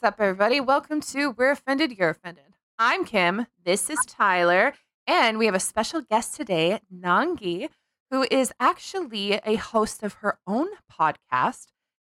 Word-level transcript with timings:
what's 0.00 0.14
up, 0.14 0.20
everybody? 0.22 0.60
Welcome 0.60 1.02
to 1.02 1.32
We're 1.32 1.50
Offended, 1.50 1.98
You're 1.98 2.08
Offended. 2.08 2.54
I'm 2.78 3.04
Kim. 3.04 3.46
This 3.66 3.90
is 3.90 3.98
Tyler. 4.06 4.72
And 5.06 5.36
we 5.36 5.44
have 5.44 5.54
a 5.54 5.60
special 5.60 6.00
guest 6.00 6.34
today, 6.34 6.80
Nanyi, 6.90 7.68
who 8.10 8.26
is 8.30 8.50
actually 8.58 9.34
a 9.44 9.56
host 9.56 10.02
of 10.02 10.14
her 10.14 10.38
own 10.46 10.68
podcast, 10.90 11.66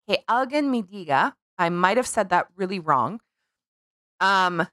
Que 0.07 0.19
Alguien 0.29 0.69
Me 0.69 0.81
Diga. 0.81 1.33
I 1.57 1.67
might 1.67 1.97
have 1.97 2.07
said 2.07 2.29
that 2.29 2.47
really 2.55 2.79
wrong. 2.79 3.19
Um, 4.21 4.65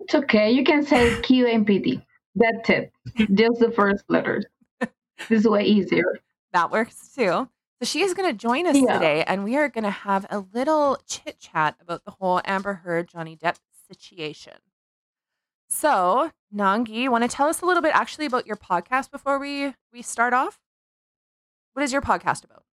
It's 0.00 0.14
okay. 0.14 0.50
You 0.50 0.62
can 0.62 0.84
say 0.84 1.08
QMPD. 1.22 2.04
That's 2.34 2.68
it. 2.68 2.92
Just 3.32 3.60
the 3.60 3.72
first 3.74 4.04
letters. 4.10 4.44
This 4.80 4.90
is 5.30 5.48
way 5.48 5.64
easier. 5.64 6.20
that 6.52 6.70
works 6.70 7.14
too. 7.16 7.48
She 7.84 8.02
is 8.02 8.14
going 8.14 8.30
to 8.30 8.36
join 8.36 8.66
us 8.66 8.76
Yeah. 8.76 8.94
today, 8.94 9.24
and 9.24 9.44
we 9.44 9.56
are 9.56 9.68
going 9.68 9.84
to 9.84 9.90
have 9.90 10.26
a 10.30 10.38
little 10.52 10.98
chit 11.06 11.38
chat 11.38 11.76
about 11.80 12.04
the 12.04 12.12
whole 12.12 12.40
Amber 12.44 12.74
Heard 12.74 13.08
Johnny 13.08 13.36
Depp 13.36 13.56
situation. 13.90 14.54
So, 15.68 16.30
Nanyi, 16.54 16.88
you 16.88 17.10
want 17.10 17.22
to 17.24 17.28
tell 17.28 17.48
us 17.48 17.60
a 17.60 17.66
little 17.66 17.82
bit 17.82 17.94
actually 17.94 18.26
about 18.26 18.46
your 18.46 18.56
podcast 18.56 19.10
before 19.10 19.38
we 19.38 19.74
we 19.92 20.02
start 20.02 20.32
off? 20.32 20.60
What 21.74 21.82
is 21.82 21.92
your 21.92 22.02
podcast 22.02 22.44
about? 22.44 22.64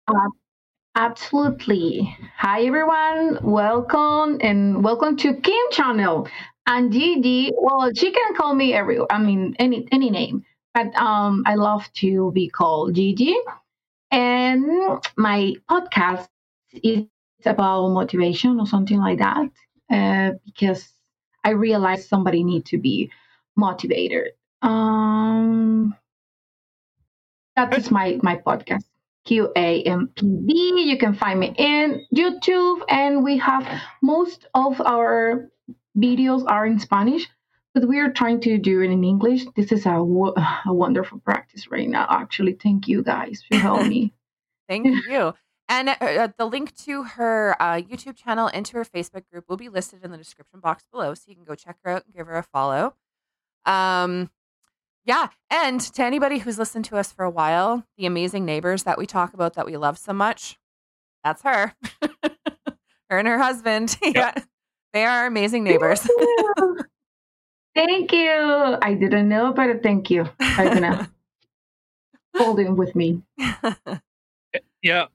Absolutely. 0.97 2.17
Hi, 2.37 2.63
everyone. 2.65 3.39
Welcome 3.43 4.39
and 4.43 4.85
welcome 4.85 5.17
to 5.19 5.35
Kim 5.35 5.65
channel. 5.71 6.29
And 6.67 6.93
Gigi, 6.93 7.53
well, 7.57 7.91
she 7.95 8.11
can 8.13 8.35
call 8.35 8.55
me 8.55 8.75
every, 8.75 8.99
I 9.11 9.19
mean, 9.19 9.57
any 9.59 9.89
any 9.93 10.11
name, 10.11 10.45
but 10.75 10.95
um, 10.97 11.43
I 11.47 11.55
love 11.55 11.91
to 11.95 12.31
be 12.33 12.49
called 12.49 12.95
Gigi. 12.95 13.35
And 14.11 15.01
my 15.17 15.55
podcast 15.71 16.29
is 16.73 17.07
about 17.45 17.89
motivation 17.91 18.59
or 18.61 18.67
something 18.67 18.99
like 18.99 19.19
that, 19.19 19.51
uh, 19.91 20.33
because 20.45 20.93
I 21.45 21.51
realized 21.51 22.09
somebody 22.09 22.45
need 22.45 22.67
to 22.67 22.79
be 22.79 23.11
motivated. 23.57 24.33
Um, 24.63 25.95
that 27.57 27.77
is 27.77 27.91
my 27.91 28.19
my 28.23 28.37
podcast. 28.37 28.85
QAMPD. 29.27 30.85
You 30.87 30.97
can 30.99 31.15
find 31.15 31.39
me 31.39 31.55
in 31.57 32.07
YouTube, 32.15 32.81
and 32.89 33.23
we 33.23 33.37
have 33.39 33.67
most 34.03 34.47
of 34.55 34.81
our 34.81 35.51
videos 35.97 36.45
are 36.49 36.67
in 36.67 36.79
Spanish, 36.79 37.29
but 37.75 37.87
we 37.87 37.99
are 38.01 38.11
trying 38.11 38.41
to 38.41 38.59
do 38.59 38.81
it 38.83 38.91
in 38.91 39.05
English. 39.05 39.45
This 39.57 39.73
is 39.73 39.87
a, 39.87 40.03
wo- 40.03 40.35
a 40.67 40.73
wonderful 40.73 41.19
practice 41.21 41.71
right 41.71 41.89
now. 41.89 42.07
Actually, 42.09 42.55
thank 42.55 42.89
you 42.89 43.03
guys 43.03 43.43
for 43.49 43.57
helping 43.59 43.89
me. 43.89 44.15
Thank 44.69 44.87
you. 45.09 45.35
And 45.69 45.89
uh, 45.89 45.97
uh, 46.01 46.29
the 46.39 46.47
link 46.47 46.77
to 46.85 47.03
her 47.03 47.57
uh, 47.61 47.81
YouTube 47.81 48.17
channel 48.17 48.49
and 48.53 48.65
to 48.67 48.77
her 48.77 48.85
Facebook 48.85 49.23
group 49.33 49.49
will 49.49 49.57
be 49.57 49.69
listed 49.69 50.05
in 50.05 50.13
the 50.13 50.17
description 50.17 50.61
box 50.61 50.85
below, 50.93 51.15
so 51.15 51.23
you 51.27 51.35
can 51.35 51.45
go 51.45 51.57
check 51.57 51.77
her 51.83 51.91
out 51.91 52.05
and 52.05 52.15
give 52.15 52.29
her 52.29 52.37
a 52.37 52.43
follow. 52.45 52.95
Um, 53.65 54.31
yeah, 55.05 55.29
and 55.49 55.81
to 55.81 56.03
anybody 56.03 56.39
who's 56.39 56.59
listened 56.59 56.85
to 56.87 56.97
us 56.97 57.13
for 57.13 57.25
a 57.25 57.31
while, 57.31 57.85
the 57.97 58.07
amazing 58.07 58.45
neighbors 58.45 58.83
that 58.85 58.99
we 58.99 59.07
talk 59.07 59.35
about 59.35 59.55
that 59.55 59.67
we 59.67 59.77
love 59.77 59.99
so 59.99 60.13
much, 60.13 60.59
that's 61.25 61.43
her. 61.43 61.75
her 63.11 63.19
and 63.19 63.29
her 63.29 63.39
husband. 63.39 63.97
yeah, 64.03 64.35
they 64.93 65.05
are 65.05 65.27
amazing 65.27 65.65
neighbors. 65.65 66.07
Thank 67.75 68.13
you. 68.13 68.79
I 68.83 68.95
didn't 68.95 69.29
know, 69.29 69.53
but 69.53 69.83
thank 69.83 70.11
you. 70.11 70.29
I'm 70.41 70.75
gonna 70.75 71.11
hold 72.37 72.61
it 72.61 72.71
with 72.71 72.95
me. 72.95 73.23
Yeah. 74.83 75.07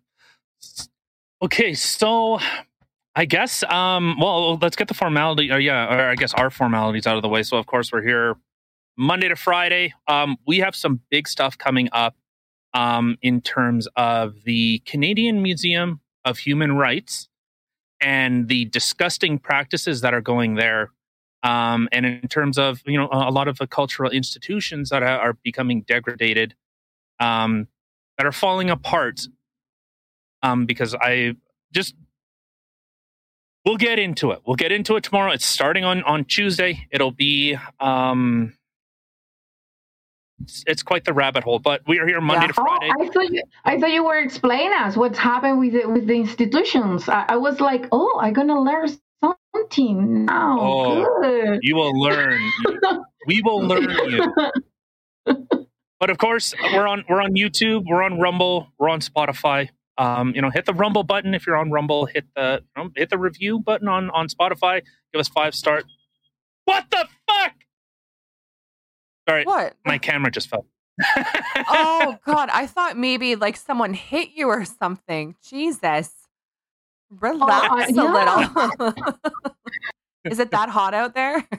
Okay, 1.41 1.73
so 1.73 2.39
I 3.15 3.25
guess 3.25 3.63
um 3.63 4.17
well 4.19 4.57
let's 4.57 4.75
get 4.75 4.87
the 4.87 4.93
formality 4.93 5.51
or 5.51 5.59
yeah, 5.59 5.93
or 5.93 6.09
I 6.09 6.15
guess 6.15 6.33
our 6.33 6.49
formalities 6.49 7.07
out 7.07 7.15
of 7.15 7.21
the 7.23 7.29
way. 7.29 7.43
So 7.43 7.57
of 7.57 7.65
course 7.65 7.91
we're 7.91 8.01
here 8.03 8.35
Monday 8.97 9.27
to 9.27 9.35
Friday. 9.35 9.93
Um 10.07 10.37
we 10.45 10.59
have 10.59 10.75
some 10.75 11.01
big 11.09 11.27
stuff 11.27 11.57
coming 11.57 11.89
up 11.91 12.15
um 12.73 13.17
in 13.21 13.41
terms 13.41 13.87
of 13.95 14.43
the 14.43 14.79
Canadian 14.85 15.41
Museum 15.41 16.01
of 16.25 16.39
Human 16.39 16.75
Rights 16.75 17.27
and 18.01 18.47
the 18.47 18.65
disgusting 18.65 19.39
practices 19.39 20.01
that 20.01 20.13
are 20.13 20.21
going 20.21 20.55
there. 20.55 20.91
Um, 21.45 21.89
and 21.93 22.05
in 22.07 22.27
terms 22.29 22.57
of 22.59 22.81
you 22.87 22.97
know 22.99 23.09
a 23.11 23.31
lot 23.31 23.47
of 23.49 23.59
the 23.59 23.67
cultural 23.67 24.11
institutions 24.11 24.89
that 24.91 25.03
are 25.03 25.19
are 25.19 25.33
becoming 25.43 25.83
degraded, 25.83 26.55
um, 27.19 27.67
that 28.17 28.27
are 28.27 28.33
falling 28.33 28.69
apart 28.71 29.21
um, 30.43 30.65
because 30.65 30.95
I 30.95 31.35
just 31.73 31.95
we'll 33.65 33.77
get 33.77 33.99
into 33.99 34.31
it. 34.31 34.41
We'll 34.45 34.55
get 34.57 34.71
into 34.71 34.95
it 34.97 35.03
tomorrow. 35.03 35.31
It's 35.33 35.45
starting 35.45 35.83
on 35.85 36.03
on 36.03 36.25
Tuesday. 36.25 36.87
It'll 36.91 37.11
be 37.11 37.57
um, 37.79 38.53
it's, 40.43 40.63
it's 40.67 40.83
quite 40.83 41.05
the 41.05 41.13
rabbit 41.13 41.43
hole. 41.43 41.59
But 41.59 41.81
we 41.87 41.99
are 41.99 42.07
here 42.07 42.21
Monday 42.21 42.47
Yeah. 42.47 42.53
to 42.53 42.61
Oh, 42.61 42.65
Friday. 42.65 42.93
I 43.01 43.07
thought 43.09 43.31
you, 43.33 43.43
I 43.65 43.79
thought 43.79 43.91
you 43.91 44.05
were 44.05 44.19
explaining 44.19 44.73
us 44.73 44.97
what's 44.97 45.19
happened 45.19 45.59
with 45.59 45.73
the, 45.73 45.87
with 45.89 46.07
the 46.07 46.15
institutions. 46.15 47.09
I, 47.09 47.25
I 47.29 47.37
was 47.37 47.59
like, 47.61 47.87
oh, 47.91 48.19
I'm 48.21 48.33
gonna 48.33 48.61
learn 48.61 48.89
something 49.55 50.25
now. 50.25 50.57
Oh. 50.59 51.19
Good. 51.21 51.59
You 51.61 51.75
will 51.75 51.99
learn. 51.99 52.41
we 53.27 53.41
will 53.43 53.61
learn 53.61 53.89
you. 54.09 54.33
But 55.99 56.09
of 56.09 56.17
course, 56.17 56.53
we're 56.73 56.87
on 56.87 57.03
we're 57.07 57.21
on 57.21 57.35
YouTube, 57.35 57.85
we're 57.87 58.03
on 58.03 58.19
Rumble, 58.19 58.67
we're 58.77 58.89
on 58.89 58.99
Spotify. 58.99 59.69
Um, 59.97 60.33
you 60.35 60.41
know, 60.41 60.49
hit 60.49 60.65
the 60.65 60.73
Rumble 60.73 61.03
button 61.03 61.33
if 61.33 61.47
you're 61.47 61.55
on 61.55 61.71
Rumble. 61.71 62.05
Hit 62.05 62.25
the 62.35 62.61
you 62.75 62.83
know, 62.83 62.89
hit 62.95 63.09
the 63.09 63.17
review 63.17 63.59
button 63.59 63.87
on 63.87 64.09
on 64.09 64.27
Spotify. 64.27 64.81
Give 65.13 65.19
us 65.19 65.29
five 65.29 65.55
star. 65.55 65.83
What 66.65 66.85
the 66.91 67.07
fuck? 67.27 67.53
Sorry, 69.27 69.45
what? 69.45 69.75
my 69.85 69.97
camera 69.97 70.31
just 70.31 70.49
fell. 70.49 70.67
oh 71.67 72.17
God, 72.25 72.49
I 72.51 72.67
thought 72.67 72.97
maybe 72.97 73.35
like 73.35 73.55
someone 73.55 73.93
hit 73.93 74.29
you 74.35 74.47
or 74.47 74.65
something. 74.65 75.35
Jesus. 75.47 76.11
Relax 77.19 77.91
yeah. 77.91 78.01
a 78.01 78.77
little. 78.77 78.93
Is 80.25 80.39
it 80.39 80.51
that 80.51 80.69
hot 80.69 80.93
out 80.93 81.13
there? 81.13 81.47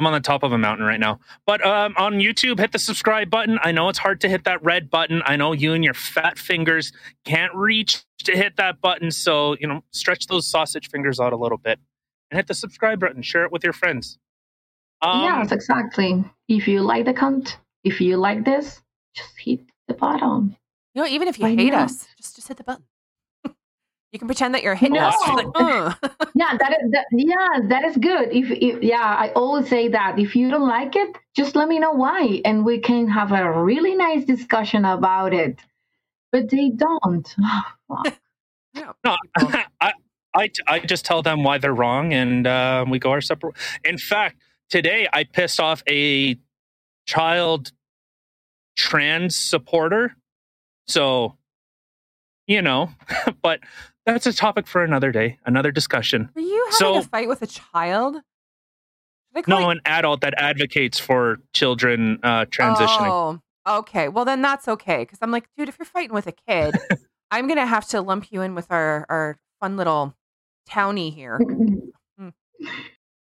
I'm 0.00 0.06
on 0.06 0.14
the 0.14 0.20
top 0.20 0.42
of 0.42 0.52
a 0.52 0.58
mountain 0.58 0.86
right 0.86 0.98
now. 0.98 1.20
But 1.44 1.64
um, 1.64 1.92
on 1.98 2.14
YouTube, 2.14 2.58
hit 2.58 2.72
the 2.72 2.78
subscribe 2.78 3.28
button. 3.28 3.58
I 3.62 3.70
know 3.70 3.90
it's 3.90 3.98
hard 3.98 4.22
to 4.22 4.30
hit 4.30 4.44
that 4.44 4.64
red 4.64 4.88
button. 4.88 5.22
I 5.26 5.36
know 5.36 5.52
you 5.52 5.74
and 5.74 5.84
your 5.84 5.92
fat 5.92 6.38
fingers 6.38 6.90
can't 7.26 7.54
reach 7.54 8.02
to 8.24 8.32
hit 8.32 8.56
that 8.56 8.80
button. 8.80 9.10
So, 9.10 9.56
you 9.60 9.66
know, 9.66 9.84
stretch 9.92 10.26
those 10.26 10.46
sausage 10.46 10.88
fingers 10.88 11.20
out 11.20 11.34
a 11.34 11.36
little 11.36 11.58
bit 11.58 11.78
and 12.30 12.38
hit 12.38 12.46
the 12.46 12.54
subscribe 12.54 12.98
button. 12.98 13.20
Share 13.20 13.44
it 13.44 13.52
with 13.52 13.62
your 13.62 13.74
friends. 13.74 14.18
Um, 15.02 15.22
yes, 15.22 15.52
exactly. 15.52 16.24
If 16.48 16.66
you 16.66 16.80
like 16.80 17.04
the 17.04 17.12
content, 17.12 17.58
if 17.84 18.00
you 18.00 18.16
like 18.16 18.44
this, 18.44 18.80
just 19.14 19.38
hit 19.38 19.60
the 19.86 19.94
button. 19.94 20.56
You 20.94 21.02
know, 21.02 21.08
even 21.08 21.28
if 21.28 21.38
you 21.38 21.44
Why 21.44 21.54
hate 21.54 21.72
not? 21.72 21.84
us, 21.84 22.06
just 22.16 22.36
just 22.36 22.48
hit 22.48 22.56
the 22.56 22.64
button. 22.64 22.84
You 24.12 24.18
can 24.18 24.26
pretend 24.28 24.54
that 24.54 24.62
you're 24.62 24.74
hitting 24.74 24.94
No. 24.94 25.10
like. 25.28 25.46
Yeah, 26.34 26.56
that 26.56 26.72
is 26.84 26.90
that, 26.92 27.06
yeah, 27.12 27.68
that 27.68 27.84
is 27.84 27.96
good. 27.96 28.32
If, 28.32 28.50
if 28.50 28.82
yeah, 28.82 29.02
I 29.02 29.30
always 29.34 29.68
say 29.68 29.88
that 29.88 30.18
if 30.18 30.36
you 30.36 30.50
don't 30.50 30.68
like 30.68 30.94
it, 30.96 31.16
just 31.36 31.56
let 31.56 31.68
me 31.68 31.78
know 31.78 31.92
why, 31.92 32.40
and 32.44 32.64
we 32.64 32.78
can 32.78 33.08
have 33.08 33.32
a 33.32 33.60
really 33.62 33.94
nice 33.96 34.24
discussion 34.24 34.84
about 34.84 35.34
it. 35.34 35.58
But 36.32 36.50
they 36.50 36.70
don't. 36.70 37.28
Yeah. 38.72 38.92
No, 39.04 39.16
I, 39.80 39.92
I, 40.32 40.48
I 40.68 40.78
just 40.78 41.04
tell 41.04 41.22
them 41.22 41.42
why 41.42 41.58
they're 41.58 41.74
wrong 41.74 42.12
and 42.12 42.46
uh, 42.46 42.84
we 42.88 43.00
go 43.00 43.10
our 43.10 43.20
separate. 43.20 43.56
In 43.84 43.98
fact, 43.98 44.36
today 44.68 45.08
I 45.12 45.24
pissed 45.24 45.58
off 45.58 45.82
a 45.88 46.36
child 47.04 47.72
trans 48.76 49.34
supporter. 49.34 50.14
So, 50.86 51.36
you 52.50 52.60
know, 52.60 52.90
but 53.42 53.60
that's 54.06 54.26
a 54.26 54.32
topic 54.32 54.66
for 54.66 54.82
another 54.82 55.12
day, 55.12 55.38
another 55.46 55.70
discussion. 55.70 56.28
Are 56.34 56.40
you 56.40 56.64
having 56.72 56.76
So- 56.78 56.96
a 56.98 57.02
fight 57.02 57.28
with 57.28 57.42
a 57.42 57.46
child? 57.46 58.14
Should 58.16 59.36
I 59.36 59.42
call 59.42 59.60
No, 59.60 59.64
you- 59.66 59.70
an 59.70 59.80
adult 59.86 60.20
that 60.22 60.34
advocates 60.36 60.98
for 60.98 61.38
children 61.54 62.18
uh, 62.24 62.46
transitioning. 62.46 63.40
Oh, 63.66 63.78
okay. 63.78 64.08
Well, 64.08 64.24
then 64.24 64.42
that's 64.42 64.66
okay. 64.66 64.98
Because 65.02 65.18
I'm 65.22 65.30
like, 65.30 65.46
dude, 65.56 65.68
if 65.68 65.78
you're 65.78 65.86
fighting 65.86 66.12
with 66.14 66.26
a 66.26 66.32
kid, 66.32 66.74
I'm 67.30 67.46
gonna 67.46 67.66
have 67.66 67.86
to 67.88 68.00
lump 68.00 68.32
you 68.32 68.42
in 68.42 68.56
with 68.56 68.66
our 68.72 69.06
our 69.08 69.36
fun 69.60 69.76
little 69.76 70.14
townie 70.68 71.14
here. 71.14 71.38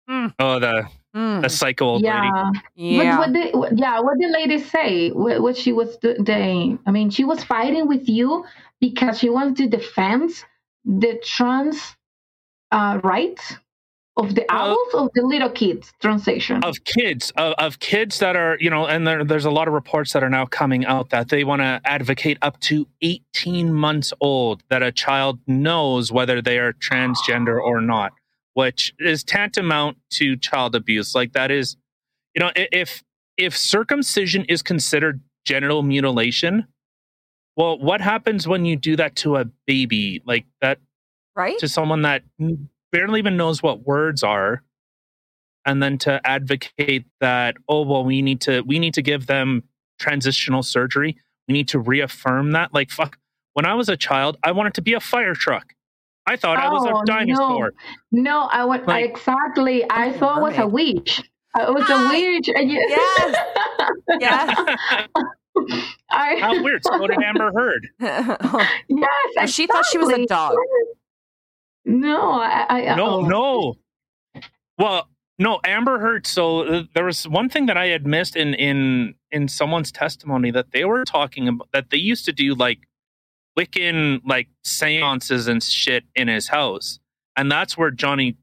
Oh, 0.08 0.60
the 0.60 0.88
Mm, 1.16 1.42
the 1.44 1.50
psycho 1.50 1.86
old 1.86 2.02
lady. 2.02 2.14
yeah. 2.14 2.52
yeah. 2.76 3.18
What, 3.18 3.20
what 3.20 3.34
did, 3.34 3.56
what, 3.56 3.78
yeah, 3.78 4.00
what 4.02 4.20
did 4.20 4.32
lady 4.32 4.60
say? 4.60 5.12
What, 5.12 5.42
what 5.42 5.56
she 5.58 5.72
was 5.72 5.98
doing? 5.98 6.78
I 6.86 6.92
mean, 6.92 7.10
she 7.10 7.24
was 7.24 7.44
fighting 7.44 7.88
with 7.88 8.10
you 8.10 8.46
because 8.82 9.20
she 9.20 9.30
wanted 9.30 9.56
to 9.58 9.68
defend 9.78 10.32
the 10.84 11.20
trans 11.24 11.96
uh, 12.72 13.00
rights. 13.04 13.56
Of 14.18 14.34
the 14.34 14.46
Well- 14.50 14.72
adults 14.72 14.94
of 14.96 15.10
the 15.14 15.24
little 15.28 15.50
kids 15.50 15.92
translation. 16.02 16.64
of 16.64 16.82
kids 16.86 17.32
of, 17.36 17.54
of 17.58 17.80
kids 17.80 18.20
that 18.20 18.38
are 18.38 18.56
you 18.62 18.70
know 18.70 18.88
and 18.88 19.06
there, 19.06 19.26
there's 19.26 19.44
a 19.44 19.52
lot 19.52 19.68
of 19.68 19.74
reports 19.74 20.14
that 20.14 20.24
are 20.24 20.30
now 20.30 20.46
coming 20.46 20.86
out 20.86 21.10
that 21.10 21.28
they 21.28 21.44
want 21.44 21.62
to 21.62 21.82
advocate 21.84 22.38
up 22.42 22.58
to 22.62 22.88
18 23.02 23.74
months 23.74 24.14
old 24.22 24.64
that 24.70 24.82
a 24.82 24.94
child 24.94 25.40
knows 25.48 26.14
whether 26.14 26.42
they 26.42 26.60
are 26.60 26.72
transgender 26.72 27.62
or 27.62 27.82
not 27.82 28.14
which 28.56 28.94
is 29.00 29.24
tantamount 29.24 29.98
to 30.10 30.36
child 30.38 30.76
abuse. 30.76 31.14
Like 31.14 31.34
that 31.34 31.52
is 31.52 31.78
you 32.34 32.40
know 32.40 32.52
if 32.56 33.04
if 33.38 33.56
circumcision 33.56 34.46
is 34.46 34.64
considered 34.64 35.22
genital 35.46 35.84
mutilation 35.84 36.66
well 37.56 37.78
what 37.78 38.02
happens 38.02 38.48
when 38.48 38.66
you 38.66 38.76
do 38.76 38.96
that 38.96 39.16
to 39.18 39.36
a 39.36 39.46
baby? 39.68 40.24
Like 40.26 40.46
that 40.62 40.80
right? 41.36 41.60
to 41.60 41.68
someone 41.68 42.02
that 42.02 42.24
barely 42.92 43.20
even 43.20 43.38
knows 43.38 43.62
what 43.62 43.86
words 43.86 44.24
are 44.24 44.64
and 45.66 45.84
then 45.84 45.98
to 46.00 46.20
advocate 46.26 47.06
that 47.20 47.58
oh 47.70 47.84
well 47.84 48.04
we 48.04 48.22
need 48.22 48.42
to 48.42 48.62
we 48.62 48.80
need 48.80 48.96
to 48.96 49.02
give 49.02 49.28
them 49.28 49.64
transitional 50.00 50.64
surgery. 50.64 51.18
We 51.48 51.54
need 51.54 51.68
to 51.70 51.80
reaffirm 51.80 52.54
that. 52.54 52.74
Like 52.74 52.90
fuck 52.90 53.18
when 53.54 53.66
i 53.66 53.74
was 53.74 53.90
a 53.90 53.98
child 53.98 54.38
i 54.44 54.52
wanted 54.52 54.74
to 54.76 54.82
be 54.82 54.94
a 54.94 55.00
fire 55.00 55.34
truck 55.34 55.75
i 56.28 56.36
thought 56.36 56.58
i 56.58 56.70
was 56.70 56.86
Oh, 56.88 57.02
a 57.02 57.06
dinosaur 57.06 57.74
no, 58.12 58.42
I 58.52 58.64
went 58.66 58.88
Like- 58.88 59.06
exactly. 59.12 59.84
I 59.90 60.10
Oh, 60.10 60.14
thought 60.14 60.38
it 60.38 60.42
was 60.42 60.58
a 60.58 60.68
witch. 60.68 61.20
It 61.60 61.74
was 61.74 61.90
a 61.90 61.94
Ah, 61.94 62.10
witch. 62.10 62.50
and 62.56 62.72
you- 62.72 62.86
yes. 62.88 63.36
Yes. 64.20 64.56
I, 66.12 66.36
how 66.40 66.64
weird 66.64 66.82
so 66.86 66.98
what 66.98 67.10
did 67.12 67.22
amber 67.24 67.52
heard 67.54 67.88
yes, 68.90 69.50
she 69.54 69.68
thought 69.68 69.86
she 69.86 69.98
was 69.98 70.10
a 70.10 70.26
dog. 70.26 70.56
No, 71.86 72.32
I, 72.32 72.66
I 72.92 72.96
no 72.96 73.08
oh. 73.20 73.22
no 73.22 73.76
well 74.78 75.08
no 75.40 75.60
amber 75.64 76.00
heard 76.00 76.26
so 76.26 76.62
uh, 76.64 76.84
there 76.94 77.06
was 77.06 77.28
one 77.28 77.50
thing 77.50 77.66
that 77.68 77.78
i 77.78 77.88
had 77.88 78.06
missed 78.08 78.36
in 78.36 78.54
in 78.56 79.14
in 79.32 79.48
someone's 79.48 79.92
testimony 79.92 80.52
that 80.52 80.72
they 80.72 80.84
were 80.86 81.04
talking 81.06 81.48
about 81.48 81.70
that 81.74 81.90
they 81.92 81.98
used 81.98 82.26
to 82.26 82.32
do 82.32 82.56
like 82.56 82.80
wiccan 83.58 84.22
like 84.26 84.48
seances 84.64 85.48
and 85.48 85.64
shit 85.64 86.04
in 86.16 86.28
his 86.28 86.48
house 86.50 87.00
and 87.38 87.52
that's 87.52 87.78
where 87.78 87.92
johnny 87.92 88.36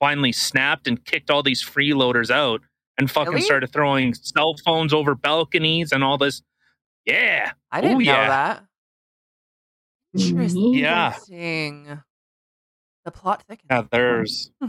finally 0.00 0.32
snapped 0.32 0.86
and 0.86 1.04
kicked 1.04 1.30
all 1.30 1.42
these 1.42 1.62
freeloaders 1.64 2.30
out 2.30 2.60
and 2.98 3.10
fucking 3.10 3.32
Really? 3.34 3.42
started 3.44 3.72
throwing 3.72 4.14
cell 4.14 4.54
phones 4.64 4.92
over 4.92 5.14
balconies 5.14 5.92
and 5.92 6.02
all 6.04 6.18
this 6.18 6.42
yeah 7.06 7.52
I 7.70 7.80
didn't 7.80 7.96
Oh, 7.96 7.98
know 8.00 8.04
yeah. 8.04 8.28
that. 8.28 8.64
Mhm. 10.16 10.76
Yeah. 10.78 11.06
Interesting. 11.06 11.98
The 13.04 13.10
plot 13.10 13.42
thickens. 13.48 13.66
yeah 13.70 13.82
there's 13.90 14.50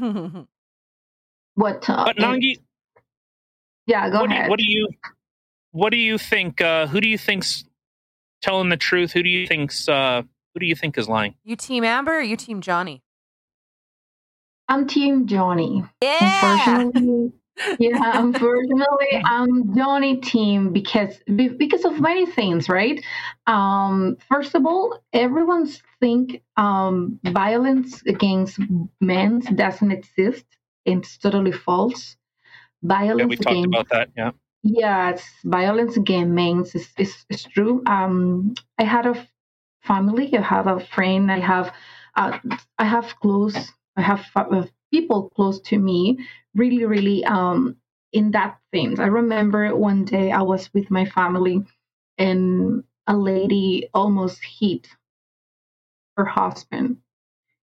What? 1.55 1.87
Uh, 1.89 2.05
but 2.05 2.15
nanyi 2.17 2.55
yeah, 3.85 4.09
go 4.09 4.21
what 4.21 4.29
do, 4.29 4.33
you, 4.35 4.39
ahead. 4.39 4.49
what 4.49 4.59
do 4.59 4.65
you 4.65 4.87
what 5.71 5.89
do 5.91 5.97
you 5.97 6.17
think 6.17 6.61
uh 6.61 6.87
who 6.87 7.01
do 7.01 7.07
you 7.09 7.17
think's 7.17 7.65
telling 8.43 8.69
the 8.69 8.77
truth 8.77 9.11
who 9.11 9.23
do 9.23 9.29
you 9.29 9.47
think's 9.47 9.89
uh 9.89 10.21
who 10.53 10.59
do 10.59 10.67
you 10.67 10.75
think 10.75 10.97
is 10.97 11.09
lying 11.09 11.33
you 11.43 11.55
team 11.55 11.83
Amber 11.83 12.17
or 12.17 12.21
you 12.21 12.37
team 12.37 12.61
Johnny? 12.61 13.01
I'm 14.69 14.87
Team 14.87 15.27
Johnny. 15.27 15.83
Yeah. 16.01 16.55
Unfortunately, 16.55 17.33
yeah, 17.79 18.19
unfortunately, 18.19 19.21
I'm 19.25 19.75
Johnny 19.75 20.17
team 20.17 20.71
because 20.71 21.19
because 21.27 21.85
of 21.85 21.99
many 21.99 22.25
things, 22.25 22.69
right? 22.69 23.03
Um, 23.45 24.17
first 24.29 24.55
of 24.55 24.65
all, 24.65 25.03
everyone 25.11 25.69
think 25.99 26.41
um, 26.57 27.19
violence 27.23 28.01
against 28.07 28.59
men 29.01 29.39
doesn't 29.39 29.91
exist. 29.91 30.45
It's 30.85 31.17
totally 31.17 31.51
false. 31.51 32.15
Violence 32.81 33.19
yeah 33.19 33.25
we 33.25 33.35
talked 33.37 33.51
against 33.51 33.67
about 33.67 33.89
that 33.89 34.09
yeah 34.17 34.31
Yes, 34.63 35.21
violence 35.43 35.97
against 35.97 36.31
men 36.31 36.61
is, 36.61 36.87
is, 36.97 37.25
is 37.29 37.43
true. 37.43 37.83
Um, 37.85 38.55
I 38.79 38.83
had 38.85 39.05
a 39.05 39.27
family. 39.81 40.35
I 40.37 40.41
have 40.41 40.67
a 40.67 40.79
friend. 40.79 41.29
I 41.29 41.39
have, 41.39 41.73
uh, 42.15 42.39
I 42.79 42.85
have 42.85 43.13
close. 43.21 43.73
I 43.97 44.01
have 44.01 44.25
uh, 44.35 44.63
people 44.91 45.29
close 45.35 45.59
to 45.61 45.77
me. 45.77 46.19
Really, 46.55 46.85
really, 46.85 47.25
um, 47.25 47.75
in 48.13 48.31
that 48.31 48.59
things. 48.71 48.99
I 48.99 49.07
remember 49.07 49.75
one 49.75 50.05
day 50.05 50.31
I 50.31 50.43
was 50.43 50.73
with 50.73 50.89
my 50.89 51.05
family, 51.05 51.63
and 52.17 52.83
a 53.07 53.17
lady 53.17 53.89
almost 53.93 54.41
hit 54.43 54.87
her 56.15 56.25
husband 56.25 56.97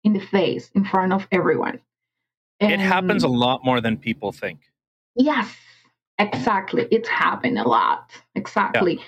in 0.04 0.14
the 0.14 0.20
face 0.20 0.70
in 0.74 0.84
front 0.84 1.14
of 1.14 1.28
everyone. 1.32 1.80
it 2.60 2.80
happens 2.80 3.24
a 3.24 3.28
lot 3.28 3.64
more 3.64 3.80
than 3.82 3.98
people 3.98 4.32
think 4.32 4.60
Yes, 5.16 5.54
exactly. 6.20 6.88
It's 6.92 7.10
happened 7.10 7.60
a 7.60 7.68
lot. 7.68 8.12
Exactly. 8.36 9.00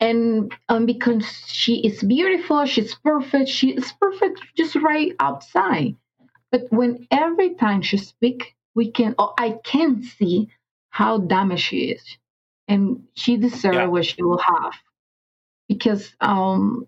And 0.00 0.52
um, 0.68 0.86
because 0.86 1.26
she 1.46 1.76
is 1.86 2.02
beautiful, 2.02 2.64
she's 2.66 2.94
perfect, 2.96 3.48
she 3.48 3.70
is 3.70 3.92
perfect 4.00 4.40
just 4.56 4.74
right 4.76 5.12
outside. 5.20 5.94
But 6.50 6.66
when 6.70 7.06
every 7.10 7.54
time 7.54 7.82
she 7.82 7.98
speak, 7.98 8.54
we 8.74 8.90
can, 8.90 9.14
or 9.18 9.32
I 9.38 9.58
can 9.64 10.02
see 10.02 10.48
how 10.90 11.18
damaged 11.18 11.62
she 11.62 11.90
is, 11.92 12.18
and 12.68 13.04
she 13.14 13.36
deserves 13.36 13.76
Yeah. 13.76 13.86
what 13.86 14.04
she 14.06 14.22
will 14.22 14.38
have, 14.38 14.74
because 15.68 16.14
um, 16.20 16.86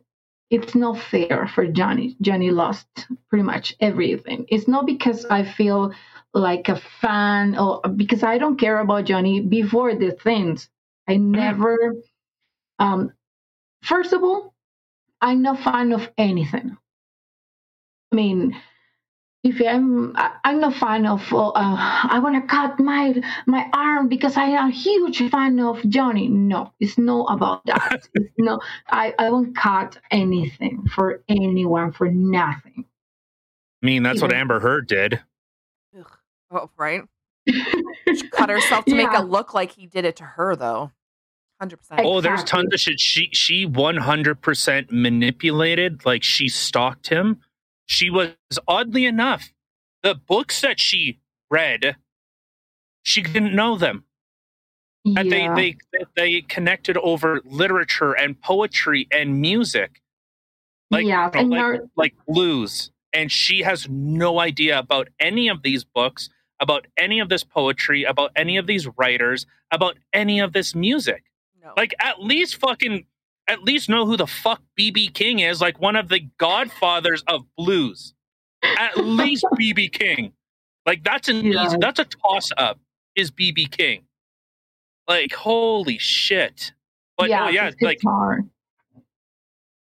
it's 0.51 0.75
not 0.75 0.99
fair 0.99 1.47
for 1.55 1.67
Johnny. 1.67 2.17
Johnny 2.21 2.51
lost 2.51 2.87
pretty 3.31 3.43
much 3.45 3.75
everything. 3.81 4.47
It's 4.49 4.69
not 4.69 4.87
because 4.87 5.25
I 5.27 5.45
feel 5.45 5.93
like 6.35 6.69
a 6.69 6.81
fan 7.01 7.57
or 7.57 7.81
because 7.97 8.23
I 8.23 8.39
don't 8.39 8.59
care 8.59 8.81
about 8.81 9.05
Johnny 9.05 9.41
before 9.41 9.95
the 9.95 10.11
things. 10.13 10.69
I 11.09 11.17
never 11.17 11.95
um 12.79 13.13
first 13.83 14.13
of 14.13 14.23
all, 14.23 14.55
I'm 15.21 15.43
not 15.43 15.61
fan 15.61 15.93
of 15.93 16.11
anything. 16.19 16.77
I 18.13 18.17
mean 18.17 18.57
if 19.45 19.61
I'm, 19.61 20.17
I'm 20.43 20.61
not 20.61 20.75
fan 20.75 21.05
of, 21.05 21.21
uh, 21.31 21.53
I 21.55 22.19
want 22.23 22.35
to 22.35 22.49
cut 22.49 22.81
my 22.81 23.15
my 23.47 23.69
arm 23.75 24.09
because 24.09 24.39
I 24.39 24.45
am 24.45 24.71
a 24.71 24.73
huge 24.73 25.19
fan 25.31 25.61
of 25.61 25.87
Johnny. 25.87 26.29
No, 26.29 26.73
it's 26.81 26.97
not 26.97 27.27
about 27.27 27.65
that. 27.67 28.09
it's 28.15 28.31
no, 28.39 28.59
I, 28.89 29.13
I 29.19 29.29
won't 29.29 29.55
cut 29.55 29.99
anything 30.11 30.87
for 30.95 31.23
anyone 31.29 31.93
for 31.93 32.11
nothing. 32.11 32.87
i 33.83 33.87
mean 33.87 34.03
that's 34.03 34.23
what 34.23 34.33
amber 34.33 34.61
heard 34.61 34.89
did 34.89 35.21
Ugh. 36.55 36.61
Oh, 36.63 36.71
right. 36.77 37.03
She 37.47 38.29
cut 38.29 38.49
herself 38.49 38.85
to 38.87 38.95
make 38.95 39.13
it 39.13 39.25
look 39.27 39.53
like 39.55 39.73
he 39.73 39.87
did 39.87 40.05
it 40.05 40.17
to 40.17 40.25
her, 40.25 40.57
though. 40.57 40.93
Hundred 41.61 41.77
percent. 41.77 42.01
oh 42.03 42.21
there's 42.21 42.43
tons 42.43 42.75
of 42.75 42.81
shit 42.81 42.99
she 42.99 43.29
she 43.33 43.65
100% 43.65 44.87
manipulated 44.91 46.05
like 46.05 46.25
she 46.25 46.49
stalked 46.49 47.09
him 47.09 47.39
she 47.87 48.11
was 48.11 48.33
oddly 48.67 49.07
enough 49.07 49.53
the 50.03 50.17
books 50.17 50.61
that 50.63 50.81
she 50.81 51.21
read 51.51 51.97
she 53.05 53.23
didn't 53.23 53.55
know 53.55 53.77
them 53.77 54.05
And 55.05 55.31
they, 55.31 55.49
they 55.55 55.77
they 56.17 56.41
connected 56.41 56.97
over 56.99 57.41
literature 57.45 58.13
and 58.15 58.39
poetry 58.41 59.07
and 59.13 59.41
music 59.41 60.03
like, 60.91 61.07
yeah, 61.07 61.31
you 61.35 61.49
know, 61.49 61.71
and 61.71 61.81
like, 61.81 61.81
like 61.97 62.15
blues 62.27 62.91
and 63.13 63.31
she 63.31 63.63
has 63.63 63.89
no 63.89 64.41
idea 64.41 64.77
about 64.77 65.09
any 65.21 65.49
of 65.49 65.63
these 65.63 65.85
books 65.85 66.29
about 66.61 66.87
any 66.97 67.21
of 67.21 67.29
this 67.29 67.45
poetry 67.45 68.05
about 68.05 68.31
any 68.37 68.57
of 68.57 68.67
these 68.67 68.87
writers 68.97 69.47
about 69.71 69.97
any 70.13 70.41
of 70.41 70.53
this 70.53 70.75
music. 70.75 71.25
No. 71.63 71.73
like 71.77 71.95
at 72.01 72.23
least 72.23 72.57
fucking 72.57 73.07
at 73.49 73.63
least 73.63 73.89
know 73.89 74.07
who 74.07 74.17
the 74.17 74.27
fuck 74.27 74.63
bb 74.79 75.13
king 75.13 75.41
is 75.41 75.61
like 75.61 75.81
one 75.81 75.97
of 75.97 76.09
the 76.09 76.21
godfathers 76.39 77.23
of 77.29 77.45
blues. 77.57 78.15
At 78.63 78.97
least 79.05 79.45
bb 79.59 79.93
king. 79.93 80.33
Like 80.87 81.05
that's 81.05 81.29
an 81.29 81.45
Yeah. 81.45 81.67
easy 81.67 81.77
that's 81.81 81.99
a 82.01 82.05
toss 82.05 82.51
up 82.57 82.79
is 83.17 83.31
bb 83.31 83.71
king. 83.71 84.05
Like 85.09 85.33
holy 85.35 85.99
shit. 85.99 86.73
But 87.19 87.25
oh, 87.25 87.31
yeah, 87.31 87.45
no 87.47 87.51
yeah 87.51 87.71
like 87.83 88.01
hard. 88.05 88.49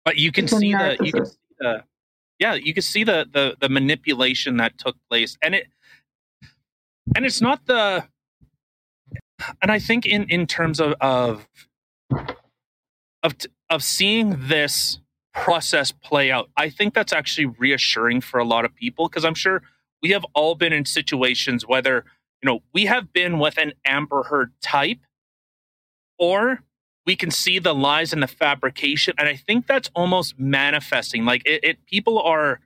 but 0.05 0.17
you 0.17 0.31
can 0.31 0.45
the 0.47 0.97
you 1.01 1.11
can 1.13 1.25
see 1.25 1.37
the 1.59 1.83
yeah 2.39 2.53
you 2.55 2.73
can 2.73 2.83
see 2.83 3.03
the 3.03 3.27
the 3.31 3.55
the 3.61 3.69
manipulation 3.69 4.57
that 4.57 4.77
took 4.77 4.97
place. 5.09 5.37
And 5.41 5.55
it 5.55 5.67
and 7.15 7.25
it's 7.25 7.41
not 7.41 7.65
the 7.65 8.03
and 9.61 9.71
i 9.71 9.79
think 9.79 10.05
in 10.05 10.23
in 10.29 10.47
terms 10.47 10.79
of 10.79 10.93
of 11.01 11.47
of 13.23 13.35
of 13.69 13.83
seeing 13.83 14.47
this 14.47 14.99
process 15.33 15.91
play 15.91 16.31
out 16.31 16.49
i 16.57 16.69
think 16.69 16.93
that's 16.93 17.13
actually 17.13 17.45
reassuring 17.45 18.21
for 18.21 18.39
a 18.39 18.45
lot 18.45 18.65
of 18.65 18.73
people 18.75 19.07
because 19.07 19.25
i'm 19.25 19.33
sure 19.33 19.61
we 20.01 20.09
have 20.09 20.25
all 20.33 20.55
been 20.55 20.73
in 20.73 20.85
situations 20.85 21.67
whether 21.67 22.05
you 22.41 22.47
know 22.47 22.61
we 22.73 22.85
have 22.85 23.11
been 23.13 23.39
with 23.39 23.57
an 23.57 23.73
amber 23.85 24.23
heard 24.23 24.51
type 24.61 24.99
or 26.19 26.61
we 27.05 27.15
can 27.15 27.31
see 27.31 27.59
the 27.59 27.73
lies 27.73 28.13
and 28.13 28.21
the 28.21 28.27
fabrication 28.27 29.13
and 29.17 29.27
i 29.27 29.35
think 29.35 29.65
that's 29.65 29.89
almost 29.95 30.39
manifesting 30.39 31.25
like 31.25 31.41
it, 31.45 31.63
it 31.63 31.85
people 31.85 32.21
are 32.21 32.59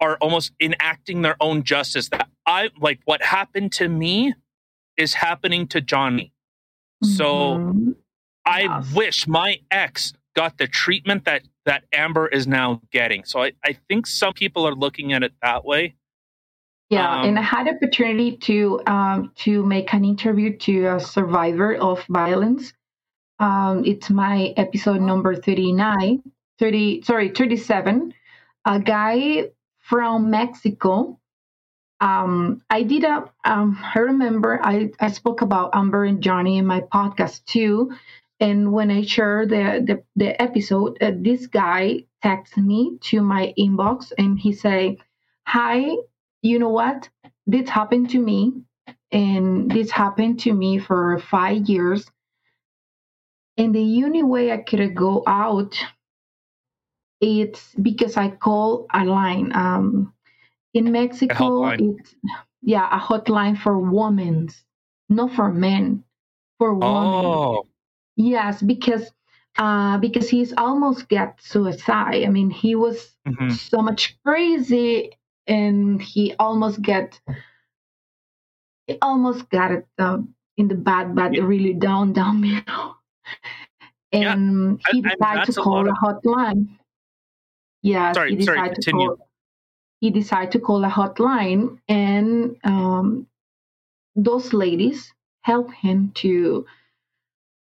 are 0.00 0.16
almost 0.16 0.50
enacting 0.60 1.22
their 1.22 1.36
own 1.40 1.62
justice 1.62 2.08
that 2.08 2.28
I 2.52 2.68
like 2.80 3.00
what 3.06 3.22
happened 3.22 3.72
to 3.72 3.88
me 3.88 4.34
is 4.98 5.14
happening 5.14 5.66
to 5.68 5.80
Johnny. 5.80 6.32
So 7.02 7.58
Mhm. 7.58 7.96
I 8.44 8.60
Yes. 8.62 8.94
wish 8.94 9.26
my 9.26 9.60
ex 9.70 10.12
got 10.34 10.58
the 10.58 10.66
treatment 10.66 11.24
that 11.24 11.42
that 11.64 11.84
Amber 11.92 12.26
is 12.26 12.46
now 12.48 12.82
getting. 12.90 13.24
So 13.24 13.42
I, 13.42 13.52
I 13.64 13.72
think 13.88 14.06
some 14.06 14.32
people 14.32 14.66
are 14.66 14.74
looking 14.74 15.12
at 15.12 15.22
it 15.22 15.32
that 15.42 15.64
way. 15.64 15.94
Yeah, 16.90 17.08
Um, 17.20 17.28
and 17.28 17.38
I 17.38 17.42
had 17.42 17.68
opportunity 17.68 18.36
to 18.48 18.80
um, 18.86 19.32
to 19.44 19.64
make 19.64 19.94
an 19.94 20.04
interview 20.04 20.56
to 20.58 20.86
a 20.96 21.00
survivor 21.00 21.76
of 21.76 22.04
violence. 22.08 22.72
Um, 23.38 23.84
it's 23.86 24.10
my 24.10 24.52
episode 24.56 25.00
number 25.00 25.34
39, 25.34 26.22
30, 26.58 27.02
sorry, 27.02 27.28
37. 27.30 28.12
A 28.66 28.78
guy 28.80 29.48
from 29.78 30.30
Mexico. 30.30 31.18
Um, 32.02 32.62
I 32.68 32.82
did 32.82 33.04
a, 33.04 33.30
um, 33.44 33.78
I 33.94 34.00
remember 34.00 34.60
I, 34.62 34.90
I 35.00 35.08
spoke 35.12 35.40
about 35.40 35.70
Amber 35.72 36.04
and 36.04 36.20
Johnny 36.20 36.58
in 36.58 36.66
my 36.66 36.80
podcast 36.80 37.44
too. 37.44 37.92
And 38.40 38.72
when 38.72 38.90
I 38.90 39.02
shared 39.02 39.50
the, 39.50 39.84
the, 39.86 40.02
the 40.16 40.42
episode, 40.42 40.98
uh, 41.00 41.12
this 41.14 41.46
guy 41.46 42.04
texted 42.24 42.66
me 42.66 42.98
to 43.02 43.22
my 43.22 43.54
inbox 43.56 44.12
and 44.18 44.38
he 44.38 44.52
say, 44.52 44.98
hi, 45.46 45.94
you 46.42 46.58
know 46.58 46.70
what? 46.70 47.08
This 47.46 47.68
happened 47.68 48.10
to 48.10 48.18
me, 48.18 48.52
and 49.12 49.70
this 49.70 49.92
happened 49.92 50.40
to 50.40 50.52
me 50.52 50.78
for 50.78 51.20
five 51.20 51.68
years. 51.68 52.10
And 53.56 53.74
the 53.74 54.04
only 54.04 54.24
way 54.24 54.50
I 54.50 54.58
could 54.58 54.94
go 54.94 55.22
out, 55.26 55.76
it's 57.20 57.74
because 57.80 58.16
I 58.16 58.30
call 58.30 58.86
a 58.92 59.04
line. 59.04 59.52
Um, 59.54 60.14
in 60.74 60.92
Mexico, 60.92 61.64
it's 61.68 62.14
yeah, 62.62 62.88
a 62.90 62.98
hotline 63.00 63.58
for 63.58 63.78
women, 63.78 64.48
not 65.08 65.32
for 65.32 65.52
men, 65.52 66.04
for 66.58 66.74
women. 66.74 66.84
Oh, 66.88 67.66
Yes, 68.16 68.62
because 68.62 69.10
uh, 69.58 69.98
because 69.98 70.28
he's 70.30 70.52
almost 70.56 71.08
got 71.08 71.40
suicide. 71.42 72.24
I 72.24 72.28
mean, 72.28 72.50
he 72.50 72.74
was 72.74 73.14
mhm. 73.26 73.52
so 73.52 73.82
much 73.82 74.16
crazy 74.24 75.12
and 75.46 76.00
he 76.00 76.34
almost 76.38 76.80
get 76.82 77.20
he 78.86 78.98
almost 79.02 79.48
got 79.50 79.70
it 79.72 79.86
um, 79.98 80.34
in 80.56 80.68
the 80.68 80.74
bad 80.74 81.14
but 81.14 81.32
Yeah. 81.32 81.42
really 81.42 81.72
down 81.74 82.12
down 82.18 82.40
middle 82.40 82.96
Yeah, 84.12 84.32
and 84.34 84.80
he 84.90 84.98
and- 84.98 85.06
and 85.06 85.18
decided 85.18 85.44
to 85.46 85.52
call 85.60 85.86
a 85.88 85.90
of- 85.90 85.96
hotline 85.96 86.78
yes 87.82 88.14
Sorry, 88.14 88.30
he 88.36 88.36
sorry, 88.42 88.58
decided 88.58 88.80
to 88.82 88.90
continue. 88.90 89.16
call 89.16 89.28
he 90.02 90.10
decided 90.10 90.50
to 90.50 90.58
call 90.58 90.84
a 90.84 90.88
hotline 90.88 91.78
and 91.88 92.56
um, 92.64 93.24
those 94.16 94.52
ladies 94.52 95.14
helped 95.42 95.72
him 95.74 96.10
to 96.16 96.66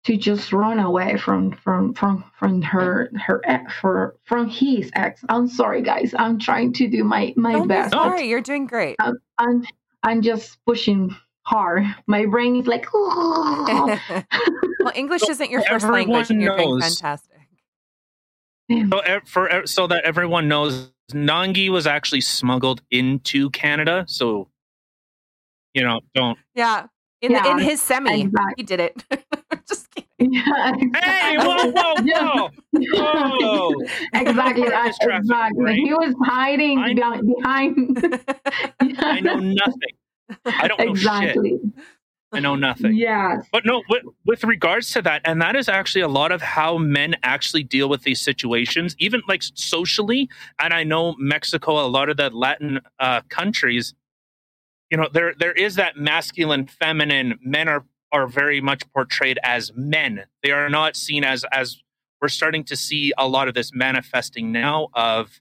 to 0.05 0.19
just 0.19 0.53
run 0.53 0.79
away 0.79 1.17
from 1.17 1.53
from 1.53 1.95
from 1.95 2.23
from 2.39 2.61
her 2.61 3.11
her 3.27 3.41
ex 3.47 3.73
for 3.81 4.17
from 4.25 4.51
his 4.51 4.91
ex. 4.95 5.25
I'm 5.31 5.49
sorry, 5.49 5.81
guys. 5.81 6.15
I'm 6.17 6.39
trying 6.39 6.75
to 6.75 6.87
do 6.89 7.05
my 7.05 7.33
my 7.37 7.53
Don't 7.53 7.63
be 7.63 7.69
best. 7.69 7.93
sorry. 7.93 8.29
You're 8.29 8.43
doing 8.43 8.67
great. 8.67 8.97
I'm 9.39 9.65
I'm 10.03 10.21
just 10.21 10.59
pushing 10.67 11.17
hard. 11.41 11.87
My 12.07 12.27
brain 12.27 12.55
is 12.57 12.67
like. 12.67 12.87
well, 12.95 14.93
English 14.95 15.27
isn't 15.27 15.51
your 15.51 15.63
first 15.63 15.87
Everyone 15.87 16.01
language, 16.01 16.31
and 16.31 16.43
you're 16.43 16.57
doing 16.57 16.81
fantastic. 16.83 17.36
So 18.71 19.03
for 19.27 19.63
so 19.67 19.87
that 19.87 20.05
everyone 20.05 20.49
knows, 20.49 20.91
Nanyi 21.13 21.69
was 21.71 21.87
actually 21.87 22.21
smuggled 22.23 22.83
into 22.91 23.51
Canada. 23.51 24.05
So 24.09 24.49
you 25.75 25.83
know, 25.83 26.01
don't. 26.15 26.39
Yeah. 26.55 26.87
In, 27.23 27.33
Yeah, 27.33 27.51
in 27.53 27.59
his 27.59 27.81
semi, 27.81 28.21
exactly. 28.23 28.55
he 28.59 28.63
did 28.63 28.81
it. 28.81 29.05
Just 29.69 29.89
kidding. 29.95 30.07
yeah, 30.35 30.73
Hey, 31.01 31.37
whoa, 31.39 31.71
whoa, 31.71 31.95
whoa! 32.03 32.51
Whoa! 32.73 33.73
exactly. 34.13 34.69
I, 34.73 34.89
This 34.89 34.99
traffic 34.99 35.21
exactly. 35.23 35.63
brain. 35.63 35.87
He 35.87 35.95
was 35.95 36.15
hiding 36.25 36.79
I- 36.79 36.95
behind. 36.95 37.27
behind. 37.37 38.25
I 38.99 39.21
know 39.21 39.37
nothing. 39.37 39.95
I 40.45 40.69
don't 40.69 40.81
know 40.81 40.95
shit. 40.95 41.61
I 42.33 42.41
know 42.41 42.57
nothing. 42.57 42.97
Yeah. 42.97 43.43
But 43.53 43.65
no, 43.65 43.83
with, 43.89 44.03
with 44.25 44.45
regards 44.45 44.91
to 44.93 45.03
that, 45.03 45.23
and 45.25 45.41
that 45.41 45.55
is 45.55 45.69
actually 45.69 46.03
a 46.03 46.09
lot 46.09 46.33
of 46.33 46.43
how 46.43 46.77
men 46.77 47.15
actually 47.23 47.63
deal 47.63 47.89
with 47.89 48.03
these 48.03 48.21
situations, 48.21 48.97
even 48.99 49.23
like 49.29 49.43
socially. 49.55 50.29
And 50.59 50.75
I 50.75 50.83
know 50.83 51.15
Mexico, 51.19 51.85
a 51.85 51.87
lot 51.87 52.09
of 52.09 52.17
the 52.17 52.31
Latin 52.31 52.81
uh, 52.99 53.21
countries, 53.29 53.95
you 54.91 54.97
know, 54.97 55.09
there 55.13 55.35
there 55.39 55.53
is 55.53 55.77
that 55.77 55.97
masculine, 55.97 56.67
feminine. 56.67 57.39
Men 57.43 57.69
are 57.69 57.85
are 58.13 58.27
very 58.27 58.61
much 58.61 58.83
portrayed 58.93 59.39
as 59.43 59.73
men. 59.75 60.25
They 60.43 60.53
are 60.53 60.69
not 60.69 60.97
seen 60.97 61.25
as 61.25 61.45
as 61.51 61.83
we're 62.21 62.29
starting 62.29 62.65
to 62.65 62.77
see 62.77 63.13
a 63.19 63.27
lot 63.27 63.49
of 63.49 63.55
this 63.55 63.73
manifesting 63.75 64.53
now 64.53 64.89
of 64.95 65.41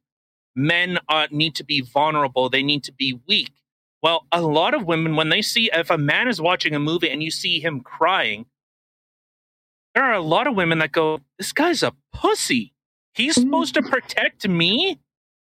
men 0.55 0.99
uh, 1.09 1.27
need 1.31 1.55
to 1.55 1.63
be 1.63 1.81
vulnerable. 1.81 2.49
They 2.49 2.63
need 2.63 2.83
to 2.85 2.91
be 2.91 3.19
weak. 3.27 3.51
Well, 4.01 4.25
a 4.31 4.41
lot 4.41 4.73
of 4.73 4.85
women, 4.85 5.15
when 5.15 5.29
they 5.29 5.41
see 5.41 5.69
if 5.73 5.89
a 5.89 5.97
man 5.97 6.27
is 6.27 6.39
watching 6.39 6.75
a 6.75 6.79
movie 6.79 7.09
and 7.09 7.23
you 7.23 7.31
see 7.31 7.59
him 7.59 7.81
crying, 7.81 8.45
there 9.93 10.03
are 10.03 10.13
a 10.13 10.21
lot 10.21 10.47
of 10.47 10.55
women 10.55 10.79
that 10.79 10.91
go, 10.91 11.19
"This 11.37 11.53
guy's 11.53 11.81
a 11.81 11.93
pussy. 12.13 12.73
He's 13.13 13.35
supposed 13.35 13.73
to 13.75 13.81
mm. 13.81 13.89
protect 13.89 14.47
me." 14.47 14.99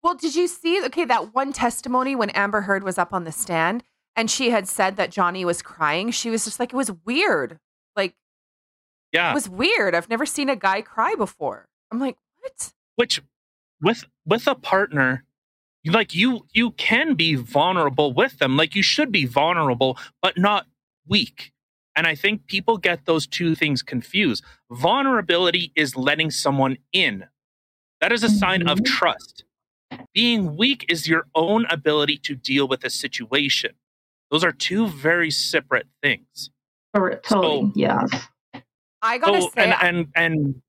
Well, 0.03 0.15
did 0.15 0.37
you 0.37 0.47
see? 0.47 0.85
Okay, 0.85 1.05
that 1.07 1.35
one 1.35 1.53
testimony 1.53 2.15
when 2.15 2.31
Amber 2.31 2.63
Heard 2.63 2.85
was 2.85 2.99
up 2.99 3.13
on 3.13 3.25
the 3.25 3.33
stand 3.33 3.83
and 4.17 4.31
she 4.31 4.51
had 4.51 4.67
said 4.67 4.97
that 4.97 5.11
Johnny 5.11 5.45
was 5.45 5.63
crying. 5.63 6.11
She 6.11 6.31
was 6.31 6.45
just 6.45 6.59
like, 6.59 6.73
it 6.73 6.77
was 6.77 6.91
weird. 7.05 7.59
Like, 7.95 8.15
Yeah, 9.13 9.31
it 9.31 9.35
was 9.35 9.49
weird. 9.49 9.95
I've 9.95 10.09
never 10.09 10.27
seen 10.27 10.49
a 10.49 10.57
guy 10.57 10.81
cry 10.81 11.15
before. 11.15 11.69
I'm 11.93 12.01
like, 12.01 12.17
what? 12.41 12.73
which 12.97 13.23
with 13.81 14.05
with 14.25 14.47
a 14.47 14.55
partner, 14.55 15.25
like 15.87 16.15
you 16.15 16.47
you 16.53 16.73
can 16.73 17.15
be 17.15 17.35
vulnerable 17.35 18.13
with 18.13 18.39
them. 18.39 18.57
Like 18.57 18.75
you 18.75 18.83
should 18.83 19.13
be 19.13 19.27
vulnerable, 19.27 19.99
but 20.23 20.37
not 20.39 20.67
weak. 21.07 21.53
And 21.95 22.07
I 22.07 22.15
think 22.15 22.47
people 22.47 22.77
get 22.77 23.07
those 23.07 23.27
two 23.27 23.55
things 23.55 23.83
confused. 23.83 24.45
Vulnerability 24.71 25.73
is 25.77 25.97
letting 25.97 26.31
someone 26.31 26.77
in. 26.93 27.25
That 28.01 28.13
is 28.13 28.23
a 28.23 28.29
sign 28.29 28.69
of 28.69 28.79
Mhm. 28.81 28.85
trust. 28.87 29.45
Being 30.13 30.57
weak 30.57 30.85
is 30.89 31.09
your 31.09 31.27
own 31.35 31.65
ability 31.71 32.19
to 32.19 32.35
deal 32.35 32.69
with 32.69 32.85
a 32.85 32.91
situation. 32.91 33.73
Those 34.31 34.45
are 34.45 34.53
two 34.53 34.89
very 34.89 35.31
separate 35.31 35.87
things. 36.03 36.51
Totally. 36.95 37.21
So- 37.27 37.73
yes. 37.75 38.29
I 39.03 39.19
gotta 39.19 39.43
So, 39.43 39.51
say, 39.51 39.71
and, 39.71 39.75
and 39.83 40.09
and 40.17 40.63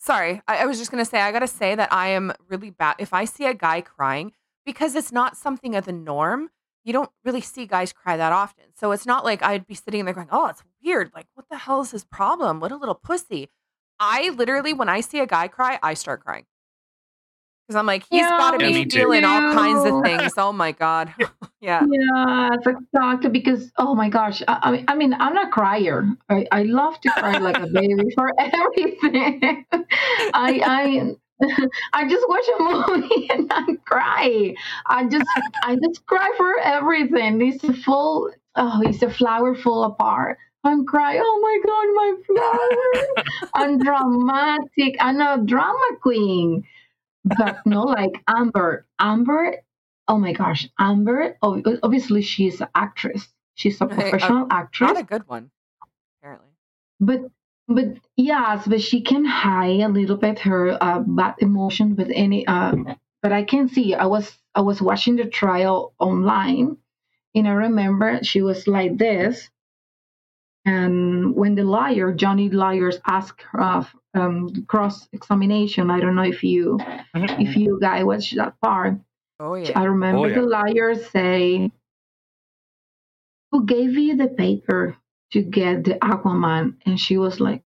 sorry, 0.00 0.42
I, 0.48 0.58
I 0.58 0.66
was 0.66 0.78
just 0.78 0.90
gonna 0.90 1.04
say, 1.04 1.20
I 1.20 1.30
gotta 1.30 1.46
say 1.46 1.74
that 1.76 1.92
I 1.92 2.08
am 2.08 2.32
really 2.48 2.70
bad. 2.70 2.96
If 2.98 3.12
I 3.12 3.24
see 3.24 3.44
a 3.44 3.54
guy 3.54 3.80
crying, 3.80 4.32
because 4.66 4.94
it's 4.94 5.12
not 5.12 5.36
something 5.36 5.76
of 5.76 5.84
the 5.84 5.92
norm, 5.92 6.50
you 6.84 6.92
don't 6.92 7.10
really 7.24 7.40
see 7.40 7.66
guys 7.66 7.92
cry 7.92 8.16
that 8.16 8.32
often. 8.32 8.64
So 8.74 8.92
it's 8.92 9.06
not 9.06 9.24
like 9.24 9.42
I'd 9.42 9.66
be 9.66 9.74
sitting 9.74 10.04
there 10.04 10.14
going, 10.14 10.28
oh, 10.32 10.46
it's 10.46 10.62
weird. 10.82 11.12
Like, 11.14 11.26
what 11.34 11.48
the 11.50 11.58
hell 11.58 11.82
is 11.82 11.90
his 11.90 12.04
problem? 12.04 12.58
What 12.58 12.72
a 12.72 12.76
little 12.76 12.94
pussy. 12.94 13.48
I 13.98 14.30
literally, 14.30 14.72
when 14.72 14.88
I 14.88 15.02
see 15.02 15.18
a 15.18 15.26
guy 15.26 15.48
cry, 15.48 15.78
I 15.82 15.94
start 15.94 16.24
crying. 16.24 16.46
Because 17.70 17.78
I'm 17.78 17.86
like, 17.86 18.04
he's 18.10 18.26
Yeah, 18.26 18.32
got 18.32 18.50
to 18.52 18.58
Yeah, 18.58 18.70
be 18.70 18.72
me 18.72 18.86
too. 18.86 19.06
all 19.24 19.42
kinds 19.42 19.84
of 19.84 19.94
things. 20.02 20.34
Oh 20.36 20.52
my 20.52 20.72
God. 20.72 21.14
yeah. 21.60 21.86
Yeah, 21.92 22.50
it's 22.54 22.66
exactly 22.66 23.30
because 23.30 23.72
oh 23.78 23.94
my 23.94 24.08
gosh, 24.10 24.42
I, 24.48 24.58
I 24.62 24.70
mean, 24.72 24.84
I 24.88 24.94
mean, 24.96 25.14
I'm 25.14 25.34
not 25.34 25.48
a 25.48 25.50
crier. 25.50 26.06
I, 26.28 26.46
I 26.52 26.62
love 26.64 27.00
to 27.02 27.10
cry 27.10 27.38
like 27.38 27.58
a 27.58 27.66
baby 27.66 28.04
for 28.14 28.32
everything. 28.40 29.64
I 30.34 30.60
I 30.64 31.16
I 31.94 32.08
just 32.08 32.28
watch 32.28 32.46
a 32.58 32.62
movie 32.62 33.28
and 33.30 33.50
I 33.52 33.76
cry. 33.86 34.54
I 34.86 35.08
just 35.08 35.38
I 35.62 35.76
just 35.76 36.06
cry 36.06 36.32
for 36.36 36.58
everything. 36.60 37.40
It's 37.42 37.64
a 37.64 37.72
full 37.74 38.30
oh, 38.56 38.82
it's 38.84 39.02
a 39.02 39.10
flower 39.10 39.54
fall 39.54 39.84
apart. 39.84 40.38
I'm 40.64 40.84
crying. 40.86 41.22
Oh 41.24 41.40
my 41.42 41.58
god, 41.66 41.88
my 41.94 42.14
flower! 42.26 43.24
I'm 43.54 43.78
dramatic. 43.82 44.96
I'm 45.00 45.20
a 45.20 45.44
drama 45.46 45.88
queen, 46.02 46.64
but 47.24 47.58
no, 47.66 47.82
like 47.82 48.22
Amber. 48.28 48.86
Amber 48.98 49.56
oh 50.10 50.18
my 50.18 50.32
gosh, 50.32 50.68
Amber, 50.78 51.38
ob- 51.42 51.64
obviously 51.82 52.20
she's 52.20 52.60
an 52.60 52.68
actress. 52.74 53.28
She's 53.54 53.80
a 53.80 53.84
Hey, 53.88 53.92
uh, 53.92 54.10
professional 54.10 54.46
actress. 54.50 54.88
Not 54.88 55.00
a 55.00 55.04
good 55.04 55.26
one, 55.28 55.50
apparently. 56.18 56.48
But 56.98 57.20
but 57.68 57.86
yes, 58.16 58.66
but 58.66 58.82
she 58.82 59.02
can 59.02 59.24
hide 59.24 59.80
a 59.80 59.88
little 59.88 60.16
bit 60.16 60.40
her 60.40 60.76
uh, 60.82 60.98
bad 61.00 61.36
emotion 61.38 61.94
with 61.94 62.10
any. 62.12 62.46
Uh, 62.46 62.74
but 63.22 63.32
I 63.32 63.44
can 63.44 63.68
see. 63.68 63.94
I 63.94 64.06
was 64.06 64.36
I 64.54 64.62
was 64.62 64.82
watching 64.82 65.16
the 65.16 65.26
trial 65.26 65.94
online, 66.00 66.76
and 67.34 67.46
I 67.46 67.52
remember 67.52 68.18
she 68.24 68.42
was 68.42 68.66
like 68.66 68.98
this. 68.98 69.48
And 70.66 71.34
when 71.36 71.54
the 71.54 71.64
lawyer 71.64 72.12
Johnny 72.12 72.50
lawyers 72.50 72.98
asked 73.06 73.42
her 73.52 73.60
uh, 73.62 73.84
um, 74.14 74.64
cross 74.66 75.08
examination, 75.12 75.90
I 75.90 76.00
don't 76.00 76.14
know 76.16 76.22
if 76.22 76.42
you 76.42 76.78
if 77.14 77.56
you 77.56 77.78
guys 77.80 78.04
watched 78.04 78.36
that 78.36 78.60
part. 78.60 78.94
Oh, 79.38 79.54
yeah. 79.54 79.78
I 79.78 79.84
remember 79.84 80.20
Oh, 80.20 80.26
yeah. 80.26 80.34
the 80.34 80.42
lawyers 80.42 81.08
say 81.10 81.70
who 83.52 83.64
gave 83.66 83.94
you 83.96 84.16
the 84.16 84.28
paper 84.28 84.96
to 85.32 85.42
get 85.42 85.84
the 85.84 85.94
Aquaman? 85.94 86.76
And 86.86 86.98
she 87.00 87.16
was 87.18 87.40
like, 87.40 87.62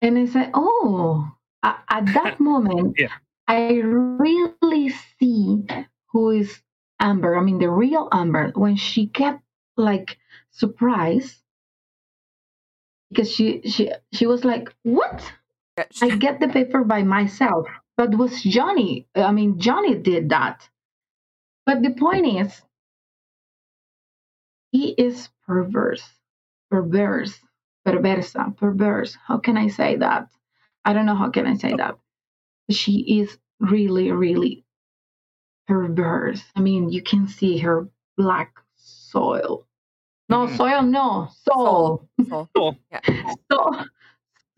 and 0.00 0.18
I 0.18 0.26
said, 0.26 0.50
oh, 0.54 1.30
at, 1.62 1.82
at 1.90 2.06
that 2.14 2.40
moment, 2.40 2.96
Yeah. 2.98 3.12
I 3.46 3.78
really 3.82 4.90
see 5.18 5.64
who 6.12 6.30
is 6.30 6.60
Amber. 7.00 7.36
I 7.36 7.40
mean, 7.42 7.58
the 7.58 7.70
real 7.70 8.08
Amber. 8.12 8.52
When 8.54 8.76
she 8.76 9.06
kept 9.06 9.42
like 9.76 10.18
surprised 10.50 11.40
because 13.10 13.30
she 13.30 13.62
she 13.62 13.92
she 14.12 14.26
was 14.26 14.44
like, 14.44 14.72
what? 14.82 15.32
I 16.02 16.16
get 16.16 16.40
the 16.40 16.48
paper 16.48 16.84
by 16.84 17.02
myself. 17.02 17.68
But 17.96 18.16
was 18.16 18.42
Johnny? 18.42 19.06
I 19.14 19.32
mean, 19.32 19.58
Johnny 19.60 19.94
did 19.96 20.30
that. 20.30 20.68
But 21.66 21.82
the 21.82 21.90
point 21.90 22.26
is, 22.26 22.62
he 24.72 24.90
is 24.90 25.28
perverse, 25.46 26.08
perverse, 26.70 27.38
perversa, 27.86 28.56
perverse. 28.56 29.16
How 29.26 29.38
can 29.38 29.56
I 29.56 29.68
say 29.68 29.96
that? 29.96 30.28
I 30.84 30.92
don't 30.92 31.06
know 31.06 31.16
how 31.16 31.30
can 31.30 31.46
I 31.46 31.54
say 31.56 31.74
that. 31.76 31.98
She 32.70 33.20
is 33.20 33.38
really, 33.60 34.10
really 34.12 34.64
perverse. 35.68 36.42
I 36.56 36.60
mean, 36.60 36.90
you 36.90 37.02
can 37.02 37.28
see 37.28 37.58
her 37.58 37.88
black 38.16 38.54
soil. 38.76 39.67
No, 40.28 40.46
Mhm. 40.46 40.56
soil, 40.56 40.82
no, 40.82 41.28
soul. 41.42 42.08
Soul. 42.28 42.48
Cool. 42.54 42.78
So, 43.50 43.84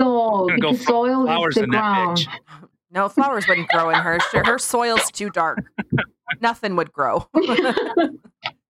soul. 0.00 0.49
Gonna 0.49 0.59
go 0.61 0.71
Because 0.73 0.87
soil 0.87 1.25
flowers 1.27 1.57
is 1.57 1.61
the 1.61 1.65
in 1.65 1.71
that 1.71 1.81
ground. 1.81 2.19
bitch. 2.19 2.69
No, 2.93 3.09
flowers 3.09 3.47
wouldn't 3.47 3.69
grow 3.69 3.91
in 3.91 3.95
her. 4.00 4.19
Her 4.45 4.59
soil's 4.59 5.12
too 5.12 5.31
dark. 5.31 5.59
Nothing 6.41 6.75
would 6.77 6.93
grow. 6.93 7.29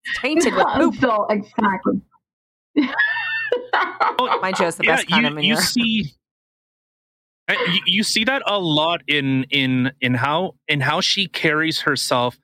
It's 0.03 0.19
tainted 0.19 0.55
with 0.55 0.67
poop. 0.75 0.95
so 0.97 1.27
exactly. 1.31 2.01
Mind 2.77 4.59
you, 4.59 4.67
it's 4.67 4.77
the 4.77 4.85
yeah, 4.85 4.97
best 4.97 5.09
kind 5.09 5.23
you, 5.23 5.29
of 5.29 5.35
manure. 5.35 5.57
you 5.57 5.57
see 5.61 6.13
you, 7.49 7.81
you 7.87 8.03
see 8.03 8.25
that 8.25 8.43
a 8.47 8.59
lot 8.59 9.03
in 9.09 9.45
in 9.51 9.93
in 10.01 10.15
how 10.15 10.55
in 10.69 10.81
how 10.81 11.01
she 11.01 11.27
carries 11.27 11.81
herself 11.81 12.39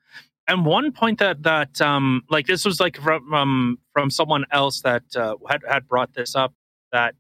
and 0.49 0.65
one 0.65 0.93
point 0.93 1.19
that 1.19 1.43
that 1.43 1.81
um 1.81 2.23
like 2.31 2.47
this 2.47 2.65
was 2.65 2.81
like 2.81 2.97
from 2.97 3.33
um, 3.35 3.79
from 3.93 4.11
someone 4.11 4.45
else 4.53 4.81
that 4.83 5.05
uh, 5.17 5.37
had 5.49 5.63
had 5.69 5.89
brought 5.89 6.13
this 6.15 6.35
up 6.35 6.55
that 6.93 7.15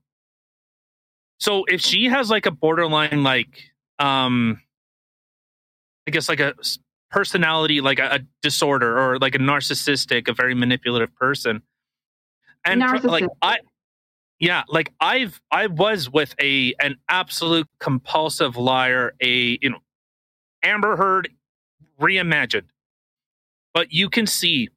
so 1.39 1.65
if 1.67 1.81
she 1.81 2.07
has 2.07 2.31
like 2.31 2.47
a 2.47 2.51
borderline 2.51 3.23
like 3.23 3.65
um 3.99 4.61
i 6.07 6.11
guess 6.11 6.29
like 6.29 6.41
a 6.41 6.55
personality 7.11 7.81
like 7.81 7.99
a, 7.99 8.17
a 8.17 8.21
disorder 8.43 8.99
or 8.99 9.19
like 9.19 9.35
a 9.35 9.39
narcissistic 9.39 10.29
a 10.29 10.33
very 10.33 10.55
manipulative 10.55 11.15
person 11.17 11.63
and 12.65 12.83
fr- 12.83 13.07
like 13.07 13.25
i 13.43 13.59
yeah 14.39 14.63
like 14.69 14.93
i've 15.01 15.41
i 15.51 15.67
was 15.67 16.11
with 16.11 16.35
a 16.41 16.75
an 16.81 16.97
absolute 17.09 17.69
compulsive 17.81 18.57
liar 18.57 19.15
a 19.21 19.59
you 19.61 19.71
know 19.71 19.79
amber 20.63 20.97
heard 20.97 21.29
reimagined 22.01 22.67
but 23.77 23.93
you 23.93 24.09
can 24.09 24.27
see 24.27 24.71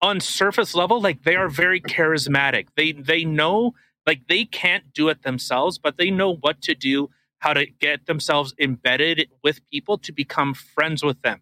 on 0.00 0.20
surface 0.20 0.76
level 0.76 1.02
like 1.02 1.24
they 1.24 1.34
are 1.34 1.48
very 1.48 1.80
charismatic. 1.80 2.68
They 2.76 2.92
they 2.92 3.24
know 3.24 3.72
like 4.06 4.28
they 4.28 4.44
can't 4.44 4.92
do 4.94 5.08
it 5.08 5.24
themselves 5.24 5.76
but 5.78 5.96
they 5.98 6.08
know 6.08 6.36
what 6.36 6.62
to 6.62 6.76
do 6.76 7.10
how 7.40 7.52
to 7.52 7.66
get 7.66 8.06
themselves 8.06 8.54
embedded 8.60 9.28
with 9.42 9.60
people 9.72 9.98
to 9.98 10.12
become 10.12 10.54
friends 10.54 11.02
with 11.02 11.20
them. 11.22 11.40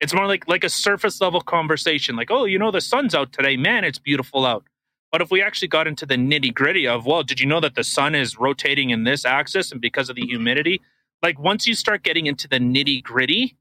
It's 0.00 0.12
more 0.12 0.26
like 0.26 0.48
like 0.48 0.64
a 0.64 0.68
surface 0.70 1.20
level 1.20 1.40
conversation 1.40 2.16
like 2.16 2.32
oh 2.32 2.46
you 2.46 2.58
know 2.58 2.72
the 2.72 2.80
sun's 2.80 3.14
out 3.14 3.32
today. 3.32 3.56
Man 3.56 3.84
it's 3.84 4.00
beautiful 4.00 4.44
out. 4.44 4.64
But 5.12 5.22
if 5.22 5.30
we 5.30 5.40
actually 5.40 5.68
got 5.68 5.86
into 5.86 6.04
the 6.04 6.16
nitty 6.16 6.52
gritty 6.52 6.88
of 6.88 7.06
well 7.06 7.22
did 7.22 7.38
you 7.38 7.46
know 7.46 7.60
that 7.60 7.76
the 7.76 7.84
sun 7.84 8.16
is 8.16 8.40
rotating 8.40 8.90
in 8.90 9.04
this 9.04 9.24
axis 9.24 9.70
and 9.70 9.80
because 9.80 10.10
of 10.10 10.16
the 10.16 10.26
humidity? 10.26 10.80
Like 11.22 11.38
once 11.38 11.68
you 11.68 11.76
start 11.76 12.02
getting 12.02 12.26
into 12.26 12.48
the 12.48 12.58
nitty 12.58 13.04
gritty 13.04 13.56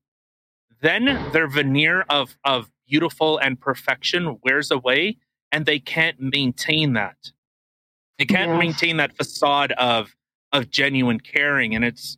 then 0.81 1.31
their 1.31 1.47
veneer 1.47 2.01
of 2.09 2.37
of 2.43 2.71
beautiful 2.87 3.37
and 3.37 3.59
perfection 3.59 4.39
wears 4.43 4.71
away 4.71 5.17
and 5.51 5.65
they 5.65 5.79
can't 5.79 6.19
maintain 6.19 6.93
that 6.93 7.31
they 8.17 8.25
can't 8.25 8.49
Yes. 8.51 8.59
maintain 8.59 8.97
that 8.97 9.15
facade 9.15 9.71
of 9.73 10.15
of 10.51 10.69
genuine 10.69 11.19
caring 11.19 11.75
and 11.75 11.85
it's 11.85 12.17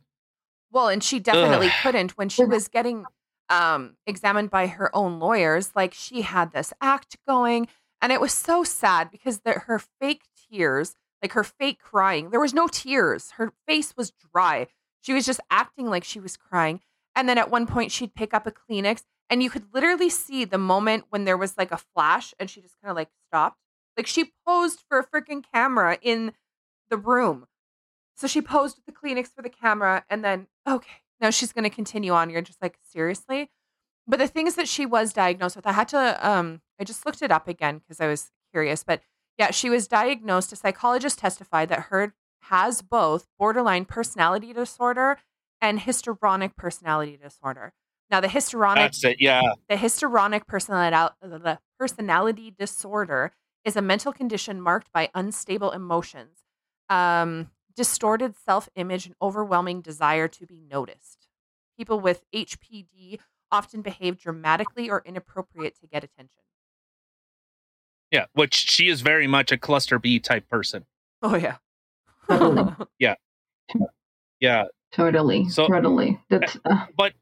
Well, 0.70 0.88
and 0.88 1.02
she 1.04 1.18
definitely 1.20 1.66
Ugh. 1.68 1.72
couldn't 1.82 2.12
when 2.12 2.28
she 2.30 2.44
was 2.44 2.68
getting 2.68 3.04
um, 3.50 3.96
examined 4.06 4.48
by 4.48 4.68
her 4.68 4.94
own 4.96 5.18
lawyers. 5.18 5.72
Like 5.76 5.92
she 5.92 6.22
had 6.22 6.52
this 6.52 6.72
act 6.80 7.18
going, 7.28 7.68
and 8.00 8.10
it 8.10 8.20
was 8.22 8.32
so 8.32 8.64
sad 8.64 9.10
because 9.10 9.40
the, 9.40 9.52
her 9.52 9.78
fake 10.00 10.22
tears, 10.50 10.96
like 11.20 11.32
her 11.32 11.44
fake 11.44 11.78
crying, 11.78 12.30
there 12.30 12.40
was 12.40 12.54
no 12.54 12.66
tears. 12.68 13.32
Her 13.32 13.52
face 13.68 13.94
was 13.94 14.12
dry. 14.32 14.68
She 15.02 15.12
was 15.12 15.26
just 15.26 15.40
acting 15.50 15.86
like 15.90 16.04
she 16.04 16.18
was 16.20 16.38
crying. 16.38 16.80
And 17.14 17.28
then 17.28 17.38
at 17.38 17.50
one 17.50 17.66
point, 17.66 17.92
she'd 17.92 18.14
pick 18.14 18.32
up 18.32 18.46
a 18.46 18.52
Kleenex, 18.52 19.02
and 19.28 19.42
you 19.42 19.50
could 19.50 19.66
literally 19.72 20.10
see 20.10 20.44
the 20.44 20.58
moment 20.58 21.04
when 21.10 21.24
there 21.24 21.36
was 21.36 21.58
like 21.58 21.72
a 21.72 21.80
flash, 21.94 22.34
and 22.38 22.48
she 22.48 22.60
just 22.60 22.76
kind 22.82 22.90
of 22.90 22.96
like 22.96 23.10
stopped. 23.28 23.58
Like 23.96 24.06
she 24.06 24.32
posed 24.46 24.82
for 24.88 24.98
a 24.98 25.06
freaking 25.06 25.44
camera 25.52 25.98
in 26.00 26.32
the 26.90 26.96
room. 26.96 27.46
So 28.16 28.26
she 28.26 28.40
posed 28.40 28.80
the 28.86 28.92
Kleenex 28.92 29.28
for 29.34 29.42
the 29.42 29.50
camera, 29.50 30.04
and 30.08 30.24
then 30.24 30.46
okay, 30.68 31.02
now 31.20 31.30
she's 31.30 31.52
going 31.52 31.64
to 31.64 31.70
continue 31.70 32.12
on. 32.12 32.30
You're 32.30 32.42
just 32.42 32.62
like 32.62 32.78
seriously. 32.82 33.50
But 34.06 34.18
the 34.18 34.28
things 34.28 34.56
that 34.56 34.68
she 34.68 34.84
was 34.84 35.12
diagnosed 35.12 35.56
with, 35.56 35.66
I 35.66 35.72
had 35.72 35.88
to. 35.88 36.28
Um, 36.28 36.60
I 36.80 36.84
just 36.84 37.06
looked 37.06 37.22
it 37.22 37.30
up 37.30 37.48
again 37.48 37.78
because 37.78 38.00
I 38.00 38.08
was 38.08 38.30
curious. 38.52 38.82
But 38.84 39.02
yeah, 39.38 39.50
she 39.50 39.70
was 39.70 39.88
diagnosed. 39.88 40.52
A 40.52 40.56
psychologist 40.56 41.18
testified 41.18 41.68
that 41.68 41.86
her 41.90 42.14
has 42.46 42.82
both 42.82 43.26
borderline 43.38 43.84
personality 43.84 44.52
disorder 44.52 45.18
and 45.62 45.80
histrionic 45.80 46.56
personality 46.56 47.16
disorder. 47.16 47.72
Now, 48.10 48.20
the 48.20 48.28
histrionic 48.28 48.82
that's 48.82 49.04
it 49.04 49.16
yeah 49.20 49.40
the 49.70 49.76
histrionic 49.78 50.46
personality, 50.46 50.94
the 51.22 51.58
personality 51.78 52.50
disorder 52.50 53.32
is 53.64 53.76
a 53.76 53.80
mental 53.82 54.12
condition 54.12 54.60
marked 54.60 54.92
by 54.92 55.08
unstable 55.14 55.70
emotions, 55.70 56.40
um, 56.90 57.50
distorted 57.74 58.36
self 58.36 58.68
image, 58.74 59.06
and 59.06 59.14
overwhelming 59.22 59.80
desire 59.80 60.28
to 60.28 60.44
be 60.46 60.60
noticed. 60.60 61.28
People 61.78 62.00
with 62.00 62.22
HPD 62.34 63.18
often 63.50 63.80
behave 63.82 64.18
dramatically 64.18 64.90
or 64.90 65.02
inappropriate 65.06 65.78
to 65.80 65.86
get 65.86 66.04
attention. 66.04 66.42
yeah 68.10 68.26
which 68.34 68.54
she 68.54 68.88
is 68.88 69.00
very 69.00 69.26
much 69.26 69.52
a 69.52 69.56
cluster 69.56 69.98
b 69.98 70.18
type 70.18 70.46
person 70.50 70.84
Oh, 71.22 71.36
yeah. 71.36 71.56
Totally. 72.28 72.74
yeah 72.98 74.64
Totally, 74.92 75.48
So- 75.48 75.66
totally. 75.68 76.20
That's 76.28 76.56
uh, 76.64 76.86
but 76.96 77.12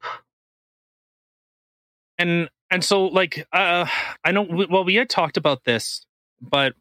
and 2.19 2.49
and 2.71 2.85
so 2.85 3.07
like 3.07 3.47
uh 3.53 3.87
i 4.25 4.33
know 4.33 4.43
we- 4.43 4.67
well 4.67 4.85
we 4.85 4.95
had 4.97 5.09
talked 5.09 5.37
about 5.37 5.65
this 5.65 6.05
but 6.41 6.75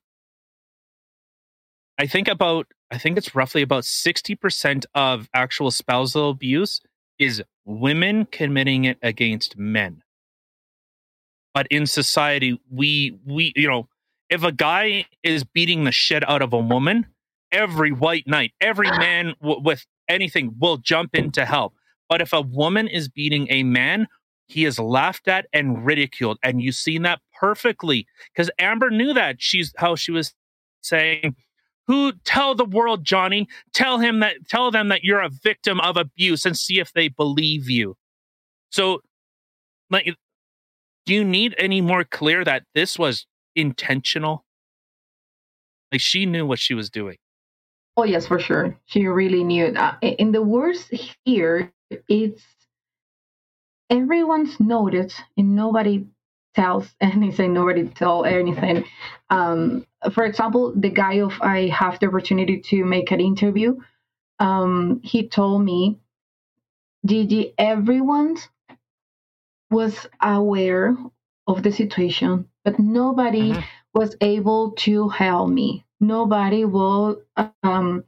i 1.97 2.05
think 2.05 2.27
about 2.27 2.67
i 2.91 2.97
think 2.97 3.17
it's 3.17 3.33
roughly 3.35 3.61
about 3.61 3.83
60% 3.83 4.85
of 4.93 5.29
actual 5.33 5.71
spousal 5.71 6.29
abuse 6.29 6.81
is 7.17 7.41
women 7.65 8.25
committing 8.25 8.85
it 8.85 8.97
against 9.01 9.57
men 9.57 10.03
but 11.53 11.67
in 11.67 11.85
society 11.85 12.59
we 12.69 13.17
we 13.25 13.53
you 13.55 13.67
know 13.67 13.87
if 14.29 14.43
a 14.43 14.51
guy 14.51 15.05
is 15.23 15.43
beating 15.43 15.83
the 15.85 15.91
shit 15.91 16.27
out 16.29 16.41
of 16.41 16.53
a 16.53 16.59
woman 16.59 17.05
every 17.51 17.91
white 17.91 18.27
knight 18.27 18.51
every 18.61 18.89
man 18.91 19.33
w- 19.41 19.61
with 19.61 19.85
anything 20.09 20.53
will 20.59 20.77
jump 20.77 21.15
in 21.15 21.31
to 21.31 21.45
help. 21.45 21.73
But 22.09 22.21
if 22.21 22.33
a 22.33 22.41
woman 22.41 22.87
is 22.87 23.07
beating 23.07 23.47
a 23.49 23.63
man 23.63 24.07
he 24.49 24.65
is 24.65 24.79
laughed 24.79 25.27
at 25.27 25.45
and 25.53 25.85
ridiculed. 25.85 26.39
And 26.43 26.61
you've 26.61 26.75
seen 26.75 27.03
that 27.03 27.21
perfectly 27.39 28.07
because 28.33 28.49
amber 28.59 28.89
knew 28.89 29.13
that. 29.13 29.35
She's 29.39 29.73
how 29.77 29.95
she 29.95 30.11
was 30.11 30.33
saying 30.81 31.35
who 31.85 32.11
tell 32.25 32.55
the 32.55 32.65
world 32.65 33.05
johnny. 33.05 33.47
Tell 33.73 33.99
him 33.99 34.19
that 34.19 34.47
tell 34.49 34.71
them 34.71 34.89
that 34.89 35.03
you're 35.03 35.21
a 35.21 35.29
victim 35.29 35.79
of 35.79 35.97
abuse 35.97 36.45
and 36.45 36.57
see 36.57 36.79
if 36.79 36.93
they 36.93 37.07
believe 37.09 37.69
you. 37.69 37.95
So 38.71 39.01
like 39.91 40.15
do 41.05 41.13
you 41.13 41.23
need 41.23 41.55
any 41.57 41.79
more 41.79 42.03
clear 42.03 42.43
that 42.43 42.63
this 42.73 42.97
was 42.97 43.27
intentional? 43.55 44.45
Like 45.91 46.01
she 46.01 46.25
knew 46.25 46.45
what 46.45 46.59
she 46.59 46.73
was 46.73 46.89
doing 46.89 47.17
oh 47.99 48.05
yes, 48.05 48.27
for 48.27 48.39
sure. 48.39 48.77
She 48.85 49.07
really 49.07 49.43
knew. 49.43 49.65
it. 49.67 49.77
Uh, 49.77 49.95
in 50.01 50.31
the 50.31 50.41
worst 50.41 50.93
here, 51.25 51.73
it's 52.07 52.43
everyone's 53.89 54.59
noticed 54.59 55.21
and 55.37 55.55
nobody 55.55 56.07
tells 56.55 56.95
anything. 57.01 57.53
Nobody 57.53 57.87
tell 57.89 58.25
anything. 58.25 58.85
Um, 59.29 59.85
for 60.13 60.25
example, 60.25 60.73
the 60.75 60.89
guy 60.89 61.15
of 61.15 61.33
I 61.41 61.67
have 61.67 61.99
the 61.99 62.07
opportunity 62.07 62.61
to 62.71 62.85
make 62.85 63.11
an 63.11 63.19
interview. 63.21 63.77
Um, 64.39 65.01
he 65.03 65.27
told 65.27 65.63
me, 65.65 65.99
Gigi, 67.05 67.53
everyone 67.57 68.37
was 69.71 70.07
aware 70.21 70.97
of 71.47 71.63
the 71.63 71.71
situation, 71.71 72.49
but 72.65 72.79
nobody 72.79 73.53
Mhm. 73.53 73.63
was 73.93 74.15
able 74.21 74.71
to 74.85 75.09
help 75.09 75.49
me. 75.49 75.85
Nobody 76.01 76.65
will 76.65 77.21
um, 77.63 78.05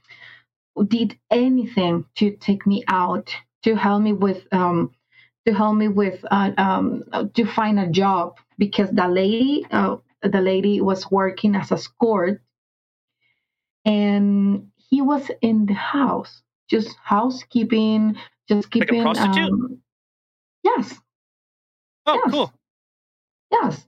did 0.87 1.17
anything 1.31 2.05
to 2.17 2.31
take 2.37 2.65
me 2.67 2.83
out, 2.87 3.31
to 3.63 3.75
help 3.75 4.01
me 4.01 4.13
with 4.13 4.47
um, 4.53 4.91
to 5.47 5.53
help 5.53 5.75
me 5.75 5.87
with 5.87 6.23
uh, 6.31 6.51
um, 6.57 7.03
to 7.35 7.45
find 7.45 7.79
a 7.79 7.87
job 7.89 8.37
because 8.57 8.91
the 8.91 9.07
lady 9.07 9.65
uh, 9.71 9.97
the 10.23 10.41
lady 10.41 10.81
was 10.81 11.09
working 11.11 11.55
as 11.55 11.71
a 11.71 11.75
escort 11.75 12.41
and 13.85 14.67
he 14.77 15.01
was 15.01 15.31
in 15.41 15.65
the 15.65 15.73
house 15.73 16.43
just 16.69 16.95
housekeeping 17.03 18.15
just 18.49 18.69
Like 18.79 18.89
keeping 18.89 19.01
prostitute? 19.03 19.49
um, 19.49 19.81
yes 20.63 20.99
Oh, 22.05 22.21
Yes. 22.25 22.31
cool. 22.31 22.53
Yes. 23.51 23.87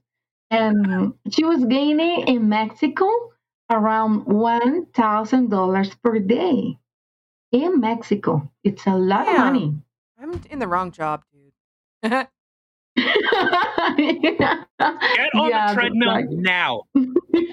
And 0.50 1.14
she 1.30 1.44
was 1.44 1.64
gaining 1.66 2.28
in 2.28 2.48
Mexico 2.48 3.06
around 3.70 4.26
$1,000 4.26 6.02
per 6.02 6.18
day. 6.18 6.78
In 7.52 7.78
Mexico. 7.80 8.50
It's 8.64 8.84
a 8.86 8.94
lot 8.96 9.28
of 9.28 9.38
money. 9.38 9.74
I'm 10.20 10.40
in 10.50 10.58
the 10.58 10.66
wrong 10.66 10.90
job, 10.90 11.22
dude. 11.32 11.52
Get 12.96 13.10
on 15.34 15.48
Yeah, 15.48 15.68
the 15.68 15.74
treadmill 15.74 16.08
like- 16.08 16.28
now. 16.30 16.82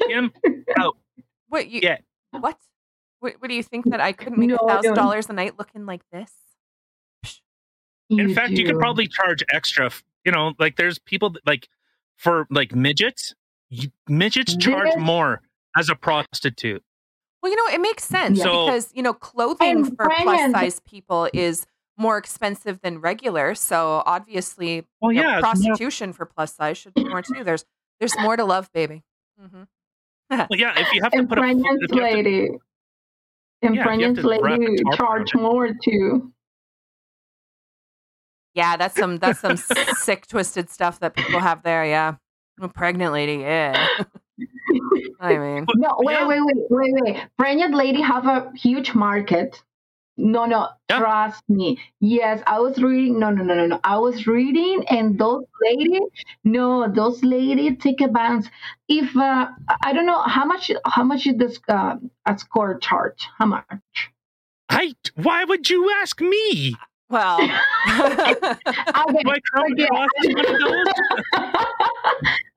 Kim, 0.08 0.32
what 1.50 1.70
you? 1.70 1.82
Yeah. 1.84 1.98
What? 2.32 2.58
what? 3.20 3.36
What 3.40 3.48
do 3.50 3.54
you 3.56 3.64
think 3.64 3.86
that 3.92 4.00
I 4.02 4.12
couldn't 4.12 4.40
make 4.40 4.50
No, 4.50 4.56
a 4.58 4.66
I 4.66 4.68
thousand 4.76 4.96
don't. 4.96 5.04
dollars 5.06 5.30
a 5.30 5.34
night 5.34 5.60
looking 5.60 5.86
like 5.86 6.02
this? 6.12 6.32
in 8.10 8.34
fact, 8.34 8.52
you 8.52 8.66
could 8.66 8.78
probably 8.80 9.08
charge 9.08 9.44
extra. 9.54 9.90
You 10.26 10.32
know, 10.32 10.54
like 10.60 10.76
there's 10.78 11.00
people 11.00 11.30
that, 11.32 11.46
like 11.46 11.70
for 12.18 12.48
like 12.50 12.74
midgets. 12.74 13.34
you- 13.70 13.92
Midgets 14.08 14.56
charge 14.58 14.86
Midgets? 14.86 15.02
more 15.06 15.42
as 15.76 15.90
a 15.90 15.96
prostitute. 15.96 16.84
Well, 17.42 17.52
you 17.52 17.56
know, 17.58 17.74
it 17.74 17.82
makes 17.82 18.04
sense 18.04 18.38
Yeah. 18.38 18.46
Because 18.46 18.92
you 18.94 19.02
know 19.04 19.14
clothing 19.14 19.78
And 19.78 19.98
for 19.98 20.10
plus 20.22 20.52
size 20.52 20.80
people 20.82 21.30
is 21.34 21.66
more 21.98 22.18
expensive 22.18 22.80
than 22.82 23.00
regular. 23.02 23.56
So 23.56 24.04
obviously, 24.06 24.86
Well, 25.02 25.12
you 25.12 25.22
know, 25.22 25.28
yeah, 25.28 25.34
more- 25.36 25.42
prostitution 25.42 26.14
for 26.14 26.26
plus 26.26 26.56
size 26.56 26.78
should 26.78 26.94
be 26.94 27.04
more 27.04 27.22
too. 27.22 27.44
There's 27.44 27.66
there's 28.00 28.14
more 28.20 28.36
to 28.38 28.44
love, 28.46 28.72
baby. 28.74 29.04
Mm-hmm. 29.42 29.64
Well, 30.30 30.48
yeah, 30.52 30.80
if 30.80 30.94
you 30.94 31.02
have 31.04 31.12
to 31.12 31.18
And 31.20 31.30
put 31.30 31.38
a, 31.38 31.42
pregnant 31.42 31.80
if 31.84 31.96
you 31.96 32.02
have 32.02 32.10
to- 32.12 32.16
lady. 32.16 32.48
And 32.48 32.60
Yeah, 33.62 33.70
if 33.70 33.74
you 33.74 33.78
have 33.80 33.86
pregnant 33.86 34.18
to 34.20 34.28
lady 34.28 34.84
charge 34.96 35.36
more 35.36 35.70
too. 35.84 36.32
Yeah, 38.54 38.76
that's 38.78 38.96
some 38.96 39.18
that's 39.18 39.40
some 39.40 39.58
sick 39.98 40.28
twisted 40.28 40.70
stuff 40.70 41.00
that 41.00 41.16
people 41.16 41.40
have 41.40 41.64
there. 41.64 41.86
Yeah, 41.86 42.16
a 42.60 42.68
pregnant 42.68 43.14
lady. 43.14 43.36
Yeah, 43.42 43.88
I 45.20 45.38
mean, 45.38 45.66
No, 45.76 45.96
wait, 46.00 46.14
Yeah. 46.14 46.28
wait, 46.28 46.42
wait, 46.44 46.58
wait, 46.70 46.94
wait. 47.02 47.18
Pregnant 47.38 47.74
lady 47.76 48.02
have 48.02 48.26
a 48.26 48.52
huge 48.56 48.94
market. 48.96 49.62
No, 50.18 50.46
no, 50.46 50.70
Yeah. 50.90 51.00
trust 51.00 51.44
me. 51.50 51.80
Yes, 52.00 52.44
I 52.46 52.60
was 52.60 52.78
reading. 52.82 53.20
No, 53.20 53.30
no, 53.32 53.44
no, 53.44 53.56
no, 53.56 53.66
no. 53.66 53.80
I 53.84 53.98
was 53.98 54.28
reading, 54.28 54.84
and 54.90 55.18
those 55.18 55.46
lady, 55.64 56.00
no, 56.44 56.88
those 56.92 57.24
lady 57.24 57.76
take 57.76 58.02
advance. 58.02 58.48
If 58.88 59.16
uh, 59.16 59.48
I 59.84 59.94
don't 59.94 60.06
know 60.06 60.22
how 60.22 60.46
much, 60.46 60.70
how 60.86 61.04
much 61.04 61.26
is 61.28 61.38
this 61.38 61.60
uh, 61.70 61.96
a 62.26 62.38
score 62.38 62.78
charge? 62.80 63.28
How 63.38 63.46
much? 63.46 63.66
I. 64.70 64.94
Why 65.16 65.44
would 65.46 65.70
you 65.70 65.90
ask 66.02 66.20
me? 66.22 66.76
well, 67.10 67.40
Okay, 67.40 68.36
Do 68.44 69.32
I 69.32 69.40
come 69.54 69.64
Okay, 69.72 69.88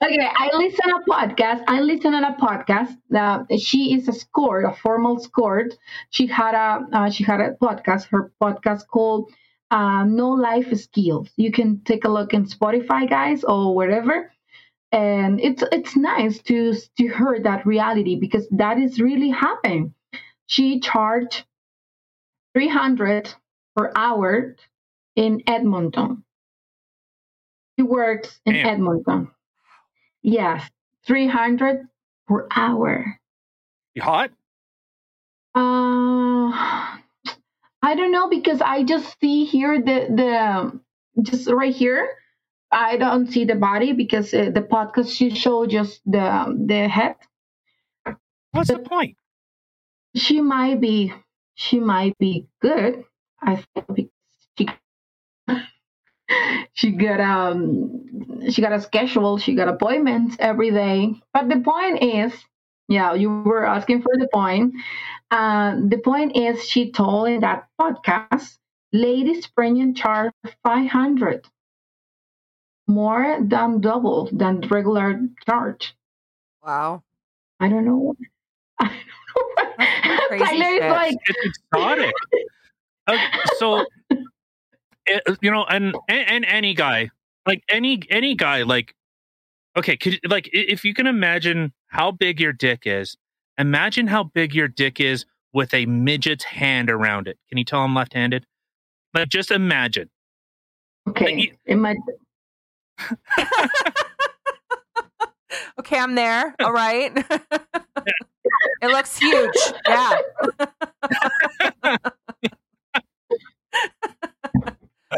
okay, 0.05 0.29
I 0.37 0.51
listen 0.57 0.91
a 0.91 1.11
podcast. 1.11 1.65
I 1.69 1.81
listen 1.81 2.15
on 2.15 2.25
a 2.25 2.35
podcast. 2.35 2.97
Uh, 3.15 3.45
she 3.57 3.95
is 3.95 4.09
a 4.09 4.13
scored, 4.13 4.65
a 4.65 4.75
formal 4.77 5.19
scored. 5.19 5.75
She 6.11 6.27
had 6.27 6.55
a 6.55 6.87
uh, 6.97 7.11
she 7.11 7.25
had 7.25 7.41
a 7.41 7.53
podcast. 7.63 8.07
Her 8.11 8.33
podcast 8.43 8.87
called 8.89 9.33
uh, 9.71 10.05
"No 10.05 10.31
Life 10.31 10.73
Skills." 10.77 11.29
You 11.37 11.53
can 11.53 11.81
take 11.85 12.05
a 12.05 12.09
look 12.09 12.35
in 12.35 12.47
Spotify, 12.47 13.09
guys, 13.09 13.45
or 13.45 13.75
wherever. 13.75 14.31
And 14.93 15.41
it's 15.41 15.63
it's 15.73 15.97
nice 15.97 16.41
to 16.43 16.75
to 16.75 17.03
hear 17.09 17.41
that 17.43 17.67
reality 17.67 18.17
because 18.17 18.47
that 18.51 18.79
is 18.79 19.01
really 19.01 19.31
happening. 19.31 19.95
She 20.47 20.81
charged 20.81 21.45
three 22.55 22.69
hundred 22.69 23.35
per 23.77 23.93
hour 23.97 24.57
in 25.17 25.43
Edmonton. 25.47 26.25
She 27.79 27.83
works 27.85 28.41
in 28.47 28.55
Damn. 28.55 28.67
Edmonton. 28.67 29.31
Yes, 30.25 30.71
300 31.07 31.87
per 32.27 32.49
hour. 32.51 33.21
You 33.95 34.03
hot? 34.03 34.31
Uh, 35.55 36.49
I 37.83 37.95
don't 37.95 38.11
know 38.11 38.31
because 38.31 38.63
I 38.63 38.85
just 38.85 39.21
see 39.21 39.45
here 39.45 39.83
the 39.83 40.09
the 40.09 41.23
just 41.23 41.51
right 41.51 41.75
here. 41.75 42.09
I 42.73 42.97
don't 42.97 43.31
see 43.31 43.45
the 43.45 43.55
body 43.55 43.93
because 43.93 44.33
uh, 44.33 44.51
the 44.51 44.63
podcast 44.63 45.15
she 45.15 45.29
showed 45.29 45.69
just 45.69 46.01
the 46.07 46.57
the 46.67 46.89
head. 46.89 47.17
What's 48.53 48.71
the 48.71 48.79
point? 48.79 49.19
She 50.17 50.41
might 50.41 50.81
be 50.81 51.13
she 51.55 51.79
might 51.79 52.17
be 52.19 52.49
good. 52.63 53.05
I 53.43 53.63
think 53.77 54.11
she 56.73 56.91
got 56.93 57.21
um 57.21 58.51
she 58.51 58.63
got 58.63 58.73
a 58.73 58.81
schedule. 58.81 59.39
She 59.39 59.55
got 59.55 59.69
appointments 59.69 60.37
every 60.39 60.71
day. 60.71 61.15
But 61.33 61.49
the 61.49 61.61
point 61.61 62.03
is, 62.03 62.33
yeah, 62.89 63.15
you 63.15 63.43
were 63.43 63.65
asking 63.65 64.03
for 64.03 64.13
the 64.19 64.29
point. 64.33 64.75
Uh, 65.31 65.77
the 65.89 65.99
point 65.99 66.37
is, 66.37 66.65
she 66.65 66.93
told 66.93 67.29
in 67.29 67.41
that 67.41 67.67
podcast, 67.81 68.59
ladies 68.93 69.47
premium 69.47 69.95
charge 69.95 70.33
five 70.63 70.89
hundred, 70.91 71.47
more 72.87 73.39
than 73.43 73.81
double 73.81 74.29
than 74.33 74.61
regular 74.63 75.21
charge. 75.47 75.95
wow. 76.65 77.03
I 77.61 77.69
don't 77.69 77.85
know. 77.85 78.15
I 78.81 78.89
don't 78.89 79.79
know. 79.79 79.85
That's 80.05 80.27
crazy 80.27 80.45
Tyler 80.45 80.85
is 80.85 80.91
like, 80.91 81.17
It's 81.27 81.59
exotic. 81.73 82.15
Okay, 83.09 83.27
so, 83.59 83.85
it, 85.07 85.39
you 85.41 85.51
know, 85.51 85.65
and, 85.65 85.95
and 86.09 86.29
and 86.29 86.45
any 86.47 86.75
guy, 86.75 87.11
like 87.47 87.63
any 87.69 88.03
any 88.11 88.35
guy, 88.35 88.63
like, 88.63 88.95
okay, 89.77 89.97
could 89.97 90.19
like 90.29 90.49
if 90.53 90.85
you 90.85 90.95
can 90.95 91.07
imagine 91.07 91.73
how 91.89 92.11
big 92.11 92.41
your 92.41 92.53
dick 92.53 92.83
is, 92.87 93.17
imagine 93.59 94.07
how 94.07 94.25
big 94.25 94.55
your 94.55 94.69
dick 94.69 95.01
is 95.01 95.27
with 95.53 95.73
a 95.75 95.87
midget's 95.87 96.45
hand 96.45 96.91
around 96.91 97.29
it. 97.29 97.39
Can 97.49 97.59
you 97.59 97.65
tell 97.65 97.81
I'm 97.81 97.95
left-handed? 97.95 98.45
Like, 99.15 99.29
just 99.29 99.51
imagine. 99.53 100.11
okay, 101.09 101.35
you- 101.37 101.57
it 101.67 101.77
might. 101.77 101.97
okay, 105.79 105.99
I'm 105.99 106.15
there. 106.15 106.55
All 106.63 106.73
right. 106.73 107.13
it 107.17 108.89
looks 108.89 109.17
huge. 109.19 109.55
Yeah. 109.89 110.19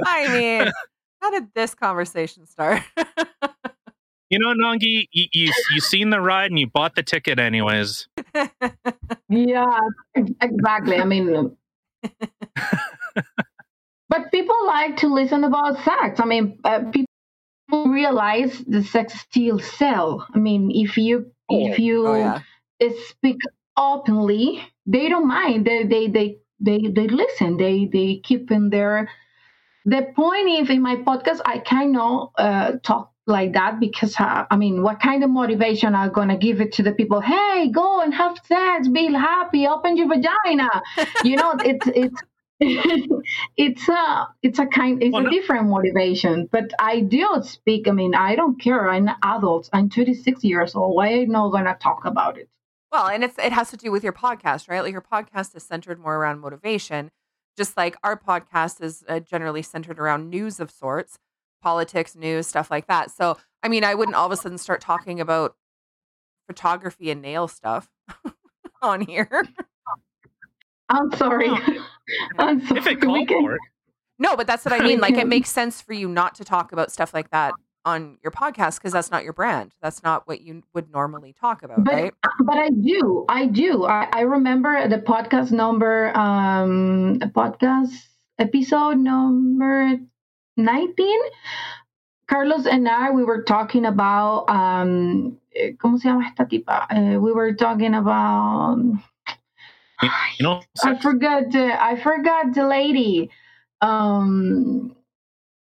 I 0.05 0.29
mean, 0.29 0.73
how 1.21 1.31
did 1.31 1.49
this 1.55 1.75
conversation 1.75 2.47
start? 2.47 2.83
You 4.29 4.41
know, 4.41 4.55
Nanyi, 4.55 5.07
you, 5.13 5.27
you 5.33 5.53
you 5.73 5.81
seen 5.81 6.11
the 6.11 6.21
ride 6.21 6.51
and 6.51 6.59
you 6.59 6.67
bought 6.67 6.97
the 6.97 7.03
ticket 7.03 7.39
anyways. 7.39 8.09
Yeah, 9.29 9.81
exactly. 10.41 10.97
I 10.99 11.05
mean, 11.05 11.57
but 14.09 14.31
people 14.31 14.67
like 14.67 14.97
to 14.99 15.09
listen 15.09 15.43
about 15.43 15.83
sex. 15.85 16.21
I 16.21 16.25
mean, 16.25 16.59
uh, 16.65 16.85
people 16.93 17.91
realize 17.91 18.63
the 18.67 18.85
sex 18.85 19.15
still 19.15 19.59
sell. 19.59 20.27
I 20.33 20.39
mean, 20.39 20.71
if 20.73 20.97
you 20.97 21.33
if 21.49 21.79
you 21.81 22.07
oh 22.07 22.15
yeah. 22.15 22.41
uh, 22.81 22.91
speak 23.09 23.39
openly, 23.77 24.63
they 24.87 25.09
don't 25.09 25.27
mind. 25.27 25.67
They 25.67 25.85
they 25.85 26.07
they 26.07 26.39
they, 26.61 26.79
they 26.89 27.09
listen. 27.09 27.57
They 27.57 27.89
they 27.93 28.21
keep 28.23 28.51
in 28.51 28.71
their. 28.71 29.09
The 29.87 30.03
point 30.15 30.49
is, 30.61 30.69
in 30.71 30.83
my 30.83 30.97
podcast, 30.97 31.41
I 31.47 31.59
cannot 31.59 32.33
uh, 32.37 32.73
talk 32.83 33.13
like 33.27 33.53
that 33.55 33.81
because 33.81 34.15
uh, 34.19 34.45
I 34.51 34.57
mean, 34.57 34.83
what 34.83 35.01
kind 35.01 35.25
of 35.25 35.31
motivation 35.31 35.95
are 35.95 36.11
gonna 36.11 36.37
give 36.37 36.61
it 36.61 36.73
to 36.75 36.83
the 36.83 36.93
people? 36.93 37.21
Hey, 37.21 37.71
go 37.73 38.01
and 38.01 38.13
have 38.13 38.37
sex, 38.47 38.89
be 38.89 39.13
happy, 39.13 39.67
open 39.67 39.97
your 39.97 40.09
vagina. 40.09 40.71
You 41.25 41.37
know, 41.37 41.55
it's 41.65 41.87
it's. 42.03 42.21
it's 43.59 43.87
a 43.89 44.29
it's 44.43 44.59
a 44.59 44.65
kind 44.67 45.03
it's 45.03 45.13
Well, 45.13 45.27
a 45.27 45.31
different 45.31 45.69
motivation 45.69 46.49
but 46.51 46.73
i 46.79 47.01
do 47.01 47.29
speak 47.43 47.87
i 47.87 47.91
mean 47.91 48.15
i 48.15 48.35
don't 48.35 48.59
care 48.59 48.89
i'm 48.89 49.09
an 49.09 49.15
adult 49.23 49.69
i'm 49.75 49.91
26 49.91 50.43
years 50.43 50.75
old 50.75 50.97
why 50.97 51.09
am 51.09 51.21
i 51.21 51.25
not 51.25 51.51
gonna 51.51 51.77
talk 51.79 52.07
about 52.07 52.39
it 52.39 52.49
Well, 52.91 53.09
and 53.09 53.23
it's 53.25 53.39
it 53.39 53.53
has 53.53 53.69
to 53.73 53.77
do 53.77 53.93
with 53.93 54.03
your 54.03 54.15
podcast, 54.15 54.71
right? 54.71 54.81
Like 54.81 54.93
your 54.93 55.03
podcast 55.03 55.55
is 55.55 55.65
centered 55.65 55.99
more 55.99 56.17
around 56.17 56.41
motivation, 56.41 57.11
just 57.57 57.77
like 57.77 57.97
our 58.03 58.19
podcast 58.19 58.83
is 58.83 59.05
uh, 59.09 59.21
generally 59.21 59.63
centered 59.63 59.99
around 59.99 60.31
news 60.31 60.61
of 60.61 60.71
sorts. 60.71 61.19
politics, 61.63 62.15
news, 62.15 62.47
stuff 62.47 62.71
like 62.71 62.87
that. 62.87 63.11
So, 63.11 63.37
I 63.63 63.69
mean, 63.69 63.83
I 63.83 63.95
wouldn't 63.95 64.15
all 64.15 64.27
of 64.27 64.33
a 64.33 64.37
sudden 64.37 64.59
start 64.59 64.81
talking 64.81 65.21
about 65.21 65.57
photography 66.47 67.11
and 67.11 67.21
nail 67.21 67.49
stuff 67.49 67.89
on 68.83 69.01
here. 69.01 69.43
I'm 70.89 71.11
sorry. 71.17 71.49
I'm 72.39 72.65
sorry. 72.67 72.79
If 72.79 72.87
it 72.87 73.01
called 73.01 73.27
can- 73.29 73.43
for 73.43 73.55
it. 73.55 73.61
No, 74.19 74.37
but 74.37 74.47
that's 74.47 74.65
what 74.65 74.73
I 74.73 74.79
mean. 74.85 75.01
Like, 75.01 75.15
it 75.17 75.27
makes 75.37 75.51
sense 75.51 75.81
for 75.81 75.93
you 75.93 76.09
not 76.09 76.37
to 76.37 76.45
talk 76.45 76.73
about 76.73 76.91
stuff 76.93 77.13
like 77.13 77.31
that 77.31 77.53
on 77.87 78.19
your 78.23 78.33
podcast 78.33 78.77
because 78.77 78.93
that's 78.93 79.11
not 79.11 79.25
your 79.25 79.33
brand. 79.33 79.73
That's 79.81 80.03
not 80.03 80.27
what 80.27 80.43
you 80.43 80.65
would 80.75 80.91
normally 80.93 81.33
talk 81.33 81.63
about, 81.63 81.85
but 81.85 81.95
right? 81.95 82.15
but 82.45 82.59
I 82.59 82.69
do, 82.69 83.25
I 83.29 83.47
do. 83.47 83.85
I, 83.87 84.09
I 84.13 84.21
remember 84.23 84.89
the 84.89 84.99
podcast 84.99 85.53
number, 85.53 86.15
um, 86.17 87.21
podcast 87.35 87.95
episode 88.39 88.99
number 88.99 89.99
nineteen. 90.57 91.21
Carlos 92.29 92.67
and 92.67 92.89
I, 92.89 93.11
we 93.11 93.23
were 93.23 93.45
talking 93.45 93.87
about, 93.87 94.51
um, 94.51 95.39
eh, 95.55 95.71
¿cómo 95.79 95.97
se 95.97 96.09
llama 96.09 96.27
esta 96.27 96.45
tipa? 96.45 96.89
Uh, 96.91 97.21
we 97.21 97.33
were 97.33 97.55
talking 97.55 97.95
about. 97.95 98.79
You 100.03 100.11
know, 100.41 100.61
I 100.83 100.99
forgot. 100.99 101.53
The, 101.53 101.73
I 101.81 101.95
forgot 101.97 102.53
the 102.53 102.67
lady. 102.67 103.31
Um, 103.81 104.97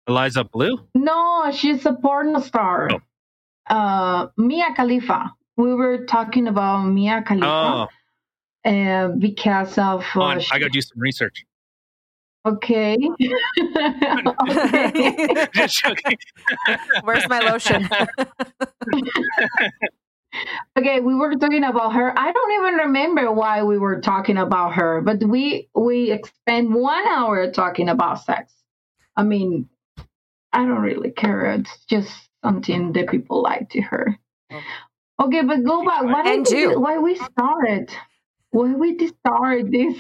Eliza 0.08 0.44
Blue. 0.44 0.78
no, 0.96 1.52
she's 1.54 1.86
a 1.86 1.94
porn 1.94 2.40
star. 2.42 2.90
Oh. 2.92 3.76
Uh, 3.76 4.28
Mia 4.38 4.74
Khalifa. 4.76 5.34
We 5.58 5.74
were 5.76 6.06
talking 6.06 6.48
about 6.48 6.86
Mia 6.86 7.22
Khalifa 7.22 7.88
Oh, 8.66 8.70
uh, 8.70 9.08
because 9.10 9.78
of. 9.78 10.04
Uh, 10.16 10.22
on. 10.22 10.40
she- 10.40 10.52
I 10.52 10.60
got 10.60 10.66
to 10.66 10.72
do 10.72 10.82
some 10.82 11.00
research. 11.00 11.46
okay. 12.46 12.98
okay. 14.38 15.48
Just 15.54 15.84
joking. 15.84 16.18
Where's 17.04 17.28
my 17.30 17.40
lotion? 17.40 17.88
okay, 20.78 21.00
we 21.02 21.16
were 21.16 21.36
talking 21.36 21.64
about 21.64 21.94
her. 21.94 22.18
I 22.18 22.32
don't 22.32 22.52
even 22.54 22.74
remember 22.86 23.32
why 23.32 23.64
we 23.64 23.78
were 23.78 24.00
talking 24.02 24.38
about 24.38 24.74
her, 24.74 25.02
but 25.02 25.24
we 25.24 25.70
we 25.76 26.20
spent 26.42 26.72
one 26.72 27.06
hour 27.08 27.52
talking 27.52 27.90
about 27.90 28.24
sex. 28.24 28.54
I 29.16 29.24
mean, 29.24 29.68
I 30.54 30.60
don't 30.66 30.82
really 30.82 31.12
care. 31.12 31.52
It's 31.52 31.86
just 31.86 32.12
something 32.44 32.94
that 32.94 33.10
people 33.10 33.42
like 33.42 33.70
to 33.72 33.82
hear. 33.82 34.18
Oh. 34.52 34.62
Okay, 35.24 35.44
but 35.44 35.64
go 35.64 35.86
back. 35.86 36.04
Why 36.04 36.24
And 36.34 36.46
did 36.46 36.54
we, 36.56 36.74
do. 36.74 36.80
why 36.80 36.98
we 36.98 37.16
started? 37.16 37.92
Why 38.50 38.74
we 38.74 38.96
did 38.96 39.14
start 39.20 39.72
this? 39.72 39.96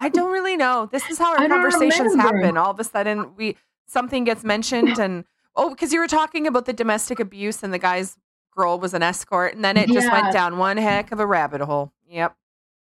I 0.00 0.08
don't 0.08 0.30
really 0.32 0.56
know. 0.56 0.88
This 0.90 1.08
is 1.08 1.18
how 1.18 1.32
our 1.36 1.44
I 1.44 1.48
conversations 1.48 2.14
happen. 2.14 2.56
All 2.56 2.70
of 2.70 2.80
a 2.80 2.84
sudden, 2.84 3.34
we 3.36 3.56
something 3.86 4.24
gets 4.24 4.44
mentioned, 4.44 4.98
and 4.98 5.24
oh, 5.56 5.70
because 5.70 5.92
you 5.92 6.00
were 6.00 6.08
talking 6.08 6.46
about 6.46 6.66
the 6.66 6.72
domestic 6.72 7.18
abuse, 7.20 7.62
and 7.62 7.72
the 7.72 7.78
guy's 7.78 8.16
girl 8.54 8.78
was 8.78 8.92
an 8.94 9.02
escort, 9.02 9.54
and 9.54 9.64
then 9.64 9.76
it 9.76 9.88
just 9.88 10.06
Yeah. 10.08 10.20
went 10.22 10.32
down 10.34 10.58
one 10.58 10.76
heck 10.76 11.12
of 11.12 11.20
a 11.20 11.26
rabbit 11.26 11.60
hole. 11.62 11.92
Yep. 12.08 12.34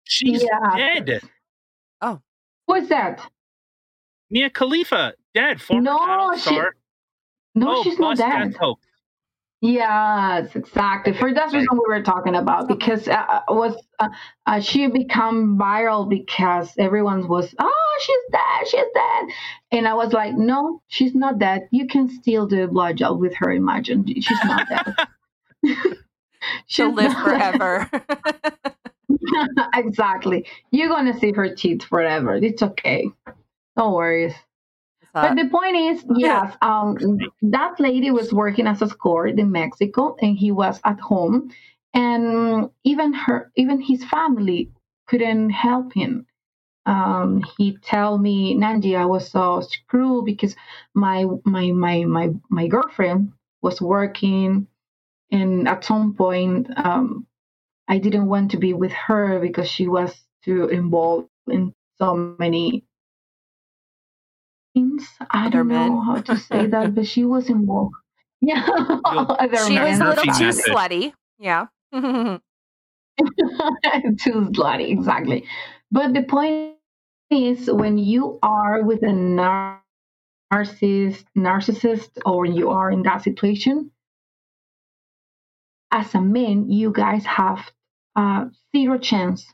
She's 0.06 0.44
Yeah. 0.44 0.76
dead. 1.04 1.22
Oh, 2.02 2.22
what's 2.66 2.88
that? 2.90 3.22
Mia 4.32 4.50
Khalifa, 4.50 5.14
dead. 5.36 5.62
Former 5.62 5.82
No, 5.84 5.98
battle 6.00 6.32
she- 6.34 6.40
star. 6.56 6.76
No, 7.58 7.78
oh, 7.78 7.84
she's 7.84 8.00
not 8.00 8.18
bust 8.18 8.22
dead. 8.22 8.52
death 8.52 8.58
hoax. 8.60 8.82
Yes, 9.62 10.56
exactly. 10.56 11.14
For 11.14 11.34
that's 11.34 11.52
the 11.52 11.58
reason 11.58 11.74
we 11.74 11.96
were 11.96 12.04
talking 12.04 12.36
about 12.36 12.68
because 12.68 13.08
uh, 13.08 13.42
was 13.50 13.76
uh, 14.00 14.10
uh, 14.46 14.60
she 14.60 14.88
become 14.88 15.58
viral 15.58 16.08
because 16.08 16.72
everyone 16.78 17.28
was 17.28 17.56
oh 17.60 18.00
she's 18.02 18.32
dead 18.32 18.68
she's 18.68 18.94
dead. 18.94 19.36
And 19.72 19.88
I 19.88 19.96
was 19.96 20.14
like 20.14 20.36
no 20.36 20.84
she's 20.88 21.16
not 21.16 21.40
dead. 21.40 21.68
You 21.72 21.88
can 21.88 22.08
still 22.10 22.46
do 22.46 22.70
a 22.80 22.94
job 22.94 23.20
with 23.20 23.36
her 23.38 23.52
imagine. 23.52 24.06
She's 24.08 24.44
not 24.46 24.70
dead. 24.70 24.96
She'll 26.68 26.94
live 26.94 27.14
forever. 27.14 27.90
exactly. 29.74 30.46
You're 30.72 30.90
gonna 30.90 31.20
see 31.20 31.32
her 31.32 31.56
teeth 31.56 31.84
forever. 31.84 32.36
It's 32.36 32.62
okay. 32.62 33.10
No 33.76 33.94
worries 33.94 34.34
Uh, 34.34 34.47
but 35.22 35.36
the 35.36 35.50
point 35.50 35.76
is, 35.78 36.06
yes, 36.10 36.56
um, 36.62 36.98
that 37.42 37.80
lady 37.80 38.12
was 38.12 38.34
working 38.34 38.68
as 38.68 38.82
a 38.82 38.86
escort 38.86 39.40
in 39.40 39.52
Mexico, 39.52 40.16
and 40.22 40.38
he 40.38 40.52
was 40.52 40.80
at 40.86 41.00
home, 41.00 41.52
and 41.94 42.70
even 42.84 43.14
her, 43.14 43.52
even 43.56 43.82
his 43.82 44.04
family 44.06 44.72
couldn't 45.08 45.50
help 45.52 45.94
him. 45.94 46.26
Um, 46.86 47.44
he 47.58 47.78
tell 47.84 48.18
me, 48.18 48.56
Nanyi, 48.56 48.98
I 48.98 49.06
was 49.06 49.30
so 49.30 49.62
screwed 49.62 50.26
because 50.26 50.56
my 50.94 51.26
my 51.46 51.72
my 51.72 52.06
my 52.06 52.30
my 52.50 52.68
girlfriend 52.68 53.34
was 53.62 53.82
working, 53.82 54.68
and 55.32 55.68
at 55.68 55.86
some 55.86 56.14
point, 56.16 56.68
um, 56.78 57.28
I 57.88 57.98
didn't 58.00 58.28
want 58.28 58.52
to 58.52 58.58
be 58.58 58.74
with 58.74 58.92
her 58.94 59.40
because 59.40 59.70
she 59.70 59.88
was 59.88 60.16
too 60.44 60.68
involved 60.70 61.30
in 61.48 61.74
so 61.98 62.16
many 62.16 62.72
things. 62.72 62.87
I 65.32 65.48
Other 65.48 65.64
don't 65.64 65.68
know 65.70 66.02
how 66.02 66.22
to 66.22 66.38
say 66.38 66.68
that, 66.68 66.96
but 66.96 67.08
she 67.08 67.26
was 67.26 67.50
involved. 67.50 67.96
Yeah, 68.40 68.64
other 69.06 69.58
she 69.58 69.80
was 69.80 70.00
a 70.00 70.06
little 70.06 70.24
too 70.26 70.52
slutty. 70.54 71.12
Yeah. 71.40 71.66
too 71.92 72.40
slutty, 74.54 74.92
exactly. 74.92 75.46
But 75.92 76.14
the 76.14 76.22
point 76.22 76.76
is, 77.32 77.72
when 77.72 77.98
you 77.98 78.38
are 78.44 78.84
with 78.84 79.02
a 79.02 79.12
nar- 79.12 79.82
narcissist, 80.54 81.26
narcissist, 81.36 82.10
or 82.26 82.46
you 82.46 82.70
are 82.70 82.92
in 82.92 83.02
that 83.04 83.24
situation, 83.24 83.90
as 85.92 86.14
a 86.14 86.22
man, 86.22 86.70
you 86.70 86.92
guys 86.92 87.26
have 87.26 87.72
uh, 88.16 88.46
zero 88.76 89.00
chance 89.00 89.46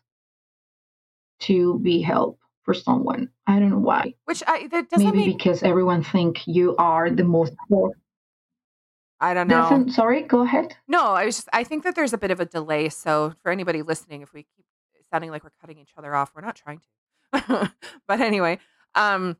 to 1.40 1.80
be 1.80 2.02
help 2.02 2.38
for 2.64 2.74
someone. 2.74 3.30
I 3.48 3.60
don't 3.60 3.70
know 3.70 3.80
why. 3.80 4.14
Which 4.26 4.44
I 4.48 4.68
that 4.68 4.90
doesn't 4.90 5.06
Maybe 5.06 5.28
make. 5.28 5.38
because 5.38 5.64
everyone 5.64 6.04
think 6.04 6.48
you 6.48 6.76
are 6.78 7.10
the 7.10 7.24
most. 7.24 7.54
Poor. 7.70 7.94
I 9.20 9.34
don't 9.34 9.48
know. 9.48 9.62
Doesn't 9.62 9.92
sorry? 9.92 10.22
Go 10.22 10.42
ahead. 10.42 10.76
No, 10.88 11.14
I 11.14 11.26
was 11.26 11.38
just. 11.38 11.50
I 11.54 11.64
think 11.64 11.84
that 11.84 11.96
there's 11.96 12.14
a 12.14 12.18
bit 12.18 12.32
of 12.32 12.40
a 12.40 12.46
delay. 12.46 12.90
So 12.90 13.34
for 13.42 13.52
anybody 13.52 13.82
listening, 13.82 14.22
if 14.22 14.34
we 14.34 14.46
keep 14.56 14.66
sounding 15.12 15.32
like 15.32 15.44
we're 15.44 15.52
cutting 15.62 15.78
each 15.78 15.94
other 15.98 16.16
off, 16.16 16.32
we're 16.36 16.42
not 16.42 16.56
trying 16.56 16.80
to. 16.80 17.72
but 18.08 18.22
anyway, 18.22 18.60
um, 18.96 19.38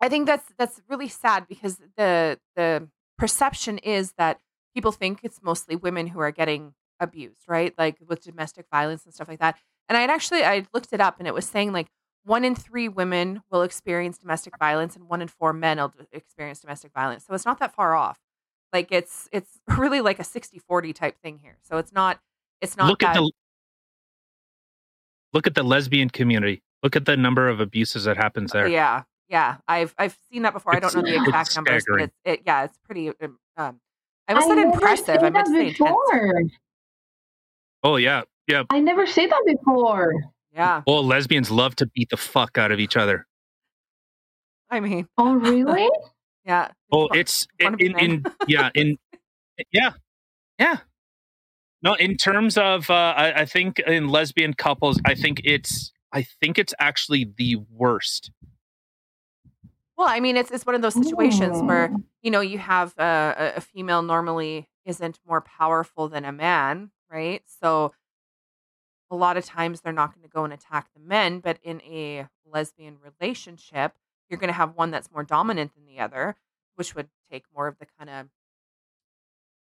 I 0.00 0.08
think 0.08 0.26
that's 0.26 0.44
that's 0.58 0.80
really 0.88 1.08
sad 1.08 1.46
because 1.48 1.78
the 1.96 2.38
the 2.56 2.88
perception 3.18 3.78
is 3.78 4.12
that 4.18 4.40
people 4.74 4.92
think 4.92 5.20
it's 5.22 5.40
mostly 5.42 5.76
women 5.76 6.08
who 6.08 6.20
are 6.20 6.30
getting 6.30 6.74
abused, 6.98 7.42
right? 7.48 7.74
Like 7.78 7.96
with 8.06 8.22
domestic 8.22 8.66
violence 8.70 9.04
and 9.04 9.14
stuff 9.14 9.28
like 9.28 9.40
that. 9.40 9.56
And 9.88 9.96
I 9.96 10.02
actually 10.04 10.44
I 10.44 10.66
looked 10.72 10.92
it 10.92 11.00
up, 11.00 11.18
and 11.18 11.26
it 11.26 11.34
was 11.34 11.46
saying 11.46 11.72
like 11.72 11.88
one 12.24 12.44
in 12.44 12.54
three 12.54 12.88
women 12.88 13.42
will 13.50 13.62
experience 13.62 14.18
domestic 14.18 14.58
violence, 14.58 14.96
and 14.96 15.08
one 15.08 15.22
in 15.22 15.28
four 15.28 15.52
men 15.52 15.78
will 15.78 15.92
experience 16.12 16.60
domestic 16.60 16.92
violence. 16.92 17.24
So 17.26 17.34
it's 17.34 17.46
not 17.46 17.58
that 17.58 17.74
far 17.74 17.94
off 17.94 18.18
like 18.72 18.88
it's 18.90 19.28
it's 19.32 19.58
really 19.78 20.00
like 20.00 20.18
a 20.18 20.22
60-40 20.22 20.94
type 20.94 21.20
thing 21.22 21.38
here 21.42 21.58
so 21.62 21.78
it's 21.78 21.92
not 21.92 22.20
it's 22.60 22.76
not 22.76 22.88
look 22.88 23.00
that, 23.00 23.16
at 23.16 23.20
the 23.20 23.32
look 25.32 25.46
at 25.46 25.54
the 25.54 25.62
lesbian 25.62 26.10
community. 26.10 26.62
Look 26.82 26.96
at 26.96 27.04
the 27.04 27.16
number 27.16 27.48
of 27.48 27.60
abuses 27.60 28.04
that 28.04 28.16
happens 28.16 28.52
there. 28.52 28.66
yeah 28.66 29.02
yeah 29.28 29.56
i've 29.68 29.94
i've 29.98 30.16
seen 30.32 30.42
that 30.42 30.52
before 30.52 30.74
i 30.74 30.80
don't 30.80 30.94
know 30.94 31.02
the 31.02 31.14
exact 31.14 31.48
it's 31.48 31.56
numbers 31.56 31.74
but 31.74 31.80
staggering. 31.82 32.04
it's 32.04 32.14
it, 32.24 32.42
yeah 32.46 32.64
it's 32.64 32.78
pretty 32.84 33.08
um, 33.08 33.38
um 33.56 33.80
i 34.26 34.32
almost 34.32 34.48
said 34.48 34.58
impressive 34.58 35.04
said 35.04 35.22
i 35.22 35.30
meant 35.30 35.46
to 35.46 35.52
that 35.52 35.58
say 35.58 35.68
intense 35.68 35.78
before. 35.78 36.42
Oh 37.82 37.96
yeah, 37.96 38.22
yeah. 38.46 38.64
I 38.68 38.80
never 38.80 39.06
said 39.06 39.30
that 39.30 39.42
before. 39.46 40.12
Yeah 40.52 40.82
Well, 40.86 41.04
lesbians 41.04 41.50
love 41.50 41.76
to 41.76 41.86
beat 41.86 42.08
the 42.10 42.16
fuck 42.16 42.58
out 42.58 42.72
of 42.72 42.78
each 42.80 42.96
other. 42.96 43.26
i 44.70 44.80
mean 44.80 45.08
Oh, 45.18 45.34
really? 45.50 45.88
yeah 46.44 46.68
Oh, 46.92 46.98
Well, 47.00 47.08
it's 47.14 47.46
wanna 47.62 47.76
in, 47.80 47.98
in, 47.98 48.10
in 48.12 48.24
yeah 48.48 48.70
in 48.74 48.98
yeah 49.72 49.92
yeah. 50.58 50.78
No, 51.82 51.94
in 51.94 52.16
terms 52.18 52.58
of 52.58 52.90
uh, 52.90 53.14
I, 53.16 53.40
I 53.40 53.44
think 53.46 53.78
in 53.78 54.08
lesbian 54.08 54.52
couples, 54.52 55.00
I 55.06 55.14
think 55.14 55.40
it's 55.44 55.92
I 56.12 56.22
think 56.22 56.58
it's 56.58 56.74
actually 56.78 57.24
the 57.38 57.56
worst. 57.70 58.30
well 59.96 60.08
i 60.08 60.20
mean 60.20 60.36
it's 60.36 60.50
it's 60.50 60.66
one 60.66 60.74
of 60.74 60.82
those 60.82 60.94
situations 60.94 61.62
where 61.62 61.92
you 62.22 62.30
know 62.30 62.40
you 62.40 62.58
have 62.58 62.94
a, 62.98 63.34
a- 63.38 63.52
a 63.58 63.60
female 63.60 64.02
normally 64.02 64.68
isn't 64.84 65.18
more 65.26 65.40
powerful 65.40 66.08
than 66.08 66.24
a 66.24 66.32
man 66.32 66.90
right 67.10 67.42
so 67.62 67.92
a 69.10 69.16
lot 69.16 69.36
of 69.36 69.44
times 69.44 69.80
they're 69.80 69.92
not 69.92 70.14
going 70.14 70.22
to 70.22 70.32
go 70.32 70.44
and 70.44 70.52
attack 70.52 70.88
the 70.94 71.00
men 71.00 71.40
but 71.40 71.58
in 71.62 71.80
a 71.82 72.26
lesbian 72.50 72.96
relationship 73.02 73.94
you're 74.28 74.38
going 74.38 74.48
to 74.48 74.54
have 74.54 74.74
one 74.74 74.90
that's 74.90 75.10
more 75.12 75.24
dominant 75.24 75.72
than 75.74 75.86
the 75.86 76.00
other 76.00 76.36
which 76.76 76.94
would 76.94 77.08
take 77.30 77.44
more 77.54 77.66
of 77.66 77.78
the 77.78 77.86
kind 77.98 78.10
of 78.10 78.26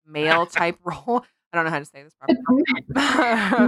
male 0.07 0.47
type 0.47 0.79
role 0.85 1.25
i 1.53 1.57
don't 1.57 1.64
know 1.64 1.70
how 1.70 1.79
to 1.79 1.85
say 1.85 2.03
this 2.03 2.14
properly 2.14 2.62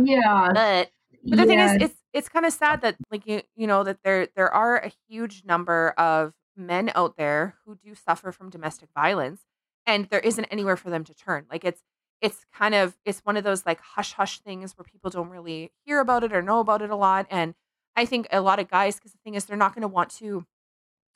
yeah. 0.11 0.51
but 0.53 0.91
but 1.29 1.39
the 1.39 1.47
thing 1.47 1.59
is, 1.59 1.73
it's 1.81 1.97
it's 2.13 2.29
kind 2.29 2.47
of 2.47 2.53
sad 2.53 2.83
that 2.83 2.97
like 3.11 3.27
you 3.27 3.43
you 3.57 3.67
know 3.67 3.83
that 3.83 3.99
there 4.05 4.29
there 4.37 4.53
are 4.53 4.77
a 4.77 4.93
huge 5.09 5.43
number 5.45 5.91
of 5.97 6.35
men 6.57 6.91
out 6.95 7.17
there 7.17 7.57
who 7.65 7.77
do 7.77 7.95
suffer 7.95 8.33
from 8.33 8.51
domestic 8.51 8.89
violence 8.95 9.43
and 9.87 10.07
there 10.07 10.21
isn't 10.21 10.47
anywhere 10.47 10.77
for 10.77 10.91
them 10.91 11.05
to 11.05 11.15
turn. 11.15 11.47
Like 11.51 11.65
it's 11.65 11.83
it's 12.21 12.45
kind 12.53 12.75
of 12.75 12.97
it's 13.05 13.21
one 13.21 13.37
of 13.37 13.45
those 13.45 13.67
like 13.67 13.81
hush 13.81 14.13
hush 14.15 14.41
things 14.41 14.77
where 14.77 14.85
people 14.85 15.11
don't 15.11 15.31
really 15.31 15.71
hear 15.85 16.01
about 16.01 16.25
it 16.25 16.33
or 16.33 16.43
know 16.43 16.61
about 16.61 16.83
it 16.83 16.91
a 16.91 16.97
lot 16.97 17.27
and 17.31 17.55
I 17.95 18.05
think 18.05 18.27
a 18.31 18.41
lot 18.41 18.59
of 18.59 18.69
guys 18.69 18.99
cuz 19.01 19.13
the 19.13 19.19
thing 19.19 19.35
is 19.35 19.45
they're 19.45 19.57
not 19.57 19.75
going 19.75 19.83
to 19.83 19.89
want 19.89 20.11
to 20.17 20.47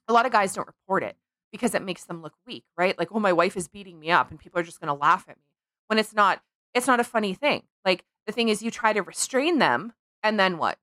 a 0.08 0.12
lot 0.12 0.26
of 0.26 0.32
guys 0.32 0.54
don't 0.54 0.66
report 0.66 1.02
it 1.02 1.16
because 1.52 1.74
it 1.74 1.82
makes 1.82 2.04
them 2.04 2.22
look 2.22 2.34
weak, 2.46 2.64
right? 2.76 2.98
Like, 2.98 3.08
oh, 3.12 3.20
my 3.20 3.32
wife 3.32 3.56
is 3.56 3.68
beating 3.68 3.98
me 3.98 4.10
up 4.10 4.30
and 4.30 4.38
people 4.38 4.58
are 4.60 4.64
just 4.64 4.80
going 4.80 4.88
to 4.88 4.94
laugh 4.94 5.24
at 5.28 5.36
me. 5.36 5.44
When 5.88 5.98
it's 5.98 6.14
not 6.14 6.42
it's 6.74 6.86
not 6.86 7.00
a 7.00 7.04
funny 7.04 7.34
thing. 7.34 7.64
Like 7.84 8.04
the 8.26 8.32
thing 8.32 8.48
is 8.48 8.62
you 8.62 8.70
try 8.70 8.92
to 8.92 9.02
restrain 9.02 9.58
them 9.58 9.92
and 10.22 10.38
then 10.38 10.58
what? 10.58 10.78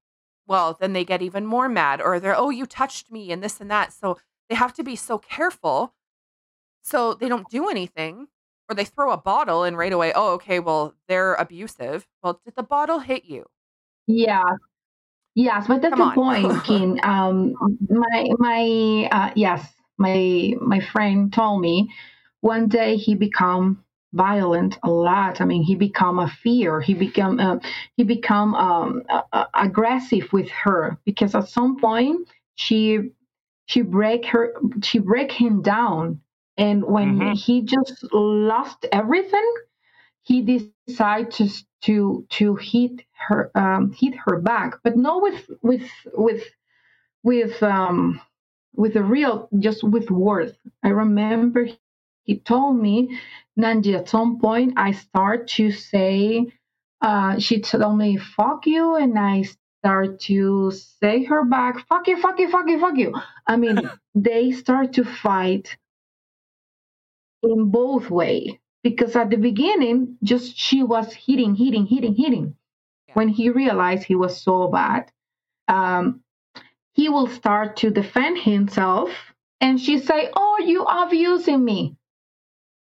Well, 0.47 0.77
then 0.79 0.93
they 0.93 1.05
get 1.05 1.21
even 1.21 1.45
more 1.45 1.69
mad 1.69 2.01
or 2.01 2.19
they're, 2.19 2.37
"Oh, 2.37 2.49
you 2.49 2.65
touched 2.65 3.11
me" 3.11 3.31
and 3.31 3.43
this 3.43 3.59
and 3.61 3.69
that. 3.71 3.93
So 3.93 4.17
they 4.49 4.55
have 4.55 4.73
to 4.75 4.83
be 4.83 4.95
so 4.95 5.17
careful 5.17 5.93
so 6.81 7.13
they 7.13 7.29
don't 7.29 7.49
do 7.49 7.69
anything 7.69 8.27
or 8.69 8.75
they 8.75 8.85
throw 8.85 9.11
a 9.11 9.17
bottle 9.17 9.63
and 9.63 9.77
right 9.77 9.93
away, 9.93 10.13
"Oh, 10.15 10.33
okay, 10.33 10.59
well, 10.59 10.93
they're 11.07 11.35
abusive." 11.35 12.07
Well, 12.23 12.41
did 12.45 12.55
the 12.55 12.63
bottle 12.63 12.99
hit 12.99 13.25
you? 13.25 13.45
Yeah. 14.07 14.43
Yes, 15.35 15.67
but 15.67 15.81
that's 15.81 15.95
Come 15.95 16.01
the 16.01 16.07
on. 16.09 16.15
point, 16.15 16.63
Kim. 16.65 16.99
Um, 17.03 17.55
my 17.89 18.25
my 18.39 19.09
uh, 19.11 19.31
yes, 19.35 19.65
my 19.97 20.53
my 20.61 20.79
friend 20.79 21.31
told 21.31 21.61
me 21.61 21.89
one 22.41 22.67
day 22.67 22.97
he 22.97 23.15
become 23.15 23.83
violent 24.13 24.77
a 24.83 24.89
lot. 24.89 25.41
I 25.41 25.45
mean, 25.45 25.63
he 25.63 25.75
become 25.75 26.19
a 26.19 26.27
fear. 26.27 26.81
He 26.81 26.93
become 26.93 27.39
uh, 27.39 27.57
he 27.97 28.03
become 28.03 28.55
um, 28.55 29.03
uh, 29.09 29.21
uh, 29.31 29.45
aggressive 29.53 30.31
with 30.33 30.49
her 30.49 30.97
because 31.05 31.35
at 31.35 31.49
some 31.49 31.79
point 31.79 32.27
she 32.55 33.11
she 33.67 33.81
break 33.81 34.25
her 34.25 34.55
she 34.83 34.99
break 34.99 35.31
him 35.31 35.61
down, 35.61 36.19
and 36.57 36.83
when 36.85 37.19
Mhm. 37.19 37.33
he 37.33 37.61
just 37.63 38.05
lost 38.13 38.85
everything, 38.91 39.53
he 40.23 40.41
decided 40.43 41.31
to 41.33 41.49
to 41.83 42.25
to 42.31 42.55
hit 42.55 43.03
her 43.27 43.51
um, 43.55 43.91
hit 43.93 44.15
her 44.25 44.39
back, 44.41 44.75
but 44.83 44.97
not 44.97 45.21
with 45.21 45.49
with 45.63 45.89
with 46.13 46.43
with 47.23 47.61
um 47.63 48.21
with 48.75 48.95
a 48.95 49.03
real 49.03 49.49
just 49.59 49.83
with 49.83 50.11
words. 50.11 50.53
I 50.83 50.89
remember 50.89 51.67
he 52.23 52.39
told 52.39 52.77
me, 52.79 53.19
Nanyi, 53.59 53.95
at 53.95 54.09
some 54.09 54.39
point 54.39 54.73
I 54.77 54.91
start 54.91 55.47
to 55.57 55.71
say, 55.71 56.51
uh, 57.01 57.39
she 57.39 57.61
told 57.61 57.97
me 57.97 58.17
fuck 58.17 58.65
you, 58.67 58.95
and 58.95 59.17
I 59.19 59.43
start 59.43 60.19
to 60.21 60.71
say 60.71 61.23
her 61.25 61.43
back, 61.45 61.87
fuck 61.87 62.07
you, 62.07 62.17
fuck 62.21 62.39
you, 62.39 62.49
fuck 62.49 62.67
you, 62.69 62.79
fuck 62.79 62.97
you. 62.97 63.15
I 63.47 63.57
mean, 63.57 63.89
they 64.15 64.51
start 64.51 64.93
to 64.93 65.05
fight 65.05 65.77
in 67.53 67.69
both 67.69 68.09
way 68.09 68.59
because 68.83 69.15
at 69.15 69.29
the 69.29 69.37
beginning 69.37 70.17
just 70.23 70.57
she 70.57 70.83
was 70.83 71.13
hitting 71.13 71.55
hitting 71.55 71.85
hitting 71.85 72.15
hitting 72.15 72.55
Yeah. 73.07 73.13
when 73.15 73.29
he 73.29 73.49
realized 73.49 74.03
he 74.03 74.15
was 74.15 74.41
so 74.41 74.67
bad 74.67 75.11
um, 75.67 76.21
he 76.93 77.09
will 77.09 77.27
start 77.27 77.77
to 77.77 77.89
defend 77.91 78.37
himself 78.39 79.09
and 79.61 79.79
she 79.79 79.99
say 79.99 80.29
oh 80.35 80.57
you 80.65 80.83
abusing 80.83 81.63
me 81.63 81.95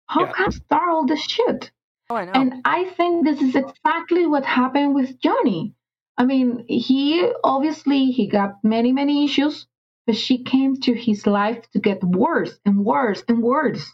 how 0.08 0.26
Yeah. 0.26 0.34
can 0.34 0.52
start 0.52 0.90
all 0.90 1.06
this 1.06 1.24
shit 1.24 1.72
Oh, 2.10 2.16
I 2.16 2.26
know. 2.26 2.32
and 2.34 2.54
I 2.64 2.86
think 2.86 3.26
this 3.26 3.42
is 3.42 3.54
exactly 3.56 4.26
what 4.26 4.46
happened 4.46 4.96
with 4.96 5.20
Johnny. 5.20 5.74
I 6.18 6.24
mean, 6.26 6.66
he 6.70 7.30
obviously 7.44 8.12
he 8.12 8.28
got 8.28 8.64
many 8.64 8.94
many 8.94 9.26
issues, 9.26 9.68
but 10.06 10.16
she 10.16 10.44
came 10.44 10.78
to 10.82 10.94
his 10.94 11.28
life 11.28 11.70
to 11.72 11.80
get 11.80 12.02
worse 12.02 12.58
and 12.66 12.86
worse 12.86 13.24
and 13.28 13.44
worse. 13.44 13.94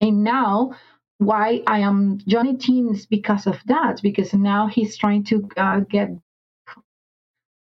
And 0.00 0.24
now, 0.24 0.74
why 1.18 1.62
I 1.66 1.80
am 1.80 2.18
Johnny 2.26 2.56
Team 2.56 2.88
is 2.94 3.06
because 3.06 3.46
of 3.46 3.56
that. 3.66 4.00
Because 4.02 4.32
now 4.32 4.66
he's 4.66 4.96
trying 4.96 5.24
to 5.24 5.48
uh, 5.56 5.80
get 5.80 6.10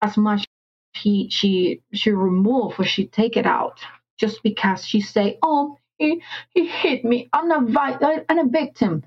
as 0.02 0.16
much 0.18 0.46
he 0.94 1.30
she 1.30 1.82
she 1.94 2.12
remove 2.12 2.74
or 2.80 2.86
she 2.86 3.08
take 3.08 3.38
it 3.38 3.46
out 3.46 3.80
just 4.18 4.42
because 4.44 4.86
she 4.86 5.02
say, 5.02 5.38
oh 5.42 5.78
he 5.98 6.22
he 6.54 6.68
hit 6.68 7.04
me. 7.04 7.30
I'm 7.34 7.52
a 7.52 7.62
vi- 7.72 8.24
I'm 8.30 8.40
a 8.40 8.48
victim. 8.50 9.04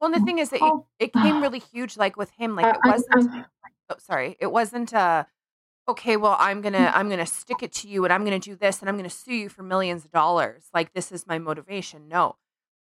well, 0.00 0.12
and 0.12 0.20
the 0.20 0.24
thing 0.24 0.38
is 0.38 0.48
that 0.50 0.60
Oh. 0.62 0.86
it, 0.98 1.06
it 1.06 1.12
came 1.12 1.42
really 1.42 1.58
huge 1.60 1.96
like 1.98 2.16
with 2.16 2.30
him 2.30 2.56
like 2.56 2.64
Uh, 2.66 2.70
it 2.82 2.88
wasn't 2.88 3.30
I'm- 3.30 3.44
oh, 3.90 3.96
sorry 3.98 4.36
it 4.40 4.50
wasn't 4.50 4.94
uh 4.94 5.24
okay 5.88 6.16
well 6.16 6.36
i'm 6.38 6.60
gonna 6.60 6.90
i'm 6.94 7.08
gonna 7.08 7.26
stick 7.26 7.62
it 7.62 7.72
to 7.72 7.88
you 7.88 8.04
and 8.04 8.12
i'm 8.12 8.24
gonna 8.24 8.38
do 8.38 8.54
this 8.54 8.80
and 8.80 8.88
i'm 8.88 8.96
gonna 8.96 9.10
sue 9.10 9.34
you 9.34 9.48
for 9.48 9.62
millions 9.62 10.04
of 10.04 10.12
dollars. 10.12 10.64
Like 10.72 10.92
this 10.92 11.10
is 11.12 11.26
my 11.26 11.38
motivation. 11.38 12.08
No. 12.08 12.36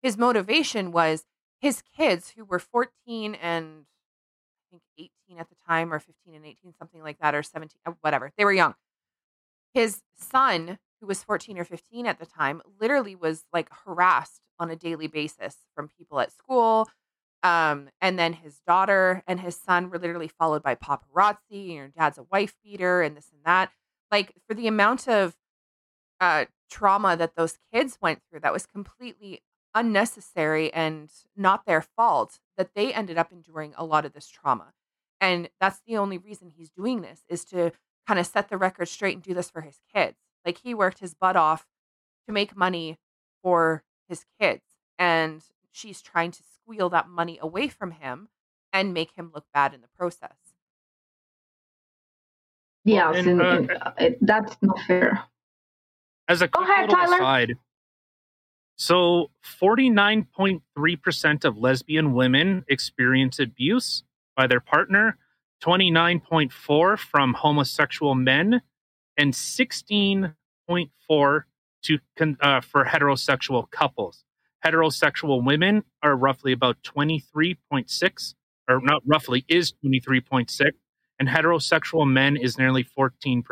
His 0.03 0.17
motivation 0.19 0.93
was 0.93 1.25
his 1.61 1.83
kids 1.97 2.33
who 2.37 2.45
were 2.45 2.59
14 2.59 3.35
and 3.37 3.85
i 3.87 4.71
think 4.71 4.83
18 5.29 5.39
at 5.39 5.49
the 5.49 5.57
time 5.67 5.93
or 5.93 5.99
15 5.99 6.35
and 6.35 6.45
18 6.45 6.75
something 6.79 7.03
like 7.03 7.19
that 7.19 7.35
or 7.35 7.43
17 7.43 7.79
uh, 7.87 7.93
whatever 8.01 8.33
they 8.37 8.45
were 8.45 8.53
young. 8.53 8.75
His 9.75 10.03
son 10.15 10.79
who 11.01 11.07
was 11.07 11.23
14 11.25 11.59
or 11.59 11.65
15 11.65 12.07
at 12.07 12.19
the 12.19 12.27
time 12.27 12.63
literally 12.81 13.17
was 13.17 13.45
like 13.53 13.69
harassed 13.85 14.41
on 14.59 14.71
a 14.71 14.77
daily 14.77 15.07
basis 15.09 15.57
from 15.75 15.89
people 15.89 16.21
at 16.21 16.33
school 16.33 16.89
um, 17.43 17.89
and 18.01 18.19
then 18.19 18.35
his 18.35 18.61
daughter 18.67 19.23
and 19.27 19.41
his 19.41 19.57
son 19.57 19.91
were 19.91 19.99
literally 19.99 20.29
followed 20.29 20.63
by 20.63 20.75
paparazzi. 20.75 21.75
Your 21.75 21.89
dad's 21.89 22.19
a 22.19 22.25
wife 22.25 22.55
beater, 22.63 23.03
and 23.03 23.17
this 23.17 23.31
and 23.33 23.43
that. 23.45 23.71
Like 24.11 24.33
for 24.47 24.55
the 24.55 24.69
amount 24.69 25.09
of 25.09 25.35
uh, 26.21 26.45
trauma 26.71 27.17
that 27.17 27.35
those 27.35 27.59
kids 27.73 27.99
went 28.01 28.21
through, 28.31 28.41
that 28.41 28.53
was 28.53 28.67
completely 28.67 29.41
unnecessary 29.75 30.73
and 30.73 31.11
not 31.37 31.67
their 31.67 31.81
fault. 31.81 32.39
That 32.57 32.75
they 32.75 32.93
ended 32.93 33.19
up 33.19 33.33
enduring 33.33 33.75
a 33.77 33.85
lot 33.85 34.05
of 34.05 34.13
this 34.13 34.29
trauma, 34.29 34.75
and 35.21 35.49
that's 35.61 35.81
the 35.87 35.97
only 35.97 36.19
reason 36.19 36.53
he's 36.57 36.71
doing 36.71 37.01
this 37.01 37.23
is 37.29 37.45
to 37.47 37.73
kind 38.07 38.21
of 38.21 38.27
set 38.27 38.51
the 38.51 38.57
record 38.57 38.89
straight 38.89 39.15
and 39.15 39.23
do 39.23 39.35
this 39.35 39.51
for 39.51 39.63
his 39.63 39.81
kids. 39.93 40.19
Like 40.45 40.59
he 40.59 40.75
worked 40.75 41.01
his 41.01 41.15
butt 41.15 41.37
off 41.37 41.67
to 42.27 42.33
make 42.33 42.57
money 42.57 42.99
for 43.43 43.83
his 44.09 44.25
kids, 44.41 44.63
and 44.99 45.43
she's 45.73 46.03
trying 46.03 46.31
to 46.33 46.43
squeal 46.63 46.89
that 46.91 47.09
money 47.09 47.39
away 47.41 47.69
from 47.69 47.93
him 47.93 48.29
and 48.73 48.93
make 48.95 49.13
him 49.13 49.31
look 49.35 49.47
bad 49.53 49.75
in 49.75 49.81
the 49.81 49.89
process. 49.97 50.37
Yes, 52.85 53.17
and, 53.17 53.41
and, 53.41 53.71
uh, 53.71 53.93
and, 53.97 54.15
uh, 54.15 54.19
that's 54.21 54.57
not 54.61 54.79
fair. 54.87 55.25
As 56.29 56.43
a 56.43 56.49
quick 56.49 56.69
ahead, 56.69 56.89
little 56.89 57.05
Tyler. 57.05 57.17
aside, 57.17 57.55
so 58.77 59.31
49.3% 59.45 61.45
of 61.45 61.59
lesbian 61.59 62.15
women 62.15 62.65
experience 62.69 63.39
abuse 63.39 64.03
by 64.37 64.47
their 64.47 64.61
partner, 64.61 65.19
29.4 65.63 66.99
from 66.99 67.35
homosexual 67.35 68.17
men, 68.17 68.63
and 69.17 69.33
16.4 69.33 71.45
to 71.83 71.99
uh, 72.41 72.61
for 72.61 72.85
heterosexual 72.85 73.71
couples. 73.71 74.25
Heterosexual 74.65 75.45
women 75.45 75.83
are 76.03 76.17
roughly 76.17 76.53
about 76.53 76.83
23.6, 76.83 78.35
or 78.69 78.81
not 78.81 79.03
roughly, 79.05 79.45
is 79.49 79.73
23.6, 79.85 80.71
and 81.19 81.29
heterosexual 81.29 82.11
men 82.11 82.37
is 82.37 82.59
nearly 82.59 82.85
14%. 82.85 83.43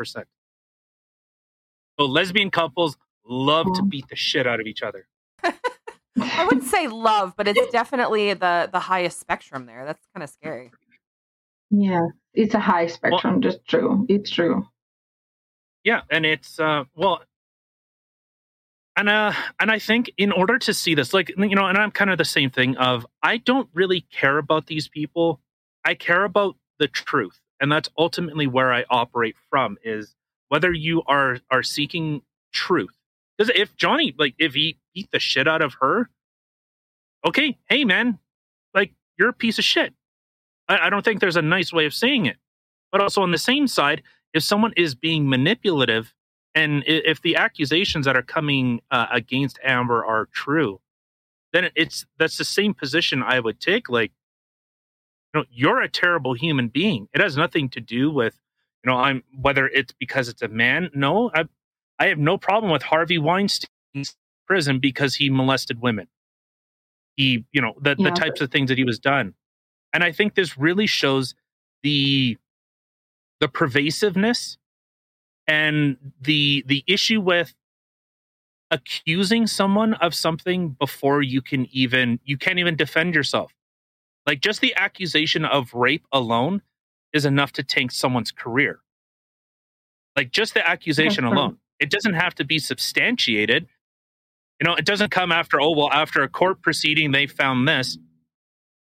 So 1.99 2.05
lesbian 2.05 2.49
couples 2.49 2.97
love 3.25 3.67
to 3.75 3.83
beat 3.83 4.07
the 4.09 4.15
shit 4.15 4.47
out 4.47 4.59
of 4.59 4.67
each 4.67 4.81
other. 4.81 5.07
I 5.43 6.45
wouldn't 6.45 6.65
say 6.65 6.87
love, 6.87 7.33
but 7.37 7.47
it's 7.47 7.71
definitely 7.71 8.33
the 8.33 8.69
the 8.71 8.79
highest 8.79 9.19
spectrum 9.19 9.65
there. 9.65 9.85
That's 9.85 10.05
kind 10.13 10.23
of 10.23 10.29
scary. 10.29 10.71
Yeah, 11.69 12.01
it's 12.33 12.53
a 12.53 12.59
high 12.59 12.87
spectrum. 12.87 13.41
just 13.41 13.65
true. 13.65 14.05
It's 14.09 14.29
true. 14.29 14.67
Yeah, 15.83 16.01
and 16.09 16.25
it's 16.25 16.59
uh 16.59 16.83
well 16.95 17.21
and 19.01 19.09
uh 19.09 19.33
and 19.59 19.71
I 19.71 19.79
think 19.79 20.11
in 20.17 20.31
order 20.31 20.59
to 20.59 20.73
see 20.75 20.93
this 20.93 21.11
like 21.11 21.29
you 21.35 21.55
know 21.55 21.65
and 21.65 21.77
I'm 21.77 21.89
kind 21.89 22.11
of 22.11 22.19
the 22.19 22.25
same 22.25 22.51
thing 22.51 22.77
of 22.77 23.05
I 23.23 23.37
don't 23.37 23.67
really 23.73 24.01
care 24.11 24.37
about 24.37 24.67
these 24.67 24.87
people. 24.87 25.41
I 25.83 25.95
care 25.95 26.23
about 26.23 26.55
the 26.77 26.87
truth. 26.87 27.41
And 27.59 27.71
that's 27.71 27.89
ultimately 27.97 28.45
where 28.45 28.71
I 28.71 28.85
operate 28.91 29.35
from 29.49 29.77
is 29.83 30.15
whether 30.49 30.71
you 30.71 31.01
are 31.07 31.39
are 31.49 31.63
seeking 31.63 32.21
truth. 32.53 32.95
Cuz 33.39 33.49
if 33.55 33.75
Johnny 33.75 34.13
like 34.19 34.35
if 34.37 34.53
he 34.53 34.77
beat 34.93 35.09
the 35.11 35.19
shit 35.19 35.47
out 35.47 35.63
of 35.63 35.73
her, 35.81 36.11
okay, 37.25 37.57
hey 37.69 37.83
man, 37.85 38.19
like 38.75 38.93
you're 39.17 39.29
a 39.29 39.33
piece 39.33 39.57
of 39.57 39.65
shit. 39.65 39.95
I, 40.69 40.87
I 40.87 40.89
don't 40.91 41.03
think 41.03 41.21
there's 41.21 41.35
a 41.35 41.41
nice 41.41 41.73
way 41.73 41.87
of 41.87 41.93
saying 41.95 42.27
it. 42.27 42.37
But 42.91 43.01
also 43.01 43.23
on 43.23 43.31
the 43.31 43.39
same 43.39 43.67
side, 43.67 44.03
if 44.31 44.43
someone 44.43 44.73
is 44.77 44.93
being 44.93 45.27
manipulative 45.27 46.13
and 46.53 46.83
if 46.85 47.21
the 47.21 47.35
accusations 47.37 48.05
that 48.05 48.15
are 48.15 48.21
coming 48.21 48.81
uh, 48.91 49.07
against 49.11 49.59
Amber 49.63 50.03
are 50.05 50.27
true, 50.33 50.81
then 51.53 51.69
it's 51.75 52.05
that's 52.17 52.37
the 52.37 52.43
same 52.45 52.73
position 52.73 53.23
I 53.23 53.39
would 53.39 53.59
take. 53.59 53.89
Like, 53.89 54.11
you 55.33 55.39
know, 55.41 55.45
you're 55.51 55.81
a 55.81 55.89
terrible 55.89 56.33
human 56.33 56.67
being. 56.67 57.07
It 57.13 57.21
has 57.21 57.37
nothing 57.37 57.69
to 57.69 57.79
do 57.81 58.11
with, 58.11 58.37
you 58.83 58.91
know, 58.91 58.97
I'm 58.97 59.23
whether 59.39 59.67
it's 59.67 59.93
because 59.99 60.27
it's 60.29 60.41
a 60.41 60.47
man. 60.47 60.89
No, 60.93 61.31
I, 61.33 61.45
I 61.99 62.07
have 62.07 62.17
no 62.17 62.37
problem 62.37 62.71
with 62.71 62.83
Harvey 62.83 63.17
Weinstein's 63.17 64.15
prison 64.47 64.79
because 64.79 65.15
he 65.15 65.29
molested 65.29 65.81
women. 65.81 66.07
He, 67.15 67.45
you 67.51 67.61
know, 67.61 67.75
the, 67.81 67.95
Yeah. 67.97 68.09
the 68.09 68.15
types 68.15 68.41
of 68.41 68.51
things 68.51 68.69
that 68.69 68.77
he 68.77 68.83
was 68.83 68.99
done. 68.99 69.35
And 69.93 70.03
I 70.03 70.11
think 70.11 70.35
this 70.35 70.57
really 70.57 70.87
shows 70.87 71.35
the 71.83 72.37
the 73.39 73.47
pervasiveness 73.47 74.57
and 75.51 75.97
the 76.21 76.63
the 76.65 76.81
issue 76.87 77.19
with 77.19 77.53
accusing 78.71 79.45
someone 79.47 79.93
of 79.95 80.15
something 80.15 80.69
before 80.79 81.21
you 81.21 81.41
can 81.41 81.67
even 81.73 82.21
you 82.23 82.37
can't 82.37 82.57
even 82.57 82.77
defend 82.77 83.13
yourself. 83.13 83.51
Like 84.25 84.39
just 84.39 84.61
the 84.61 84.73
accusation 84.77 85.43
of 85.43 85.73
rape 85.73 86.05
alone 86.13 86.61
is 87.11 87.25
enough 87.25 87.51
to 87.53 87.63
tank 87.63 87.91
someone's 87.91 88.31
career. 88.31 88.79
Like 90.15 90.31
just 90.31 90.53
the 90.53 90.65
accusation 90.65 91.25
That's 91.25 91.35
alone. 91.35 91.57
It 91.81 91.89
doesn't 91.89 92.13
have 92.13 92.33
to 92.35 92.45
be 92.45 92.57
substantiated. 92.57 93.67
You 94.61 94.67
know, 94.67 94.75
it 94.75 94.85
doesn't 94.85 95.09
come 95.09 95.31
after, 95.31 95.59
oh, 95.59 95.71
well, 95.71 95.91
after 95.91 96.21
a 96.21 96.29
court 96.29 96.61
proceeding, 96.61 97.11
they 97.11 97.25
found 97.27 97.67
this. 97.67 97.97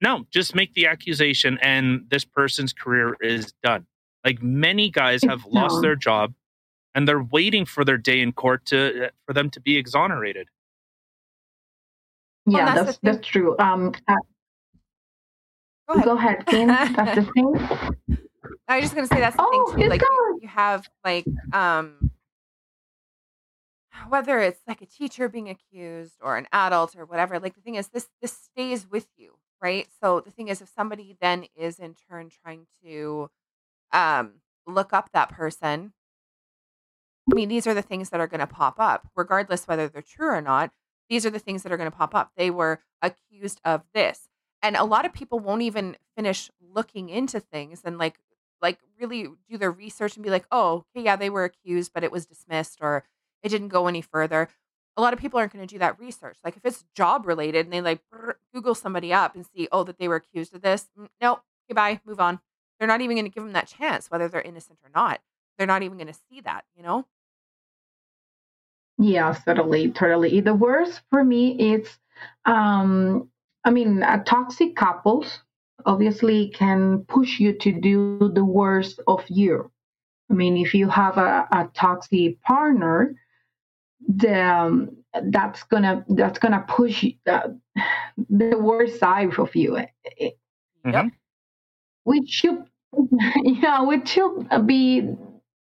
No, 0.01 0.26
just 0.32 0.55
make 0.55 0.74
the 0.74 0.88
accusation 0.88 1.59
and 1.61 2.05
this 2.09 2.26
person's 2.26 2.74
career 2.74 3.18
is 3.22 3.53
done. 3.61 3.86
Like 4.24 4.41
many 4.41 4.89
guys 4.89 5.22
have 5.24 5.45
lost 5.45 5.82
their 5.84 5.95
job 5.95 6.34
and 6.95 7.07
they're 7.07 7.21
waiting 7.21 7.65
for 7.65 7.85
their 7.85 7.97
day 7.97 8.21
in 8.21 8.31
court 8.31 8.65
to 8.67 9.09
for 9.27 9.33
them 9.33 9.49
to 9.51 9.59
be 9.59 9.77
exonerated. 9.77 10.47
Yeah, 12.47 12.73
that's 12.73 12.85
that's 12.85 12.99
that's 13.03 13.27
true. 13.27 13.55
Um, 13.59 13.93
uh, 14.07 14.15
Go 15.87 15.93
ahead. 15.93 16.05
go 16.05 16.17
ahead, 16.17 16.45
Kim. 16.47 16.67
That's 16.95 17.15
the 17.15 17.31
thing. 17.33 17.53
I 18.67 18.77
was 18.77 18.85
just 18.85 18.95
gonna 18.95 19.05
say 19.05 19.19
that's 19.19 19.35
the 19.35 19.43
Oh, 19.43 19.71
thing 19.71 19.83
too. 19.83 19.89
Like 19.89 20.01
you, 20.01 20.39
you 20.41 20.47
have 20.47 20.89
like 21.03 21.27
um 21.53 22.09
whether 24.09 24.39
it's 24.39 24.61
like 24.67 24.81
a 24.81 24.85
teacher 24.87 25.29
being 25.29 25.49
accused 25.49 26.15
or 26.21 26.37
an 26.37 26.47
adult 26.51 26.95
or 26.95 27.05
whatever, 27.05 27.39
like 27.39 27.53
the 27.53 27.61
thing 27.61 27.75
is 27.75 27.89
this 27.89 28.07
this 28.21 28.33
stays 28.33 28.89
with 28.89 29.07
you, 29.15 29.35
right? 29.61 29.87
So 30.01 30.21
the 30.21 30.31
thing 30.31 30.47
is 30.47 30.61
if 30.61 30.69
somebody 30.75 31.15
then 31.21 31.45
is 31.55 31.77
in 31.79 31.95
turn 32.09 32.29
trying 32.43 32.65
to 32.83 33.29
um 33.91 34.33
look 34.65 34.91
up 34.91 35.11
that 35.13 35.29
person, 35.29 35.93
I 37.32 37.36
mean, 37.36 37.49
these 37.49 37.65
are 37.67 37.73
the 37.73 37.82
things 37.82 38.09
that 38.09 38.19
are 38.19 38.28
gonna 38.28 38.47
pop 38.47 38.80
up, 38.80 39.07
regardless 39.15 39.67
whether 39.67 39.88
they're 39.88 40.01
true 40.01 40.30
or 40.30 40.41
not. 40.41 40.71
These 41.09 41.26
are 41.26 41.30
the 41.30 41.39
things 41.39 41.63
that 41.63 41.71
are 41.71 41.78
gonna 41.78 41.91
pop 41.91 42.13
up. 42.15 42.32
They 42.38 42.49
were 42.51 42.82
accused 43.01 43.61
of 43.65 43.84
this. 43.93 44.30
And 44.61 44.76
a 44.76 44.84
lot 44.84 45.05
of 45.05 45.13
people 45.13 45.39
won't 45.39 45.61
even 45.61 45.97
finish 46.15 46.49
looking 46.59 47.09
into 47.09 47.39
things 47.39 47.82
and 47.84 47.97
like 47.97 48.19
like 48.61 48.80
really 48.99 49.28
do 49.49 49.57
their 49.57 49.71
research 49.71 50.15
and 50.15 50.23
be 50.23 50.30
like, 50.30 50.45
oh, 50.51 50.86
okay, 50.95 51.03
yeah, 51.05 51.15
they 51.15 51.30
were 51.30 51.43
accused, 51.43 51.91
but 51.93 52.03
it 52.03 52.11
was 52.11 52.26
dismissed 52.26 52.80
or 52.82 53.03
it 53.43 53.49
didn't 53.49 53.67
go 53.67 53.88
any 53.88 54.01
further. 54.01 54.49
A 54.97 55.01
lot 55.01 55.13
of 55.13 55.19
people 55.19 55.38
aren't 55.39 55.51
going 55.53 55.65
to 55.67 55.71
do 55.76 55.80
that 55.80 55.99
research. 55.99 56.38
Like 56.43 56.55
if 56.55 56.65
it's 56.65 56.86
job 56.95 57.28
related 57.28 57.65
and 57.65 57.73
they 57.73 57.82
like 57.82 57.99
Google 58.53 58.73
somebody 58.73 59.11
up 59.13 59.36
and 59.36 59.45
see, 59.45 59.67
oh, 59.71 59.84
that 59.84 59.97
they 59.99 60.07
were 60.07 60.15
accused 60.15 60.55
of 60.55 60.61
this. 60.61 60.89
Mm, 60.97 61.07
Nope. 61.21 61.41
Goodbye. 61.67 61.99
Move 62.05 62.19
on. 62.19 62.39
They're 62.80 62.88
not 62.88 63.01
even 63.01 63.17
going 63.17 63.26
to 63.26 63.32
give 63.32 63.43
them 63.43 63.53
that 63.53 63.67
chance, 63.67 64.09
whether 64.09 64.28
they're 64.30 64.41
innocent 64.41 64.80
or 64.84 64.89
not. 64.95 65.21
They're 65.57 65.67
not 65.67 65.84
even 65.84 65.97
going 65.97 66.07
to 66.07 66.19
see 66.30 66.39
that, 66.41 66.63
you 66.76 66.82
know? 66.84 67.05
Yeah, 68.97 69.33
totally, 69.45 69.91
totally. 69.91 70.39
The 70.41 70.53
worst 70.53 71.01
for 71.09 71.23
me 71.23 71.73
is, 71.73 71.97
um, 72.45 73.29
I 73.63 73.71
mean, 73.71 74.03
uh, 74.03 74.23
toxic 74.23 74.75
couples 74.75 75.39
obviously 75.85 76.49
can 76.49 77.03
push 77.05 77.39
you 77.39 77.53
to 77.59 77.71
do 77.71 78.31
the 78.33 78.43
worst 78.45 78.99
of 79.07 79.23
you. 79.29 79.71
I 80.29 80.33
mean, 80.33 80.57
if 80.57 80.73
you 80.73 80.89
have 80.89 81.17
a, 81.17 81.47
a 81.51 81.69
toxic 81.73 82.41
partner, 82.41 83.15
the 84.07 84.41
um, 84.41 84.97
that's 85.31 85.63
gonna 85.63 86.05
that's 86.09 86.39
gonna 86.39 86.65
push 86.67 87.05
uh, 87.27 87.49
the 88.29 88.57
worst 88.57 88.99
side 88.99 89.33
of 89.39 89.55
you. 89.55 89.77
It- 89.77 89.91
it- 90.05 90.39
Mhm. 90.85 91.11
which 92.03 92.29
should 92.29 92.63
yeah 93.43 93.81
which 93.81 94.07
should 94.09 94.47
be 94.65 95.15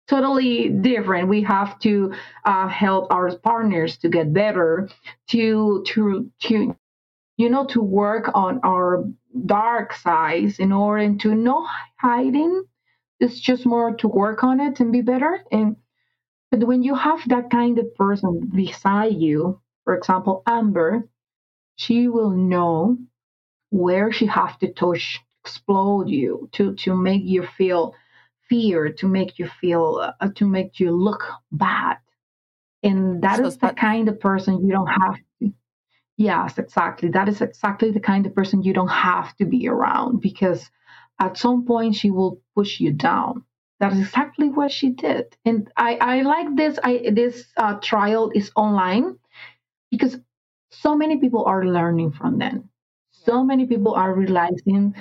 totally 0.08 0.68
different. 0.70 1.28
We 1.28 1.42
have 1.42 1.78
to 1.80 2.14
uh, 2.44 2.68
help 2.68 3.12
our 3.12 3.36
partners 3.38 3.98
to 3.98 4.08
get 4.08 4.32
better 4.32 4.88
to 5.28 5.84
to 5.88 6.30
to 6.40 6.76
you 7.36 7.50
know 7.50 7.66
to 7.66 7.80
work 7.82 8.30
on 8.34 8.60
our 8.64 9.04
dark 9.46 9.94
sides 9.94 10.58
in 10.58 10.72
order 10.72 11.14
to 11.16 11.34
no 11.34 11.66
hiding. 11.98 12.64
It's 13.20 13.40
just 13.40 13.66
more 13.66 13.94
to 13.96 14.08
work 14.08 14.44
on 14.44 14.60
it 14.60 14.80
and 14.80 14.92
be 14.92 15.02
better. 15.02 15.42
And 15.52 15.76
but 16.50 16.64
when 16.64 16.82
you 16.82 16.94
have 16.94 17.20
that 17.28 17.50
kind 17.50 17.78
of 17.78 17.94
person 17.94 18.50
beside 18.54 19.14
you 19.14 19.60
for 19.84 19.96
example 19.96 20.42
amber 20.46 21.08
she 21.76 22.08
will 22.08 22.30
know 22.30 22.98
where 23.70 24.12
she 24.12 24.26
has 24.26 24.56
to 24.58 24.72
touch 24.72 25.20
explode 25.44 26.08
you 26.08 26.48
to 26.52 26.74
to 26.74 26.96
make 26.96 27.22
you 27.24 27.46
feel 27.56 27.94
fear 28.48 28.90
to 28.92 29.08
make 29.08 29.38
you 29.38 29.48
feel 29.60 30.12
uh, 30.20 30.28
to 30.36 30.46
make 30.48 30.80
you 30.80 30.92
look 30.92 31.24
bad. 31.52 31.98
And 32.82 33.22
that 33.22 33.38
Push 33.38 33.46
is 33.48 33.58
the 33.58 33.70
kind 33.74 34.08
of 34.08 34.20
person 34.20 34.66
you 34.66 34.72
don't 34.72 34.86
have 34.88 35.16
to 35.42 35.52
yes 36.16 36.58
exactly. 36.58 37.10
That 37.10 37.28
is 37.28 37.40
exactly 37.42 37.90
the 37.92 38.00
kind 38.00 38.26
of 38.26 38.34
person 38.34 38.62
you 38.62 38.72
don't 38.74 38.88
have 39.10 39.36
to 39.38 39.46
be 39.46 39.68
around 39.68 40.20
because 40.20 40.70
at 41.20 41.36
some 41.38 41.64
point 41.66 41.96
she 41.96 42.10
will 42.10 42.40
push 42.56 42.80
you 42.80 42.92
down. 42.92 43.44
That 43.80 43.92
is 43.92 44.00
exactly 44.00 44.48
what 44.50 44.72
she 44.72 44.90
did. 44.90 45.36
And 45.44 45.70
i 45.76 45.96
i 46.00 46.22
like 46.22 46.56
this 46.56 46.78
i 46.84 47.10
this 47.12 47.46
uh, 47.56 47.74
trial 47.90 48.30
is 48.34 48.50
online 48.56 49.18
because 49.90 50.18
so 50.70 50.96
many 50.96 51.18
people 51.18 51.44
are 51.46 51.64
learning 51.66 52.12
from 52.12 52.38
them. 52.38 52.70
So 53.10 53.44
many 53.44 53.66
people 53.66 53.94
are 53.94 54.14
realizing 54.14 54.94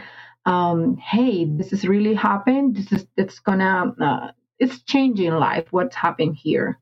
um, 0.47 0.97
hey 0.97 1.45
this 1.45 1.73
is 1.73 1.87
really 1.87 2.15
happened. 2.15 2.77
This 2.77 2.91
is 2.93 3.07
it's 3.17 3.39
gonna 3.41 3.95
uh, 4.01 4.31
it's 4.59 4.83
changing 4.83 5.33
life. 5.33 5.67
What's 5.71 5.95
happening 5.97 6.35
here? 6.35 6.79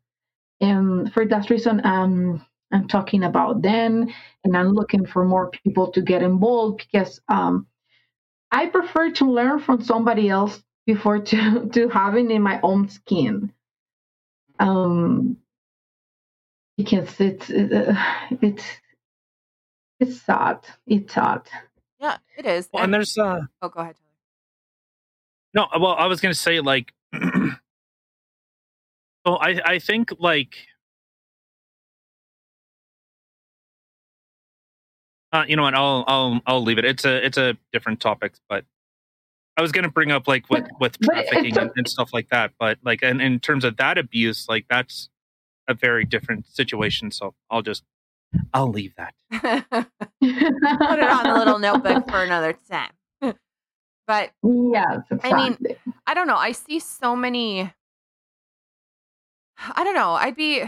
And 0.62 1.14
for 1.14 1.26
that 1.28 1.50
reason 1.52 1.86
um, 1.86 2.46
i'm 2.74 2.88
talking 2.88 3.24
about 3.26 3.62
then, 3.64 4.14
and 4.46 4.58
i'm 4.58 4.74
looking 4.74 5.06
for 5.08 5.26
more 5.26 5.52
people 5.52 5.92
to 5.94 6.02
get 6.02 6.24
involved 6.24 6.80
because 6.92 7.22
um, 7.30 7.68
i 8.52 8.68
prefer 8.68 9.12
to 9.12 9.32
learn 9.32 9.60
from 9.60 9.82
somebody 9.84 10.30
else 10.30 10.64
before 10.88 11.20
to 11.20 11.70
to 11.74 11.90
having 11.90 12.32
in 12.32 12.44
my 12.44 12.60
own 12.64 12.90
skin. 12.90 13.52
Um 14.60 15.38
because 16.78 17.20
it's 17.22 17.50
uh, 17.52 17.96
it's 18.42 18.66
it's 20.00 20.22
sad. 20.22 20.60
It's 20.88 21.14
sad 21.16 21.44
Yeah, 22.00 22.18
it 22.38 22.46
is. 22.46 22.70
Well, 22.74 22.84
and 22.84 22.94
there's 22.94 23.18
uh 23.18 23.42
oh, 23.62 23.70
go 23.70 23.80
ahead, 23.82 23.96
Tyler. 25.54 25.68
no, 25.74 25.80
well, 25.82 25.96
I 25.98 26.08
was 26.08 26.22
gonna 26.22 26.34
say 26.34 26.60
like, 26.60 26.94
well, 27.14 27.60
I 29.42 29.62
I 29.66 29.80
think 29.80 30.12
like, 30.20 30.56
uh, 35.32 35.46
you 35.48 35.56
know 35.56 35.64
what? 35.64 35.74
I'll 35.76 36.04
I'll 36.08 36.42
I'll 36.46 36.64
leave 36.64 36.78
it. 36.78 36.86
It's 36.86 37.06
a 37.06 37.26
it's 37.26 37.38
a 37.38 37.58
different 37.74 38.00
topic, 38.00 38.34
but 38.50 38.66
I 39.58 39.62
was 39.62 39.72
gonna 39.72 39.90
bring 39.90 40.12
up 40.12 40.28
like 40.28 40.50
with 40.50 40.64
But- 40.80 40.80
with 40.80 41.00
trafficking 41.02 41.58
and, 41.58 41.72
and 41.76 41.88
stuff 41.88 42.12
like 42.14 42.30
that, 42.30 42.52
but 42.60 42.78
like, 42.84 43.02
and 43.04 43.22
in 43.22 43.40
terms 43.40 43.64
of 43.64 43.78
that 43.78 43.98
abuse, 43.98 44.48
like 44.50 44.66
that's 44.70 45.10
a 45.68 45.74
very 45.74 46.06
different 46.06 46.46
situation. 46.48 47.12
So 47.12 47.34
I'll 47.50 47.62
just 47.62 47.84
I'll 48.54 48.70
leave 48.70 48.94
that. 48.96 49.14
Put 49.32 51.00
it 51.00 51.10
on 51.10 51.28
a 51.28 51.36
little 51.38 51.60
notebook 51.60 52.10
for 52.10 52.24
another 52.24 52.54
time. 52.70 52.92
but 54.08 54.32
yeah, 54.44 55.00
I 55.24 55.34
mean. 55.34 55.58
I 56.08 56.14
don't 56.14 56.28
know. 56.28 56.36
I 56.36 56.52
see 56.52 56.80
so 56.80 57.16
many. 57.16 57.72
I 59.58 59.84
don't 59.84 59.96
know. 59.96 60.12
I'd 60.12 60.36
be. 60.36 60.64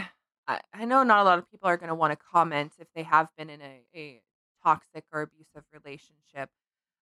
I, 0.46 0.60
I 0.72 0.84
know 0.84 1.02
not 1.02 1.20
a 1.20 1.24
lot 1.24 1.38
of 1.38 1.50
people 1.50 1.68
are 1.68 1.76
going 1.76 1.88
to 1.88 1.94
want 1.94 2.12
to 2.12 2.24
comment 2.32 2.72
if 2.78 2.88
they 2.94 3.02
have 3.02 3.28
been 3.36 3.50
in 3.50 3.60
a, 3.60 3.82
a 3.94 4.22
toxic 4.64 5.04
or 5.12 5.22
abusive 5.22 5.64
relationship. 5.72 6.48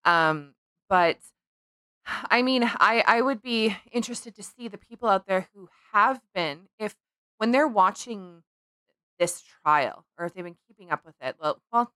Um, 0.06 0.54
but 0.89 1.18
I 2.06 2.41
mean, 2.41 2.64
I 2.64 3.04
I 3.06 3.22
would 3.22 3.41
be 3.41 3.76
interested 3.91 4.36
to 4.36 4.43
see 4.43 4.68
the 4.68 4.78
people 4.78 5.10
out 5.10 5.28
there 5.28 5.47
who 5.54 5.70
have 5.93 6.22
been, 6.34 6.68
if 6.80 6.95
when 7.38 7.51
they're 7.51 7.68
watching 7.68 8.43
this 9.24 9.41
trial 9.63 10.05
or 10.17 10.26
if 10.26 10.34
they've 10.34 10.43
been 10.43 10.57
keeping 10.67 10.91
up 10.91 11.05
with 11.05 11.15
it. 11.21 11.36
Well, 11.39 11.61
well, 11.71 11.91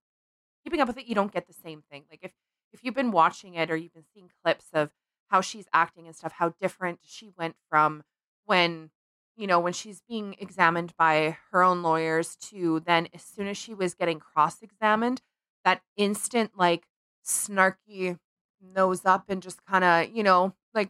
keeping 0.64 0.80
up 0.82 0.88
with 0.88 0.98
it, 0.98 1.06
you 1.08 1.16
don't 1.16 1.32
get 1.32 1.48
the 1.48 1.54
same 1.54 1.84
thing. 1.92 2.06
Like 2.10 2.20
if 2.24 2.32
if 2.74 2.84
you've 2.84 2.96
been 2.96 3.12
watching 3.12 3.56
it 3.56 3.72
or 3.72 3.78
you've 3.78 3.94
been 3.94 4.06
seeing 4.14 4.30
clips 4.44 4.68
of 4.74 4.92
how 5.30 5.42
she's 5.42 5.68
acting 5.74 6.06
and 6.08 6.16
stuff, 6.16 6.34
how 6.34 6.50
different 6.62 7.00
she 7.04 7.32
went 7.38 7.56
from 7.70 8.04
when, 8.46 8.92
you 9.36 9.48
know, 9.48 9.60
when 9.60 9.74
she's 9.74 10.02
being 10.10 10.36
examined 10.40 10.94
by 10.98 11.38
her 11.52 11.64
own 11.64 11.82
lawyers 11.84 12.36
to 12.38 12.82
then 12.82 13.08
as 13.14 13.24
soon 13.24 13.48
as 13.48 13.58
she 13.58 13.74
was 13.74 13.94
getting 13.94 14.20
cross 14.20 14.62
examined, 14.62 15.22
that 15.66 15.82
instant, 15.98 16.52
like, 16.58 16.88
snarky 17.26 18.18
nose 18.62 19.06
up 19.06 19.26
and 19.30 19.42
just 19.44 19.66
kind 19.66 19.84
of, 19.84 20.10
you 20.16 20.24
know, 20.24 20.54
like 20.74 20.90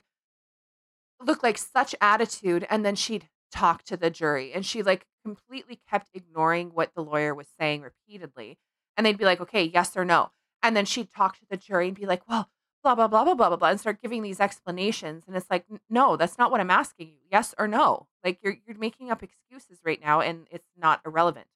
look 1.21 1.43
like 1.43 1.57
such 1.57 1.95
attitude. 2.01 2.65
And 2.69 2.85
then 2.85 2.95
she'd 2.95 3.27
talk 3.51 3.83
to 3.83 3.97
the 3.97 4.09
jury 4.09 4.53
and 4.53 4.65
she 4.65 4.83
like 4.83 5.05
completely 5.23 5.79
kept 5.89 6.09
ignoring 6.13 6.69
what 6.69 6.93
the 6.95 7.03
lawyer 7.03 7.33
was 7.33 7.47
saying 7.59 7.81
repeatedly 7.81 8.57
and 8.95 9.05
they'd 9.05 9.17
be 9.17 9.25
like 9.25 9.41
okay 9.41 9.63
yes 9.63 9.95
or 9.95 10.05
no 10.05 10.31
and 10.61 10.75
then 10.75 10.85
she'd 10.85 11.11
talk 11.11 11.37
to 11.37 11.45
the 11.49 11.57
jury 11.57 11.87
and 11.87 11.97
be 11.97 12.05
like 12.05 12.27
well 12.27 12.49
blah 12.83 12.95
blah 12.95 13.07
blah 13.07 13.23
blah 13.23 13.35
blah 13.35 13.49
blah 13.49 13.57
blah 13.57 13.69
and 13.69 13.79
start 13.79 14.01
giving 14.01 14.21
these 14.21 14.39
explanations 14.39 15.23
and 15.27 15.35
it's 15.35 15.49
like 15.49 15.65
no 15.89 16.15
that's 16.15 16.37
not 16.37 16.51
what 16.51 16.59
i'm 16.59 16.71
asking 16.71 17.07
you 17.07 17.17
yes 17.31 17.53
or 17.57 17.67
no 17.67 18.07
like 18.23 18.39
you're 18.41 18.57
you're 18.65 18.77
making 18.77 19.11
up 19.11 19.23
excuses 19.23 19.79
right 19.83 20.01
now 20.01 20.21
and 20.21 20.47
it's 20.51 20.69
not 20.77 21.01
irrelevant 21.05 21.47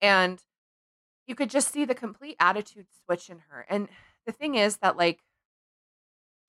and 0.00 0.42
you 1.26 1.34
could 1.34 1.50
just 1.50 1.72
see 1.72 1.84
the 1.84 1.94
complete 1.94 2.36
attitude 2.38 2.86
switch 3.04 3.28
in 3.28 3.38
her 3.48 3.66
and 3.68 3.88
the 4.26 4.32
thing 4.32 4.54
is 4.54 4.78
that 4.78 4.96
like 4.96 5.20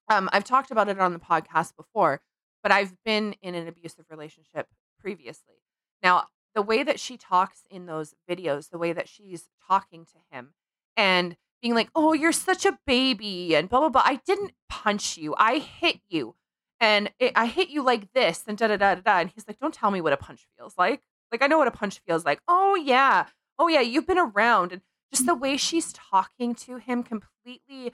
um 0.10 0.30
i've 0.32 0.44
talked 0.44 0.72
about 0.72 0.90
it 0.90 1.00
on 1.00 1.14
the 1.14 1.20
podcast 1.20 1.76
before 1.76 2.22
but 2.68 2.76
i've 2.76 2.94
been 3.06 3.34
in 3.42 3.56
an 3.56 3.68
abusive 3.68 4.06
relationship 4.10 4.68
previously 5.00 5.56
now 6.04 6.26
the 6.54 6.62
way 6.62 6.84
that 6.84 7.00
she 7.00 7.18
talks 7.18 7.62
in 7.70 7.86
those 7.86 8.14
videos 8.30 8.70
the 8.70 8.78
way 8.78 8.92
that 8.92 9.08
she's 9.08 9.50
talking 9.68 10.06
to 10.06 10.18
him 10.36 10.54
and 10.98 11.38
being 11.62 11.76
like, 11.76 11.90
"Oh, 11.96 12.14
you're 12.14 12.32
such 12.32 12.66
a 12.66 12.78
baby," 12.86 13.56
and 13.56 13.70
blah 13.70 13.80
blah 13.80 13.90
blah. 13.90 14.02
I 14.06 14.20
didn't 14.26 14.52
punch 14.70 15.18
you. 15.18 15.36
I 15.38 15.60
hit 15.60 16.02
you, 16.10 16.36
and 16.80 17.12
it, 17.20 17.34
I 17.36 17.46
hit 17.48 17.70
you 17.70 17.84
like 17.84 18.12
this, 18.14 18.44
and 18.48 18.58
da 18.58 18.68
da 18.68 18.78
da 18.78 18.96
da 18.96 19.02
da. 19.02 19.20
And 19.20 19.30
he's 19.30 19.46
like, 19.48 19.60
"Don't 19.60 19.74
tell 19.74 19.92
me 19.92 20.02
what 20.02 20.14
a 20.14 20.18
punch 20.18 20.48
feels 20.58 20.74
like. 20.78 21.02
Like 21.32 21.42
I 21.42 21.48
know 21.48 21.58
what 21.58 21.68
a 21.68 21.72
punch 21.72 22.00
feels 22.08 22.26
like. 22.26 22.40
Oh 22.48 22.76
yeah, 22.76 23.28
oh 23.60 23.68
yeah, 23.68 23.82
you've 23.82 24.08
been 24.08 24.20
around." 24.20 24.72
And 24.72 24.82
just 25.14 25.26
the 25.26 25.36
way 25.36 25.58
she's 25.58 25.94
talking 25.94 26.54
to 26.56 26.78
him, 26.78 27.04
completely, 27.04 27.94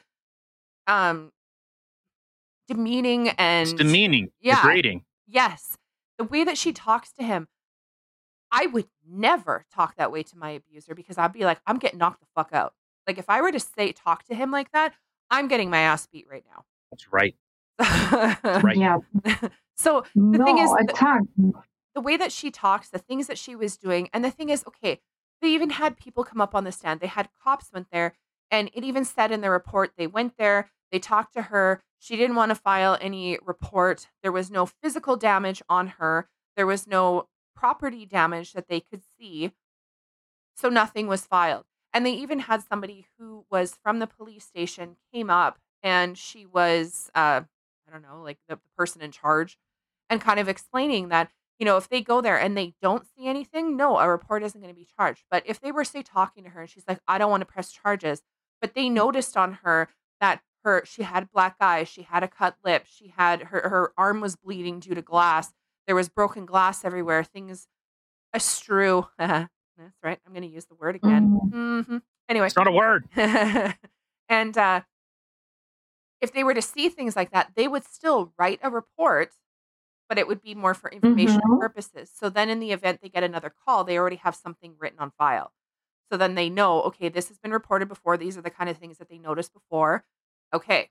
um, 0.87 1.31
demeaning 2.67 3.29
and 3.29 3.69
It's 3.69 3.73
demeaning, 3.77 4.31
Yeah. 4.41 4.55
degrading. 4.61 5.03
Yes. 5.27 5.77
The 6.17 6.23
way 6.23 6.43
that 6.43 6.57
she 6.57 6.71
talks 6.73 7.11
to 7.13 7.23
him, 7.23 7.47
I 8.51 8.67
would 8.67 8.87
never 9.07 9.65
talk 9.73 9.95
that 9.95 10.11
way 10.11 10.23
to 10.23 10.37
my 10.37 10.51
abuser 10.51 10.93
because 10.95 11.17
I'd 11.17 11.33
be 11.33 11.43
like, 11.45 11.59
I'm 11.65 11.77
getting 11.79 11.99
knocked 11.99 12.19
the 12.21 12.27
fuck 12.35 12.49
out. 12.53 12.73
Like 13.07 13.17
if 13.17 13.29
I 13.29 13.41
were 13.41 13.51
to 13.51 13.59
say 13.59 13.91
talk 13.91 14.23
to 14.25 14.35
him 14.35 14.51
like 14.51 14.71
that, 14.71 14.93
I'm 15.31 15.47
getting 15.47 15.69
my 15.69 15.79
ass 15.79 16.05
beat 16.07 16.27
right 16.29 16.45
now. 16.55 16.65
That's 16.91 17.11
right. 17.11 17.35
now. 17.79 18.37
Right. 18.63 18.77
Yeah. 18.77 18.97
so 19.75 20.05
no, 20.15 20.45
thing 20.45 20.59
is 20.59 20.69
that- 20.71 20.91
attack. 20.91 21.21
the 21.95 22.01
way 22.01 22.15
that 22.17 22.31
she 22.31 22.51
talks, 22.51 22.89
the 22.89 22.99
things 22.99 23.27
that 23.27 23.37
she 23.37 23.55
was 23.55 23.75
doing, 23.77 24.09
and 24.13 24.23
the 24.23 24.31
thing 24.31 24.49
is, 24.49 24.63
okay, 24.67 25.01
they 25.41 25.49
even 25.49 25.71
had 25.71 25.97
people 25.97 26.23
come 26.23 26.39
up 26.39 26.53
on 26.55 26.63
the 26.63 26.71
stand. 26.71 26.99
They 26.99 27.07
had 27.07 27.29
cops 27.43 27.71
went 27.73 27.87
there, 27.91 28.13
and 28.51 28.69
it 28.73 28.83
even 28.83 29.03
said 29.03 29.31
in 29.31 29.41
the 29.41 29.49
report 29.49 29.93
they 29.97 30.07
went 30.07 30.37
there, 30.37 30.69
they 30.91 30.99
talked 30.99 31.33
to 31.33 31.41
her. 31.43 31.81
She 32.03 32.17
didn't 32.17 32.35
want 32.35 32.49
to 32.49 32.55
file 32.55 32.97
any 32.99 33.39
report. 33.45 34.09
There 34.23 34.31
was 34.33 34.51
no 34.51 34.65
physical 34.65 35.15
damage 35.15 35.63
on 35.69 35.87
her. 35.87 36.27
There 36.57 36.67
was 36.67 36.85
no 36.85 37.29
property 37.55 38.05
damage 38.05 38.51
that 38.51 38.67
they 38.67 38.81
could 38.81 39.03
see. 39.17 39.53
So 40.53 40.67
nothing 40.67 41.07
was 41.07 41.25
filed. 41.25 41.63
And 41.93 42.05
they 42.05 42.11
even 42.11 42.39
had 42.39 42.61
somebody 42.61 43.07
who 43.17 43.45
was 43.49 43.77
from 43.81 43.99
the 43.99 44.07
police 44.07 44.43
station 44.43 44.97
came 45.13 45.29
up 45.29 45.59
and 45.81 46.17
she 46.17 46.45
was 46.45 47.09
uh 47.15 47.41
I 47.87 47.91
don't 47.91 48.01
know, 48.01 48.21
like 48.21 48.39
the, 48.49 48.55
the 48.55 48.61
person 48.77 49.01
in 49.01 49.11
charge 49.11 49.57
and 50.09 50.19
kind 50.19 50.41
of 50.41 50.49
explaining 50.49 51.07
that 51.07 51.31
you 51.57 51.65
know, 51.65 51.77
if 51.77 51.87
they 51.87 52.01
go 52.01 52.19
there 52.19 52.37
and 52.37 52.57
they 52.57 52.73
don't 52.81 53.07
see 53.15 53.27
anything, 53.27 53.77
no, 53.77 53.97
a 53.97 54.09
report 54.09 54.43
isn't 54.43 54.59
going 54.59 54.73
to 54.73 54.77
be 54.77 54.87
charged. 54.97 55.23
But 55.31 55.43
if 55.45 55.61
they 55.61 55.71
were, 55.71 55.85
say, 55.85 56.01
talking 56.01 56.43
to 56.43 56.49
her 56.49 56.61
and 56.61 56.69
she's 56.69 56.83
like, 56.85 56.99
I 57.07 57.17
don't 57.17 57.31
want 57.31 57.39
to 57.41 57.45
press 57.45 57.71
charges, 57.71 58.23
but 58.59 58.73
they 58.73 58.89
noticed 58.89 59.37
on 59.37 59.59
her 59.63 59.87
that 60.19 60.41
her 60.63 60.83
she 60.85 61.03
had 61.03 61.31
black 61.31 61.55
eyes, 61.61 61.87
she 61.89 62.03
had 62.03 62.23
a 62.23 62.27
cut 62.27 62.57
lip, 62.63 62.85
she 62.87 63.09
had 63.09 63.43
her 63.43 63.69
her 63.69 63.93
arm 63.97 64.21
was 64.21 64.35
bleeding 64.35 64.79
due 64.79 64.95
to 64.95 65.01
glass, 65.01 65.53
there 65.87 65.95
was 65.95 66.09
broken 66.09 66.45
glass 66.45 66.85
everywhere, 66.85 67.23
things 67.23 67.67
astrew. 68.35 69.07
That's 69.19 69.49
right. 70.03 70.19
I'm 70.25 70.33
going 70.33 70.43
to 70.43 70.49
use 70.53 70.65
the 70.65 70.75
word 70.75 70.95
again. 70.95 71.31
hmm 71.51 71.97
Anyway, 72.29 72.47
It's 72.47 72.55
not 72.57 72.67
a 72.67 72.71
word. 72.71 73.05
and 74.29 74.57
uh, 74.57 74.81
if 76.21 76.31
they 76.31 76.43
were 76.43 76.53
to 76.53 76.61
see 76.61 76.89
things 76.89 77.15
like 77.15 77.31
that, 77.31 77.51
they 77.55 77.67
would 77.67 77.83
still 77.83 78.33
write 78.37 78.59
a 78.63 78.69
report, 78.69 79.33
but 80.09 80.19
it 80.19 80.27
would 80.27 80.41
be 80.41 80.55
more 80.55 80.73
for 80.75 80.91
information 80.91 81.41
Mhm. 81.41 81.59
purposes. 81.59 82.11
So 82.13 82.29
then, 82.29 82.49
in 82.49 82.59
the 82.59 82.71
event 82.73 83.01
they 83.01 83.09
get 83.09 83.23
another 83.23 83.51
call, 83.51 83.83
they 83.83 83.97
already 83.97 84.17
have 84.17 84.35
something 84.35 84.75
written 84.79 84.99
on 84.99 85.11
file. 85.17 85.53
So 86.11 86.17
then 86.17 86.35
they 86.35 86.49
know, 86.49 86.83
okay, 86.83 87.09
this 87.09 87.29
has 87.29 87.39
been 87.39 87.51
reported 87.51 87.87
before. 87.89 88.17
These 88.17 88.37
are 88.37 88.41
the 88.43 88.51
kind 88.51 88.69
of 88.69 88.77
things 88.77 88.99
that 88.99 89.09
they 89.09 89.19
noticed 89.19 89.53
before. 89.53 90.05
Okay, 90.53 90.89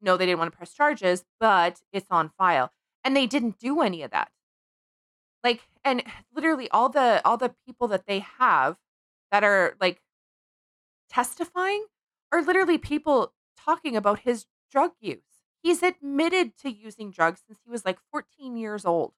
no, 0.00 0.16
they 0.16 0.26
didn't 0.26 0.38
want 0.38 0.50
to 0.52 0.56
press 0.56 0.72
charges, 0.74 1.24
but 1.38 1.82
it's 1.92 2.06
on 2.10 2.30
file, 2.30 2.72
and 3.04 3.16
they 3.16 3.26
didn't 3.26 3.58
do 3.58 3.82
any 3.82 4.02
of 4.02 4.10
that. 4.10 4.30
Like, 5.44 5.60
and 5.84 6.02
literally 6.34 6.70
all 6.70 6.88
the 6.88 7.20
all 7.24 7.36
the 7.36 7.54
people 7.66 7.88
that 7.88 8.06
they 8.06 8.20
have 8.38 8.76
that 9.30 9.44
are 9.44 9.76
like 9.80 10.02
testifying 11.08 11.84
are 12.32 12.42
literally 12.42 12.78
people 12.78 13.32
talking 13.56 13.96
about 13.96 14.20
his 14.20 14.46
drug 14.70 14.92
use. 15.00 15.22
He's 15.62 15.82
admitted 15.82 16.56
to 16.58 16.70
using 16.72 17.10
drugs 17.10 17.42
since 17.46 17.60
he 17.64 17.70
was 17.70 17.84
like 17.84 17.98
14 18.10 18.56
years 18.56 18.84
old. 18.84 19.12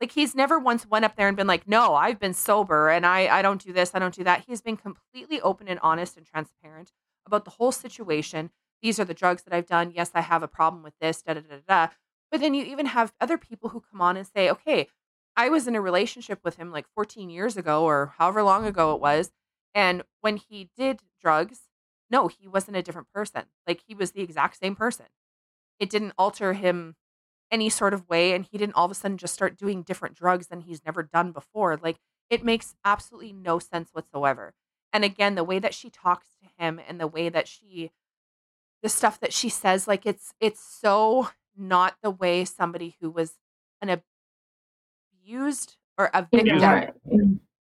Like 0.00 0.12
he's 0.12 0.34
never 0.34 0.58
once 0.58 0.86
went 0.86 1.04
up 1.04 1.16
there 1.16 1.28
and 1.28 1.36
been 1.36 1.46
like, 1.48 1.68
"No, 1.68 1.94
I've 1.94 2.20
been 2.20 2.34
sober 2.34 2.88
and 2.90 3.06
I 3.06 3.28
I 3.28 3.42
don't 3.42 3.62
do 3.64 3.72
this, 3.72 3.92
I 3.94 3.98
don't 4.00 4.14
do 4.14 4.24
that." 4.24 4.44
He's 4.46 4.60
been 4.62 4.76
completely 4.76 5.40
open 5.40 5.68
and 5.68 5.80
honest 5.82 6.16
and 6.16 6.26
transparent 6.26 6.92
about 7.26 7.44
the 7.44 7.52
whole 7.52 7.72
situation. 7.72 8.50
These 8.82 8.98
are 9.00 9.04
the 9.04 9.14
drugs 9.14 9.42
that 9.42 9.52
I've 9.54 9.66
done. 9.66 9.92
Yes, 9.94 10.10
I 10.14 10.20
have 10.20 10.42
a 10.42 10.48
problem 10.48 10.82
with 10.82 10.94
this, 11.00 11.22
da 11.22 11.34
da 11.34 11.40
da 11.40 11.56
da. 11.66 11.92
But 12.30 12.40
then 12.40 12.54
you 12.54 12.64
even 12.64 12.86
have 12.86 13.12
other 13.20 13.38
people 13.38 13.70
who 13.70 13.80
come 13.80 14.00
on 14.00 14.16
and 14.16 14.26
say, 14.26 14.50
"Okay, 14.50 14.88
I 15.36 15.48
was 15.48 15.66
in 15.66 15.74
a 15.76 15.80
relationship 15.80 16.40
with 16.44 16.56
him 16.56 16.70
like 16.72 16.86
14 16.94 17.30
years 17.30 17.56
ago 17.56 17.84
or 17.84 18.14
however 18.18 18.42
long 18.42 18.66
ago 18.66 18.94
it 18.94 19.00
was, 19.00 19.32
and 19.74 20.02
when 20.20 20.36
he 20.36 20.70
did 20.76 21.00
drugs, 21.20 21.60
no, 22.10 22.28
he 22.28 22.48
wasn't 22.48 22.76
a 22.76 22.82
different 22.82 23.12
person. 23.12 23.44
Like 23.66 23.82
he 23.86 23.94
was 23.94 24.12
the 24.12 24.22
exact 24.22 24.58
same 24.58 24.74
person. 24.76 25.06
It 25.78 25.90
didn't 25.90 26.14
alter 26.18 26.54
him 26.54 26.96
any 27.50 27.70
sort 27.70 27.94
of 27.94 28.08
way 28.08 28.32
and 28.32 28.44
he 28.44 28.58
didn't 28.58 28.74
all 28.76 28.84
of 28.86 28.90
a 28.90 28.94
sudden 28.94 29.18
just 29.18 29.34
start 29.34 29.56
doing 29.58 29.82
different 29.82 30.16
drugs 30.16 30.48
than 30.48 30.62
he's 30.62 30.84
never 30.84 31.02
done 31.02 31.32
before. 31.32 31.76
Like 31.78 31.98
it 32.30 32.44
makes 32.44 32.76
absolutely 32.84 33.32
no 33.32 33.58
sense 33.58 33.90
whatsoever. 33.92 34.54
And 34.92 35.04
again, 35.04 35.34
the 35.34 35.44
way 35.44 35.58
that 35.58 35.74
she 35.74 35.90
talks 35.90 36.28
to 36.42 36.48
him 36.62 36.80
and 36.86 37.00
the 37.00 37.06
way 37.06 37.28
that 37.28 37.48
she 37.48 37.90
the 38.82 38.88
stuff 38.88 39.18
that 39.20 39.32
she 39.32 39.48
says 39.48 39.88
like 39.88 40.06
it's 40.06 40.32
it's 40.40 40.60
so 40.62 41.28
not 41.56 41.96
the 42.02 42.10
way 42.10 42.44
somebody 42.44 42.96
who 43.00 43.10
was 43.10 43.34
an 43.82 44.00
abused 45.24 45.76
or 45.96 46.10
a 46.14 46.22
victim 46.30 46.60
Yeah. 46.60 46.90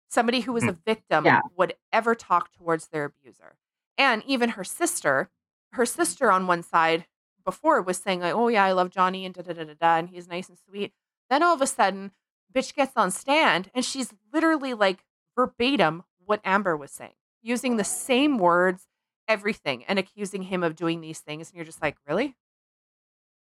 somebody 0.10 0.42
who 0.42 0.54
was 0.54 0.64
a 0.64 0.72
victim 0.86 1.26
Yeah. 1.26 1.42
would 1.56 1.76
ever 1.92 2.16
talk 2.16 2.52
towards 2.54 2.88
their 2.88 3.06
abuser. 3.06 3.58
And 3.98 4.24
even 4.26 4.50
her 4.50 4.64
sister, 4.64 5.30
her 5.74 5.86
sister 5.86 6.32
on 6.32 6.48
one 6.48 6.64
side 6.64 7.06
before 7.44 7.82
was 7.82 7.98
saying 7.98 8.20
like, 8.22 8.34
"Oh 8.34 8.48
yeah, 8.48 8.64
I 8.66 8.72
love 8.74 8.90
Johnny 8.90 9.26
and 9.26 9.34
da 9.34 9.42
da 9.42 9.54
da 9.54 9.64
da 9.66 9.74
da, 9.74 9.96
and 9.98 10.10
he's 10.10 10.28
nice 10.28 10.50
and 10.50 10.58
sweet." 10.58 10.94
Then 11.30 11.44
all 11.44 11.54
of 11.54 11.62
a 11.62 11.68
sudden, 11.68 12.12
bitch 12.54 12.74
gets 12.76 12.94
on 12.96 13.12
stand 13.12 13.70
and 13.74 13.84
she's 13.86 14.14
literally 14.34 14.74
like 14.74 15.06
verbatim 15.36 16.04
what 16.26 16.42
Amber 16.44 16.76
was 16.76 16.92
saying, 16.92 17.14
using 17.42 17.78
the 17.78 17.84
same 17.84 18.38
words, 18.38 18.88
everything, 19.28 19.84
and 19.86 20.00
accusing 20.00 20.44
him 20.44 20.64
of 20.64 20.76
doing 20.76 21.02
these 21.02 21.20
things. 21.20 21.50
And 21.50 21.58
you're 21.58 21.66
just 21.66 21.82
like, 21.82 21.98
really? 22.08 22.36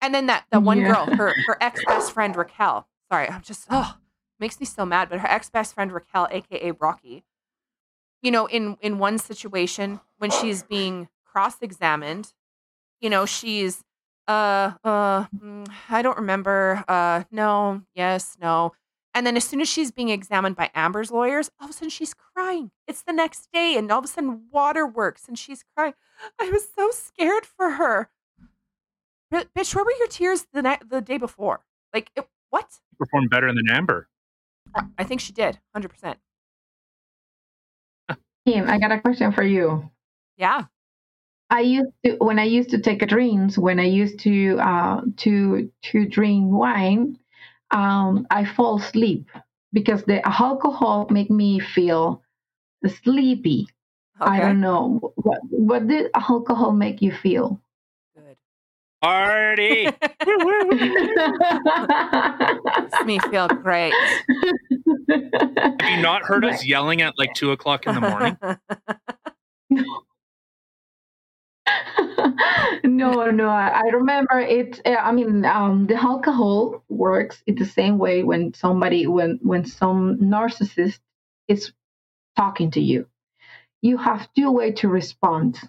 And 0.02 0.14
then 0.14 0.26
that 0.28 0.46
that 0.52 0.64
one 0.64 0.80
Yeah. 0.80 0.88
girl, 0.88 1.08
her 1.08 1.38
her 1.46 1.58
ex 1.62 1.84
best 1.84 2.12
friend 2.12 2.36
Raquel. 2.36 2.88
Sorry, 3.12 3.28
I'm 3.30 3.42
just 3.42 3.68
oh 3.70 3.98
makes 4.40 4.60
me 4.60 4.66
so 4.66 4.86
mad. 4.86 5.10
But 5.10 5.20
her 5.20 5.28
ex 5.28 5.50
best 5.50 5.74
friend 5.74 5.92
Raquel, 5.92 6.28
aka 6.32 6.72
Rocky, 6.72 7.24
you 8.22 8.32
know, 8.32 8.46
in 8.48 8.78
in 8.82 8.98
one 9.00 9.18
situation 9.18 10.02
when 10.18 10.32
she's 10.32 10.64
being 10.64 11.10
cross 11.26 11.62
examined, 11.62 12.34
you 13.02 13.10
know, 13.10 13.26
she's 13.26 13.84
uh 14.28 14.74
uh 14.84 15.26
mm, 15.44 15.68
I 15.90 16.02
don't 16.02 16.18
remember. 16.18 16.84
Uh 16.88 17.24
no, 17.32 17.84
yes, 17.96 18.38
no. 18.42 18.74
And 19.14 19.28
then 19.28 19.36
as 19.36 19.44
soon 19.44 19.60
as 19.62 19.68
she's 19.68 19.92
being 19.92 20.10
examined 20.10 20.56
by 20.56 20.72
Amber's 20.74 21.12
lawyers, 21.12 21.52
all 21.60 21.66
of 21.66 21.72
a 21.72 21.74
sudden 21.74 21.90
she's 21.90 22.14
crying. 22.14 22.72
It's 22.88 23.02
the 23.02 23.12
next 23.12 23.50
day, 23.52 23.76
and 23.78 23.92
all 23.92 24.00
of 24.00 24.06
a 24.06 24.08
sudden 24.08 24.44
water 24.52 24.88
works, 24.88 25.28
and 25.28 25.38
she's 25.38 25.64
crying. 25.76 25.94
I 26.40 26.50
was 26.50 26.68
so 26.76 26.92
scared 26.92 27.46
for 27.46 27.72
her. 27.72 28.10
Bi- 29.30 29.46
Bitch, 29.58 29.76
where 29.76 29.84
were 29.84 29.94
your 30.00 30.08
tears 30.08 30.48
the 30.54 30.62
night, 30.62 30.90
the 30.90 31.02
day 31.02 31.18
before? 31.18 31.62
Like, 31.94 32.10
it, 32.16 32.28
what? 32.50 32.80
Performed 32.98 33.30
better 33.30 33.48
than 33.48 33.70
Amber. 33.70 34.08
I 34.98 35.04
think 35.04 35.20
she 35.20 35.34
did, 35.34 35.60
hundred 35.74 35.90
percent. 35.90 36.20
Kim, 38.46 38.70
I 38.70 38.80
got 38.80 38.92
a 38.92 39.00
question 39.02 39.32
for 39.32 39.44
you. 39.44 39.90
Yeah. 40.38 40.66
I 41.50 41.60
used 41.60 41.92
to 42.06 42.16
when 42.16 42.40
I 42.40 42.46
used 42.46 42.70
to 42.70 42.80
take 42.80 43.02
a 43.02 43.06
drinks, 43.06 43.58
when 43.58 43.80
I 43.80 43.86
used 43.86 44.20
to 44.20 44.58
uh, 44.60 45.02
to 45.18 45.70
to 45.84 46.08
drink 46.08 46.46
wine, 46.50 47.18
um, 47.72 48.28
I 48.30 48.46
fall 48.46 48.80
asleep 48.80 49.30
because 49.74 50.04
the 50.04 50.26
alcohol 50.28 51.08
make 51.10 51.30
me 51.30 51.60
feel 51.60 52.22
sleepy. 53.04 53.68
I 54.20 54.40
don't 54.40 54.62
know 54.62 55.14
what 55.16 55.40
what 55.50 55.88
did 55.88 56.12
alcohol 56.14 56.74
make 56.74 57.02
you 57.02 57.12
feel. 57.12 57.60
Good. 58.16 58.38
Party. 59.02 59.86
Makes 62.66 63.06
me 63.06 63.20
feel 63.32 63.48
great. 63.48 63.94
Have 65.10 65.90
you 65.90 66.02
not 66.02 66.22
heard 66.24 66.46
us 66.46 66.64
yelling 66.64 67.02
at 67.02 67.18
like 67.18 67.34
two 67.34 67.52
o'clock 67.52 67.88
in 67.88 67.96
the 67.96 68.02
morning? 68.02 68.38
no, 72.84 73.32
no. 73.32 73.48
I 73.48 73.68
I 73.70 73.90
remember 73.94 74.40
it. 74.40 74.82
uh, 74.86 74.96
I 75.00 75.12
mean, 75.12 75.46
um, 75.46 75.88
the 75.88 75.96
alcohol 75.96 76.84
works 76.90 77.42
in 77.48 77.56
the 77.56 77.66
same 77.66 77.98
way 77.98 78.24
when 78.24 78.54
somebody, 78.54 79.08
when 79.08 79.40
when 79.42 79.66
some 79.66 80.18
narcissist 80.18 81.00
is 81.48 81.72
talking 82.36 82.72
to 82.72 82.82
you. 82.82 83.08
You 83.82 83.98
have 83.98 84.30
two 84.36 84.52
way 84.52 84.72
to 84.74 84.88
respond. 84.88 85.60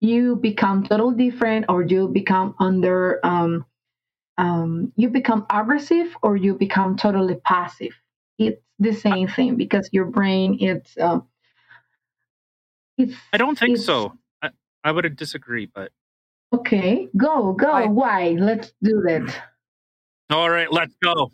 You 0.00 0.36
become 0.36 0.84
totally 0.84 1.30
different, 1.30 1.66
or 1.68 1.82
you 1.82 2.08
become 2.08 2.54
under. 2.58 3.24
Um, 3.24 3.64
um, 4.38 4.92
you 4.96 5.08
become 5.08 5.46
aggressive, 5.50 6.16
or 6.22 6.36
you 6.36 6.54
become 6.54 6.96
totally 6.96 7.36
passive. 7.36 7.94
It's 8.38 8.60
the 8.78 8.92
same 8.92 9.28
thing 9.28 9.56
because 9.56 9.88
your 9.92 10.06
brain. 10.06 10.58
It's. 10.60 10.96
Uh, 10.96 11.20
it's. 12.98 13.14
I 13.32 13.36
don't 13.36 13.58
think 13.58 13.78
so. 13.78 14.14
I, 14.42 14.50
I 14.82 14.92
would 14.92 15.16
disagree, 15.16 15.66
but 15.66 15.92
Okay, 16.52 17.08
go, 17.16 17.52
go. 17.54 17.70
Why? 17.70 17.86
Why? 17.86 18.28
Let's 18.38 18.72
do 18.82 19.02
that. 19.06 19.34
all 20.30 20.50
right, 20.50 20.70
let's 20.72 20.94
go. 21.02 21.32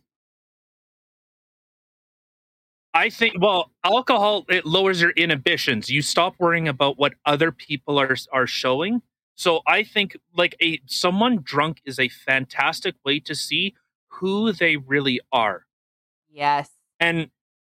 I 2.95 3.11
think 3.11 3.35
well, 3.41 3.71
alcohol 3.85 4.45
it 4.49 4.65
lowers 4.67 5.01
your 5.01 5.11
inhibitions. 5.11 5.91
You 5.91 6.03
stop 6.03 6.35
worrying 6.39 6.69
about 6.69 6.99
what 6.99 7.15
other 7.27 7.53
people 7.53 7.99
are 7.99 8.17
are 8.33 8.47
showing. 8.47 9.03
So 9.35 9.61
I 9.67 9.85
think 9.85 10.17
like 10.35 10.57
a 10.63 10.81
someone 10.87 11.41
drunk 11.43 11.81
is 11.85 11.99
a 11.99 12.09
fantastic 12.09 12.97
way 13.05 13.21
to 13.21 13.35
see 13.35 13.75
who 14.09 14.53
they 14.53 14.77
really 14.77 15.21
are. 15.33 15.67
yes. 16.31 16.71
and 16.99 17.31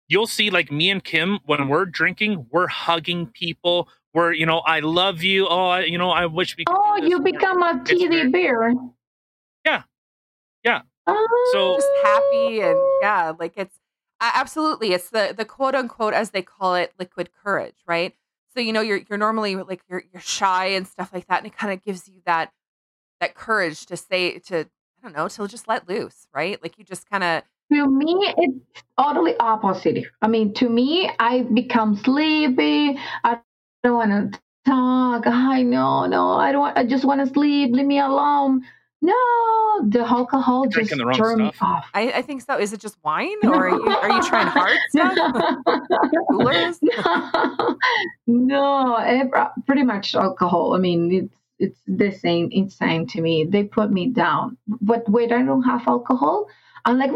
you'll 0.08 0.28
see 0.28 0.50
like 0.50 0.72
me 0.72 0.90
and 0.90 1.04
Kim 1.04 1.40
when 1.46 1.68
we're 1.68 1.86
drinking, 1.86 2.48
we're 2.52 2.68
hugging 2.68 3.28
people. 3.28 3.90
We're 4.14 4.34
you 4.34 4.46
know, 4.46 4.60
I 4.60 4.80
love 4.80 5.24
you. 5.24 5.48
Oh, 5.48 5.68
I, 5.68 5.82
you 5.82 5.98
know, 5.98 6.10
I 6.10 6.26
wish 6.26 6.58
we. 6.58 6.66
Could 6.66 6.76
Oh, 6.78 6.98
you 6.98 7.20
become 7.20 7.62
a 7.62 7.82
It's 7.88 8.02
teddy 8.02 8.28
bear. 8.30 8.74
Yeah. 9.66 9.84
Yeah. 10.64 10.82
Oh. 11.08 11.50
So- 11.54 11.76
just 11.76 11.88
happy 12.04 12.62
and 12.62 12.78
yeah 13.02 13.34
like 13.40 13.54
it's 13.56 13.80
absolutely 14.22 14.94
it's 14.94 15.10
the 15.10 15.34
the 15.36 15.46
quote 15.46 15.74
unquote 15.76 16.14
as 16.14 16.32
they 16.32 16.42
call 16.42 16.76
it 16.76 16.94
liquid 17.00 17.30
courage 17.34 17.78
right 17.88 18.14
so 18.54 18.60
you 18.60 18.74
know 18.74 18.82
you're 18.82 19.00
you're 19.10 19.18
normally 19.18 19.56
like 19.56 19.82
you're 19.90 20.04
you're 20.12 20.22
shy 20.22 20.66
and 20.68 20.86
stuff 20.86 21.12
like 21.14 21.26
that 21.28 21.38
and 21.38 21.48
it 21.48 21.58
kind 21.58 21.72
of 21.74 21.82
gives 21.84 22.08
you 22.08 22.22
that 22.26 22.52
that 23.22 23.34
courage 23.34 23.86
to 23.86 23.96
say 23.96 24.38
to 24.40 24.60
i 24.60 25.02
don't 25.02 25.16
know 25.16 25.28
to 25.30 25.48
just 25.48 25.68
let 25.68 25.88
loose 25.88 26.28
right 26.34 26.62
like 26.62 26.78
you 26.78 26.84
just 26.84 27.10
kind 27.10 27.24
of 27.24 27.44
to 27.72 27.86
me, 27.88 28.34
it's 28.36 28.84
totally 29.00 29.36
opposite. 29.40 30.06
I 30.24 30.28
mean, 30.28 30.56
to 30.56 30.68
me, 30.68 31.08
I 31.20 31.44
become 31.44 31.96
sleepy. 31.98 32.98
I 33.24 33.38
don't 33.84 33.96
want 33.96 34.34
to 34.34 34.40
talk. 34.66 35.26
I 35.28 35.62
no, 35.64 36.06
no. 36.06 36.32
I 36.34 36.52
don't. 36.52 36.62
want- 36.62 36.78
I 36.78 36.86
just 36.86 37.06
want 37.06 37.26
to 37.26 37.34
sleep. 37.34 37.72
Leave 37.74 37.86
me 37.86 38.00
alone. 38.00 38.62
No, 39.02 39.14
the 39.88 40.02
alcohol 40.02 40.64
You're 40.64 40.72
just 40.72 40.90
drinking 40.90 40.98
the 40.98 41.06
wrong 41.06 41.18
turned 41.18 41.42
me 41.42 41.52
off. 41.62 41.88
I, 41.94 42.12
I 42.12 42.22
think 42.22 42.42
so 42.42 42.58
is 42.60 42.74
it 42.74 42.82
just 42.82 42.98
wine 43.02 43.38
or 43.44 43.70
are 43.70 43.70
you 43.70 43.88
are 43.88 44.12
you 44.12 44.22
trying 44.24 44.48
hard 44.48 44.78
stuff 44.90 45.16
coolers 46.30 46.80
no, 48.28 48.96
ev- 48.96 49.32
pretty 49.66 49.84
much 49.84 50.16
alcohol. 50.16 50.74
I 50.74 50.80
mean, 50.80 51.10
it's 51.14 51.36
it's 51.60 51.80
the 51.88 52.12
same. 52.12 52.50
Insane 52.52 53.08
to 53.08 53.22
me. 53.22 53.46
They 53.46 53.64
put 53.64 53.90
me 53.90 54.08
down. 54.08 54.58
But 54.68 55.08
when 55.10 55.32
I 55.32 55.44
don't 55.44 55.64
have 55.64 55.88
alcohol, 55.88 56.48
I'm 56.84 56.98
like 56.98 57.12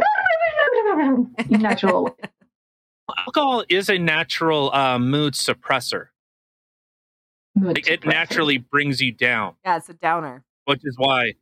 natural. 1.49 2.15
Alcohol 3.27 3.65
is 3.67 3.89
a 3.89 3.97
natural 3.97 4.71
uh, 4.73 4.97
mood 4.97 5.33
suppressor. 5.33 6.07
Mood 7.55 7.75
Like, 7.77 7.87
it 7.89 8.05
naturally 8.05 8.57
brings 8.57 9.01
you 9.01 9.11
down, 9.11 9.55
yeah 9.65 9.77
it's 9.77 9.89
a 9.89 9.93
downer 9.93 10.43
which 10.65 10.81
is 10.83 10.95
why. 10.97 11.33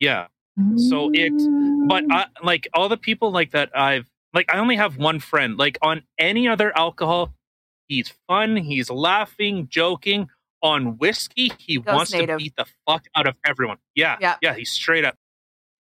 Yeah, 0.00 0.28
so 0.76 1.10
it- 1.12 1.32
but 1.88 2.04
Mm. 2.04 2.12
I, 2.12 2.26
like 2.42 2.66
all 2.74 2.88
the 2.88 2.96
people 2.96 3.30
like 3.30 3.50
that 3.52 3.70
I've 3.76 4.08
like 4.34 4.52
I 4.54 4.58
only 4.58 4.76
have 4.76 4.96
one 4.96 5.20
friend. 5.20 5.56
Like 5.58 5.76
on 5.82 6.02
any 6.18 6.46
other 6.48 6.76
alcohol, 6.76 7.34
he's 7.88 8.12
fun, 8.28 8.56
he's 8.56 8.90
laughing, 8.90 9.68
joking. 9.68 10.28
On 10.60 10.98
whiskey, 10.98 11.52
he 11.58 11.78
Goes 11.78 11.94
wants 11.94 12.12
native. 12.12 12.30
to 12.30 12.36
beat 12.44 12.54
the 12.56 12.66
fuck 12.86 13.06
out 13.14 13.26
of 13.28 13.36
everyone. 13.46 13.78
Yeah, 13.94 14.16
Yeah. 14.20 14.36
yeah, 14.42 14.54
he's 14.54 14.70
straight 14.70 15.04
up. 15.04 15.14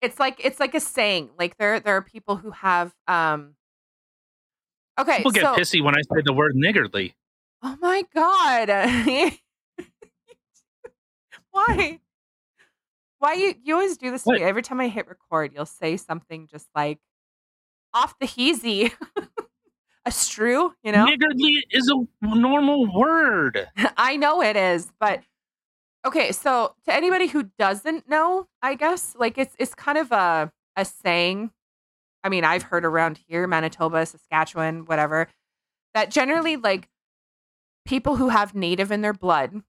it's 0.03 0.18
like 0.20 0.40
it's 0.44 0.59
like 0.61 0.74
a 0.74 0.80
saying 0.80 1.30
like 1.38 1.57
there 1.59 1.78
there 1.80 1.97
are 1.97 2.03
people 2.03 2.36
who 2.36 2.51
have 2.51 2.92
um 3.07 3.55
okay 4.99 5.18
People 5.18 5.30
get 5.32 5.42
so 5.42 5.55
pissy 5.57 5.82
when 5.82 5.94
I 5.97 6.01
say 6.03 6.22
the 6.24 6.32
word 6.32 6.53
niggardly. 6.57 7.14
Oh 7.62 7.76
my 7.80 8.04
god 8.14 8.68
why 11.50 11.98
why 13.18 13.32
you 13.34 13.54
you 13.62 13.74
always 13.74 13.96
do 13.96 14.11
this 14.11 14.22
to 14.24 14.30
What? 14.30 14.38
me 14.40 14.44
every 14.44 14.62
time 14.62 14.80
i 14.80 14.88
hit 14.88 15.09
record 15.09 15.52
you'll 15.54 15.66
say 15.66 15.96
something 15.96 16.46
just 16.46 16.68
like 16.74 16.98
off 17.94 18.18
the 18.18 18.26
heezy 18.26 18.92
a 20.04 20.11
strew 20.11 20.72
you 20.82 20.92
know 20.92 21.07
Niggardly 21.07 21.52
is 21.70 21.90
a 21.90 22.07
normal 22.36 22.92
word. 22.92 23.66
I 23.96 24.16
know 24.16 24.40
it 24.42 24.54
is, 24.57 24.92
but 25.00 25.22
okay. 26.07 26.30
So 26.30 26.74
to 26.84 26.94
anybody 26.94 27.26
who 27.26 27.50
doesn't 27.59 28.09
know, 28.09 28.46
I 28.62 28.74
guess 28.76 29.16
like 29.18 29.36
it's 29.36 29.57
it's 29.59 29.74
kind 29.74 29.98
of 29.98 30.12
a 30.12 30.52
a 30.76 30.84
saying. 30.84 31.50
I 32.22 32.28
mean, 32.28 32.44
I've 32.44 32.62
heard 32.62 32.84
around 32.84 33.18
here, 33.26 33.48
Manitoba, 33.48 34.07
Saskatchewan, 34.07 34.84
whatever, 34.84 35.26
that 35.94 36.11
generally 36.12 36.54
like 36.57 36.88
people 37.87 38.16
who 38.16 38.28
have 38.28 38.55
native 38.55 38.93
in 38.93 39.01
their 39.01 39.12
blood, 39.14 39.62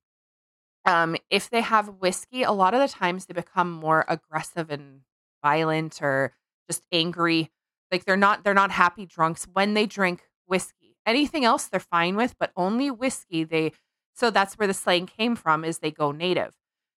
um, 0.85 1.15
if 1.29 1.49
they 1.49 1.61
have 1.61 1.87
whiskey, 1.99 2.43
a 2.43 2.51
lot 2.51 2.73
of 2.73 2.79
the 2.79 2.87
times 2.87 3.25
they 3.25 3.33
become 3.33 3.71
more 3.71 4.05
aggressive 4.07 4.69
and 4.69 5.01
violent 5.43 6.01
or 6.01 6.33
just 6.69 6.83
angry. 6.91 7.51
Like 7.91 8.05
they're 8.05 8.17
not 8.17 8.43
they're 8.43 8.53
not 8.53 8.71
happy 8.71 9.05
drunks 9.05 9.47
when 9.51 9.73
they 9.73 9.85
drink 9.85 10.23
whiskey. 10.45 10.95
Anything 11.05 11.45
else 11.45 11.65
they're 11.65 11.79
fine 11.79 12.15
with, 12.15 12.35
but 12.39 12.51
only 12.55 12.91
whiskey 12.91 13.43
they 13.43 13.73
so 14.13 14.31
that's 14.31 14.55
where 14.57 14.67
the 14.67 14.73
slang 14.73 15.05
came 15.05 15.35
from 15.35 15.63
is 15.63 15.79
they 15.79 15.91
go 15.91 16.11
native. 16.11 16.53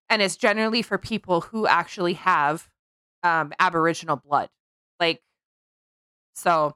And 0.09 0.23
it's 0.23 0.37
generally 0.37 0.83
for 0.83 0.99
people 0.99 1.41
who 1.43 1.67
actually 1.67 2.15
have 2.15 2.69
um 3.23 3.53
aboriginal 3.59 4.17
blood. 4.17 4.51
Like 5.01 5.23
so 6.35 6.75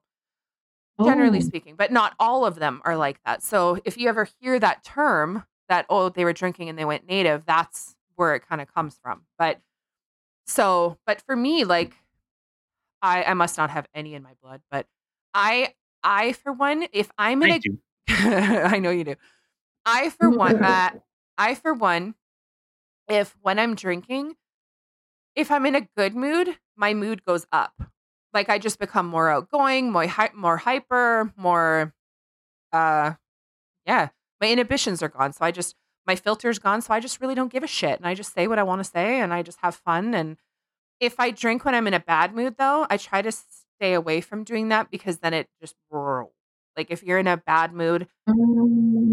generally 1.02 1.40
Oh. 1.40 1.42
speaking, 1.42 1.76
but 1.76 1.92
not 1.92 2.14
all 2.18 2.44
of 2.46 2.56
them 2.56 2.80
are 2.84 2.96
like 2.96 3.20
that. 3.24 3.42
So 3.42 3.78
if 3.84 3.96
you 3.98 4.08
ever 4.08 4.28
hear 4.40 4.58
that 4.60 4.84
term 4.84 5.44
that 5.68 5.86
oh 5.88 6.08
they 6.10 6.24
were 6.24 6.32
drinking 6.32 6.68
and 6.68 6.78
they 6.78 6.84
went 6.84 7.06
native, 7.06 7.44
that's 7.46 7.96
where 8.16 8.34
it 8.34 8.46
kind 8.48 8.60
of 8.60 8.72
comes 8.72 8.98
from. 9.02 9.22
But 9.38 9.60
so, 10.46 10.98
but 11.06 11.22
for 11.22 11.36
me, 11.36 11.64
like 11.64 11.96
I 13.02 13.24
I 13.24 13.34
must 13.34 13.56
not 13.56 13.70
have 13.70 13.86
any 13.94 14.14
in 14.14 14.22
my 14.22 14.34
blood, 14.42 14.62
but 14.70 14.86
I 15.32 15.74
I 16.02 16.32
for 16.32 16.52
one, 16.52 16.86
if 16.92 17.10
I'm 17.18 17.42
in 17.42 17.50
I 17.50 17.52
a. 17.52 17.60
I 18.08 18.78
know 18.78 18.90
you 18.90 19.04
do. 19.04 19.14
I 19.86 20.10
for 20.10 20.30
one, 20.30 20.56
uh, 20.62 20.90
I 21.38 21.54
for 21.54 21.74
one, 21.74 22.14
if 23.08 23.36
when 23.42 23.58
I'm 23.58 23.74
drinking, 23.74 24.36
if 25.36 25.50
I'm 25.50 25.66
in 25.66 25.74
a 25.74 25.82
good 25.96 26.14
mood, 26.16 26.58
my 26.76 26.94
mood 26.94 27.24
goes 27.24 27.46
up. 27.52 27.74
Like 28.34 28.48
I 28.50 28.58
just 28.58 28.78
become 28.80 29.06
more 29.06 29.30
outgoing, 29.30 29.92
more 29.92 30.06
hy- 30.06 30.32
more 30.34 30.56
hyper, 30.58 31.32
more, 31.36 31.94
uh, 32.72 33.14
yeah. 33.86 34.08
My 34.40 34.50
inhibitions 34.50 35.02
are 35.02 35.08
gone, 35.08 35.32
so 35.32 35.44
I 35.44 35.50
just 35.52 35.76
my 36.06 36.16
filter's 36.16 36.58
gone, 36.58 36.82
so 36.82 36.94
I 36.94 37.00
just 37.00 37.20
really 37.20 37.34
don't 37.34 37.52
give 37.52 37.62
a 37.64 37.68
shit, 37.68 37.98
and 37.98 38.06
I 38.08 38.14
just 38.14 38.34
say 38.34 38.46
what 38.48 38.58
I 38.58 38.64
want 38.64 38.80
to 38.80 38.84
say, 38.90 39.20
and 39.20 39.32
I 39.34 39.42
just 39.42 39.58
have 39.62 39.74
fun. 39.76 40.14
And 40.14 40.36
if 41.00 41.20
I 41.20 41.30
drink 41.32 41.64
when 41.64 41.74
I'm 41.74 41.86
in 41.88 41.94
a 41.94 42.00
bad 42.00 42.34
mood, 42.34 42.56
though, 42.58 42.86
I 42.90 42.96
try 42.98 43.22
to 43.22 43.32
stay 43.32 43.94
away 43.94 44.20
from 44.20 44.44
doing 44.44 44.68
that 44.70 44.90
because 44.90 45.18
then 45.20 45.34
it 45.34 45.48
just 45.60 45.76
like 46.76 46.90
if 46.90 47.02
you're 47.02 47.18
in 47.18 47.26
a 47.28 47.36
bad 47.36 47.72
mood 47.72 48.08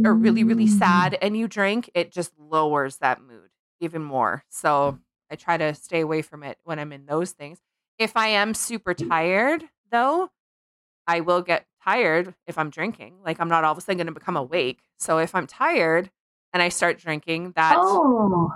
or 0.04 0.14
really 0.14 0.44
really 0.44 0.66
Mm. 0.66 0.70
sad 0.70 1.18
and 1.22 1.38
you 1.38 1.48
drink 1.48 1.90
it 1.94 2.12
just 2.12 2.34
lowers 2.40 2.98
that 2.98 3.22
mood 3.22 3.50
even 3.80 4.02
more 4.02 4.44
so 4.50 5.00
i 5.30 5.36
try 5.36 5.58
to 5.58 5.74
stay 5.74 6.02
away 6.02 6.22
from 6.22 6.44
it 6.44 6.58
when 6.64 6.80
i'm 6.80 6.92
in 6.92 7.06
those 7.06 7.32
things 7.32 7.60
if 8.02 8.18
i 8.18 8.28
am 8.28 8.54
super 8.54 8.94
tired 8.94 9.64
though 9.92 10.30
i 11.08 11.20
will 11.20 11.42
get 11.42 11.66
tired 11.84 12.34
if 12.48 12.58
i'm 12.58 12.70
drinking 12.70 13.16
like 13.24 13.40
i'm 13.40 13.50
not 13.50 13.64
all 13.64 13.72
of 13.72 13.78
a 13.78 13.82
sudden 13.82 13.98
going 13.98 14.08
to 14.08 14.14
become 14.14 14.36
awake 14.36 14.80
so 14.98 15.18
if 15.20 15.36
i'm 15.36 15.48
tired 15.48 16.10
and 16.54 16.62
i 16.62 16.70
start 16.70 16.98
drinking 16.98 17.54
that 17.56 17.78
Oh, 17.78 18.52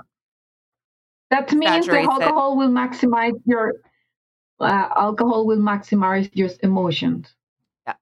that 1.31 1.51
means 1.51 1.61
the 1.61 1.77
Exaggerates 1.77 2.07
it. 2.07 2.21
alcohol 2.23 2.57
will 2.57 2.69
maximize 2.69 3.39
your 3.45 3.75
uh, 4.59 4.87
alcohol 4.95 5.45
will 5.45 5.57
maximize 5.57 6.29
your 6.33 6.49
emotions. 6.63 7.35
Yeah, 7.85 7.93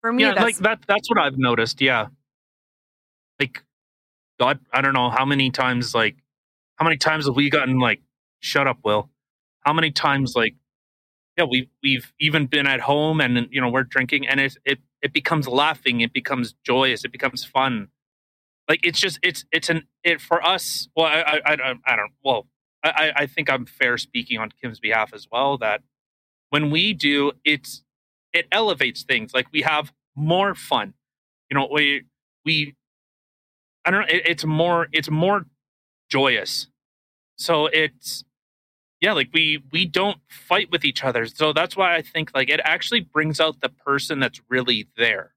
for 0.00 0.12
me 0.12 0.24
yeah, 0.24 0.34
that's 0.34 0.42
like 0.44 0.56
that. 0.58 0.80
That's 0.86 1.08
what 1.10 1.18
I've 1.18 1.38
noticed. 1.38 1.80
Yeah, 1.80 2.06
like 3.40 3.62
God, 4.38 4.60
I 4.72 4.80
don't 4.80 4.94
know 4.94 5.10
how 5.10 5.24
many 5.24 5.50
times. 5.50 5.94
Like, 5.94 6.16
how 6.76 6.84
many 6.84 6.96
times 6.96 7.26
have 7.26 7.36
we 7.36 7.50
gotten 7.50 7.78
like 7.78 8.00
shut 8.40 8.66
up, 8.66 8.78
Will. 8.84 9.10
How 9.62 9.72
many 9.72 9.90
times, 9.90 10.34
like, 10.36 10.54
yeah, 11.38 11.44
we've 11.44 11.68
we've 11.82 12.12
even 12.20 12.46
been 12.46 12.66
at 12.66 12.80
home 12.80 13.20
and 13.20 13.48
you 13.52 13.60
know 13.60 13.70
we're 13.70 13.84
drinking, 13.84 14.28
and 14.28 14.40
it 14.40 14.56
it 14.64 14.80
it 15.02 15.12
becomes 15.14 15.48
laughing, 15.48 16.02
it 16.02 16.12
becomes 16.12 16.54
joyous, 16.64 17.04
it 17.04 17.12
becomes 17.12 17.44
fun. 17.44 17.88
Like 18.68 18.80
it's 18.84 19.00
just 19.00 19.20
it's 19.22 19.44
it's 19.52 19.70
an 19.70 19.84
it 20.04 20.20
for 20.20 20.46
us. 20.46 20.88
Well, 20.96 21.06
I 21.06 21.40
I, 21.46 21.52
I, 21.54 21.74
I 21.86 21.96
don't. 21.96 22.12
Well, 22.24 22.48
I 22.84 23.12
I 23.16 23.26
think 23.26 23.50
I'm 23.50 23.66
fair 23.66 23.98
speaking 23.98 24.38
on 24.38 24.50
Kim's 24.60 24.80
behalf 24.80 25.12
as 25.14 25.28
well. 25.30 25.58
That 25.58 25.82
when 26.50 26.70
we 26.70 26.92
do, 26.94 27.32
it's 27.44 27.84
it 28.32 28.46
elevates 28.52 29.04
things. 29.04 29.32
Like 29.34 29.46
we 29.52 29.62
have 29.62 29.92
more 30.16 30.54
fun. 30.54 30.94
You 31.50 31.56
know, 31.58 31.68
we 31.72 32.04
we 32.44 32.74
I 33.84 33.90
don't 33.92 34.00
know. 34.00 34.06
It, 34.08 34.22
it's 34.26 34.44
more 34.44 34.88
it's 34.92 35.10
more 35.10 35.46
joyous. 36.10 36.68
So 37.38 37.66
it's 37.66 38.24
yeah, 39.00 39.12
like 39.12 39.30
we 39.32 39.62
we 39.72 39.86
don't 39.86 40.18
fight 40.28 40.70
with 40.70 40.84
each 40.84 41.04
other. 41.04 41.26
So 41.26 41.52
that's 41.52 41.76
why 41.76 41.94
I 41.94 42.02
think 42.02 42.30
like 42.34 42.48
it 42.48 42.60
actually 42.64 43.00
brings 43.00 43.40
out 43.40 43.60
the 43.60 43.68
person 43.68 44.18
that's 44.20 44.40
really 44.48 44.88
there. 44.96 45.34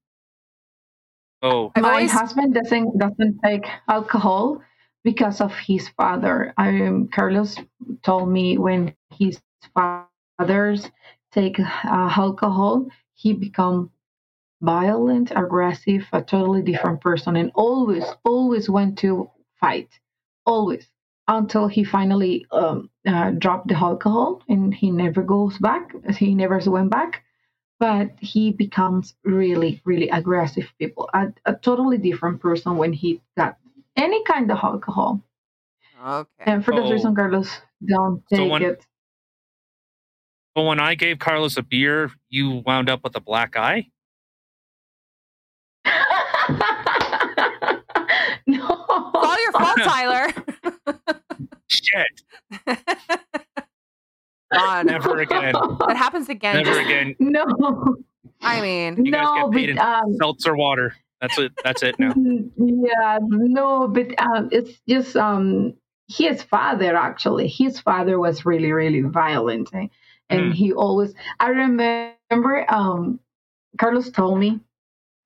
Oh, 1.42 1.72
my 1.76 1.90
always- 1.90 2.12
husband 2.12 2.54
doesn't 2.54 2.98
doesn't 2.98 3.40
take 3.44 3.66
alcohol 3.88 4.60
because 5.04 5.40
of 5.40 5.52
his 5.54 5.88
father. 5.90 6.54
I 6.56 6.86
um, 6.86 7.08
Carlos 7.08 7.56
told 8.02 8.28
me 8.28 8.58
when 8.58 8.94
his 9.10 9.40
fathers 9.74 10.90
take 11.32 11.58
uh, 11.58 11.66
alcohol, 11.84 12.86
he 13.14 13.32
become 13.32 13.90
violent, 14.60 15.32
aggressive, 15.34 16.06
a 16.12 16.22
totally 16.22 16.62
different 16.62 17.00
person, 17.00 17.36
and 17.36 17.50
always 17.54 18.04
always 18.24 18.68
went 18.68 18.98
to 18.98 19.30
fight, 19.60 19.88
always 20.46 20.88
until 21.28 21.68
he 21.68 21.84
finally 21.84 22.46
um, 22.52 22.90
uh, 23.06 23.30
dropped 23.30 23.68
the 23.68 23.76
alcohol 23.76 24.42
and 24.48 24.74
he 24.74 24.90
never 24.90 25.22
goes 25.22 25.56
back. 25.58 25.92
He 26.16 26.34
never 26.34 26.58
went 26.70 26.90
back 26.90 27.22
but 27.80 28.10
he 28.20 28.52
becomes 28.52 29.16
really, 29.24 29.82
really 29.84 30.08
aggressive 30.10 30.72
people. 30.78 31.10
A, 31.14 31.32
a 31.46 31.54
totally 31.56 31.98
different 31.98 32.40
person 32.40 32.76
when 32.76 32.92
he 32.92 33.20
got 33.36 33.56
any 33.96 34.22
kind 34.22 34.48
of 34.52 34.58
alcohol. 34.62 35.20
Okay. 36.00 36.28
And 36.46 36.64
for 36.64 36.72
that 36.76 36.84
Oh. 36.84 36.92
reason, 36.92 37.12
Carlos, 37.16 37.50
don't 37.84 38.22
So 38.30 38.36
take 38.36 38.52
when- 38.52 38.62
it. 38.62 38.86
but 40.54 40.62
when 40.62 40.78
I 40.78 40.94
gave 40.94 41.18
Carlos 41.18 41.56
a 41.56 41.62
beer, 41.64 42.12
you 42.28 42.62
wound 42.64 42.88
up 42.88 43.02
with 43.02 43.16
a 43.16 43.20
black 43.20 43.56
eye. 43.56 43.90
no. 45.84 45.90
It's 48.46 49.26
all 49.26 49.42
your 49.42 49.52
fault, 49.52 49.78
Tyler. 49.78 50.32
Shit, 51.92 52.06
God, 54.52 54.86
never 54.86 55.20
again, 55.20 55.54
that 55.86 55.96
happens 55.96 56.28
again. 56.28 56.62
never 56.62 56.78
again. 56.80 57.16
No. 57.20 57.96
I 58.42 58.60
mean, 58.60 59.04
You 59.04 59.12
guys 59.12 59.24
no, 59.24 59.50
get 59.50 59.52
paid 59.52 59.66
but 59.66 59.70
in 59.70 59.78
um, 59.78 60.16
seltzer 60.16 60.56
water. 60.56 60.94
That's 61.20 61.38
it. 61.38 61.52
That's 61.62 61.82
it 61.84 61.98
now. 61.98 62.12
yeah, 62.56 63.18
no, 63.22 63.86
but 63.88 64.08
um, 64.20 64.48
it's 64.50 64.80
just 64.88 65.16
um, 65.16 65.74
his 66.08 66.42
father 66.42 66.96
actually. 66.96 67.46
His 67.48 67.78
father 67.80 68.18
was 68.18 68.44
really, 68.44 68.72
really 68.72 69.02
violent, 69.02 69.70
eh? 69.74 69.86
and 70.28 70.52
Mm. 70.52 70.54
he 70.54 70.72
always. 70.72 71.14
I 71.40 71.48
remember 71.48 72.66
um, 72.68 73.20
Carlos 73.78 74.10
told 74.10 74.38
me 74.40 74.60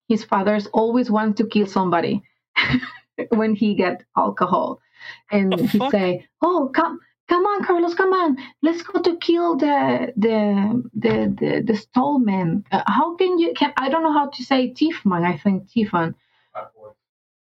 his 0.09 0.25
father's 0.25 0.67
always 0.69 1.11
want 1.11 1.37
to 1.39 1.47
kill 1.47 1.67
somebody 1.67 2.23
when 3.31 3.55
he 3.55 3.75
get 3.75 4.05
alcohol, 4.17 4.81
and 5.31 5.59
The 5.59 5.69
he 5.69 5.79
fuck? 5.79 5.93
say, 5.93 6.27
"Oh, 6.43 6.71
come." 6.75 7.01
Come 7.29 7.45
on, 7.45 7.65
Carlos. 7.65 7.95
Come 7.95 8.13
on. 8.13 8.39
Let's 8.63 8.83
go 8.83 9.01
to 9.03 9.17
kill 9.17 9.57
the 9.57 10.13
the 10.17 10.83
the 10.95 11.35
the, 11.41 11.63
the 11.67 11.77
stallman. 11.77 12.65
Uh, 12.71 12.83
how 12.87 13.17
can 13.17 13.39
you? 13.39 13.53
Can 13.55 13.73
I 13.77 13.89
don't 13.89 14.05
know 14.05 14.13
how 14.13 14.31
to 14.31 14.45
say 14.45 14.73
Tiefman. 14.73 15.25
I 15.27 15.37
think 15.37 15.69
Tiefman. 15.69 16.15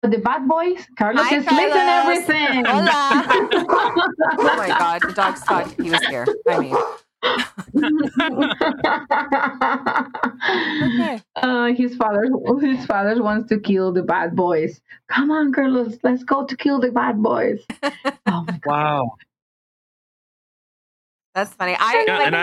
The 0.04 0.18
bad 0.18 0.48
boys. 0.48 0.88
Carlos 0.98 1.28
Hi, 1.28 1.36
is 1.38 1.46
listen 1.52 1.88
Carlos. 1.88 2.28
everything. 2.28 2.66
Hola. 2.66 3.24
oh 4.44 4.56
my 4.58 4.68
God, 4.70 5.04
the 5.06 5.14
dog's 5.14 5.42
thought 5.44 5.72
he 5.80 5.90
was 5.92 6.02
here. 6.04 6.26
I 6.50 6.58
mean, 6.58 6.76
okay. 7.24 7.38
uh, 11.36 11.74
his 11.74 11.96
father, 11.96 12.24
his 12.60 12.86
father 12.86 13.22
wants 13.22 13.50
to 13.50 13.60
kill 13.60 13.92
the 13.92 14.04
bad 14.04 14.36
boys. 14.36 14.82
Come 15.08 15.32
on, 15.32 15.54
Carlos, 15.54 15.98
let's 16.04 16.24
go 16.24 16.46
to 16.46 16.58
kill 16.58 16.80
the 16.80 16.92
bad 16.92 17.22
boys. 17.22 17.64
Oh 18.28 18.46
my 18.48 18.60
god! 18.60 18.62
Wow. 18.66 19.16
That's 21.34 21.54
funny. 21.54 21.76
I, 21.78 22.06
yeah, 22.08 22.18
like, 22.18 22.34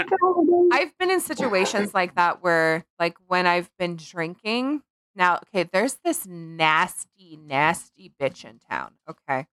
I 0.73 0.81
I've 0.81 0.99
been 0.99 1.11
in 1.11 1.21
situations 1.21 1.95
like 1.95 2.15
that 2.17 2.43
where, 2.43 2.85
like, 2.99 3.17
when 3.27 3.47
I've 3.47 3.71
been 3.79 3.97
drinking. 3.97 4.83
Now, 5.15 5.41
okay, 5.55 5.69
there's 5.71 5.99
this 6.05 6.27
nasty, 6.27 7.39
nasty 7.43 8.13
bitch 8.21 8.45
in 8.45 8.61
town. 8.71 8.93
Okay. 9.09 9.47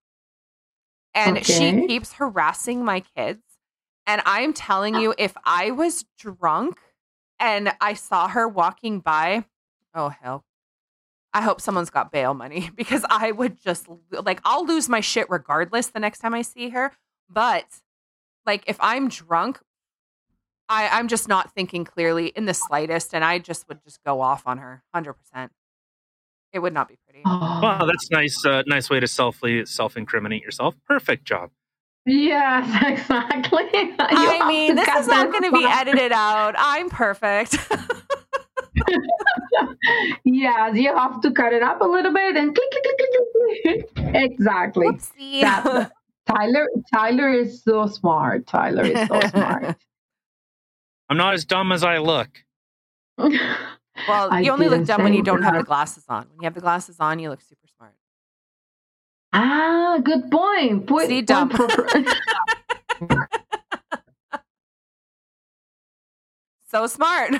And 1.13 1.45
she 1.45 1.87
keeps 1.87 2.13
harassing 2.13 2.83
my 2.83 3.01
kids. 3.15 3.41
And 4.07 4.21
I'm 4.25 4.53
telling 4.53 4.95
you, 4.95 5.13
if 5.17 5.33
I 5.43 5.71
was 5.71 6.05
drunk 6.19 6.79
and 7.39 7.73
I 7.81 7.93
saw 7.95 8.27
her 8.27 8.47
walking 8.47 8.99
by, 8.99 9.45
oh, 9.93 10.09
hell. 10.09 10.45
I 11.33 11.41
hope 11.41 11.59
someone's 11.59 11.89
got 11.89 12.11
bail 12.11 12.33
money 12.33 12.69
because 12.75 13.05
I 13.09 13.31
would 13.31 13.59
just, 13.61 13.87
like, 14.11 14.39
I'll 14.45 14.65
lose 14.65 14.87
my 14.87 15.01
shit 15.01 15.29
regardless 15.29 15.87
the 15.87 15.99
next 15.99 16.19
time 16.19 16.33
I 16.33 16.43
see 16.43 16.69
her. 16.69 16.91
But, 17.29 17.65
like, 18.45 18.63
if 18.67 18.77
I'm 18.79 19.09
drunk, 19.09 19.59
I, 20.69 20.87
I'm 20.89 21.07
just 21.07 21.27
not 21.27 21.53
thinking 21.53 21.85
clearly 21.85 22.27
in 22.27 22.45
the 22.45 22.53
slightest, 22.53 23.13
and 23.13 23.23
I 23.23 23.39
just 23.39 23.67
would 23.67 23.83
just 23.83 24.03
go 24.03 24.21
off 24.21 24.43
on 24.47 24.57
her, 24.57 24.83
hundred 24.93 25.13
percent. 25.13 25.51
It 26.53 26.59
would 26.59 26.73
not 26.73 26.87
be 26.87 26.97
pretty. 27.05 27.21
Oh, 27.25 27.59
Wow, 27.61 27.85
that's 27.85 28.09
nice. 28.09 28.43
Uh, 28.45 28.63
nice 28.65 28.89
way 28.89 28.99
to 28.99 29.07
self 29.07 29.41
self 29.65 29.97
incriminate 29.97 30.41
yourself. 30.41 30.75
Perfect 30.87 31.25
job. 31.25 31.51
Yes, 32.05 32.83
exactly. 32.99 33.63
You 33.73 33.95
I 33.99 34.47
mean, 34.47 34.69
to 34.69 34.75
this 34.75 34.87
is 34.95 35.07
not 35.07 35.31
going 35.31 35.43
to 35.43 35.51
be 35.51 35.65
edited 35.65 36.11
out. 36.13 36.55
I'm 36.57 36.89
perfect. 36.89 37.57
Yes, 40.23 40.75
you 40.75 40.95
have 40.95 41.21
to 41.21 41.31
cut 41.31 41.53
it 41.53 41.61
up 41.63 41.81
a 41.81 41.85
little 41.85 42.11
bit 42.13 42.35
and 42.35 42.53
click, 42.55 42.71
click, 42.71 42.83
click, 42.83 43.11
click, 43.93 43.95
click. 43.95 44.15
exactly. 44.15 44.87
Whoopsie. 44.87 45.41
That- 45.41 45.91
Tyler, 46.27 46.67
Tyler 46.91 47.29
is 47.31 47.61
so 47.61 47.85
smart. 47.85 48.47
Tyler 48.47 48.83
is 48.83 49.07
so 49.07 49.19
smart. 49.29 49.75
I'm 51.07 51.17
not 51.17 51.35
as 51.35 51.45
dumb 51.45 51.71
as 51.71 51.83
I 51.83 51.99
look. 51.99 52.29
well, 53.19 53.29
I 54.07 54.41
you 54.41 54.49
only 54.51 54.67
look 54.67 54.85
dumb 54.87 55.03
when 55.03 55.13
you 55.13 55.21
don't 55.21 55.43
have 55.43 55.55
the 55.55 55.61
glasses 55.63 56.03
on. 56.09 56.25
When 56.31 56.41
you 56.41 56.45
have 56.45 56.55
the 56.55 56.61
glasses 56.61 56.97
on, 56.99 57.19
you 57.19 57.29
look 57.29 57.41
super 57.41 57.64
smart. 57.64 57.64
Ah, 59.35 59.99
good 60.03 60.31
point. 60.31 60.87
Put, 60.87 61.07
See, 61.07 61.21
point 61.21 61.21
dumb. 61.21 61.51
So 66.67 66.87
smart. 66.87 67.35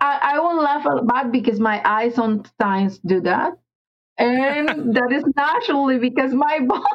I, 0.00 0.18
I 0.22 0.38
won't 0.38 0.62
laugh 0.62 0.86
a 0.86 0.94
lot 0.94 1.30
because 1.30 1.60
my 1.60 1.82
eyes 1.84 2.14
sometimes 2.14 3.00
do 3.00 3.20
that. 3.20 3.52
And 4.16 4.94
that 4.94 5.12
is 5.12 5.24
naturally 5.36 5.98
because 5.98 6.32
my 6.32 6.60
ball. 6.66 6.86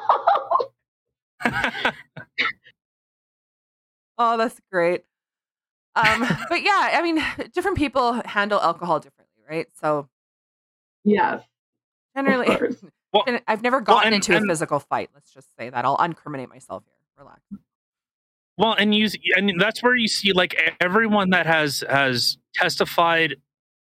oh, 4.18 4.38
that's 4.38 4.60
great. 4.72 5.04
Um, 5.96 6.26
but 6.50 6.64
yeah, 6.64 6.92
I 6.94 7.02
mean, 7.04 7.24
different 7.54 7.78
people 7.78 8.22
handle 8.26 8.60
alcohol 8.62 9.00
differently, 9.00 9.44
right? 9.48 9.68
So 9.74 10.08
yes, 11.04 11.42
of 11.42 11.59
generally. 12.16 12.48
Well- 13.12 13.26
I've 13.48 13.64
never 13.64 13.82
gotten 13.82 14.14
and- 14.14 14.16
into 14.16 14.38
a 14.38 14.42
physical 14.48 14.80
fight. 14.80 15.10
Let's 15.16 15.34
just 15.34 15.48
say 15.58 15.72
that 15.72 15.84
I'll 15.84 15.98
uncriminate 15.98 16.48
myself 16.50 16.84
here. 16.86 16.94
Relax. 17.18 17.42
Well, 18.58 18.74
and 18.74 18.94
you 18.94 19.08
and 19.36 19.60
that's 19.60 19.82
where 19.82 19.96
you 19.96 20.08
see 20.08 20.32
like 20.32 20.76
everyone 20.80 21.32
that 21.32 21.48
has 21.48 21.84
has 21.90 22.38
testified 22.54 23.38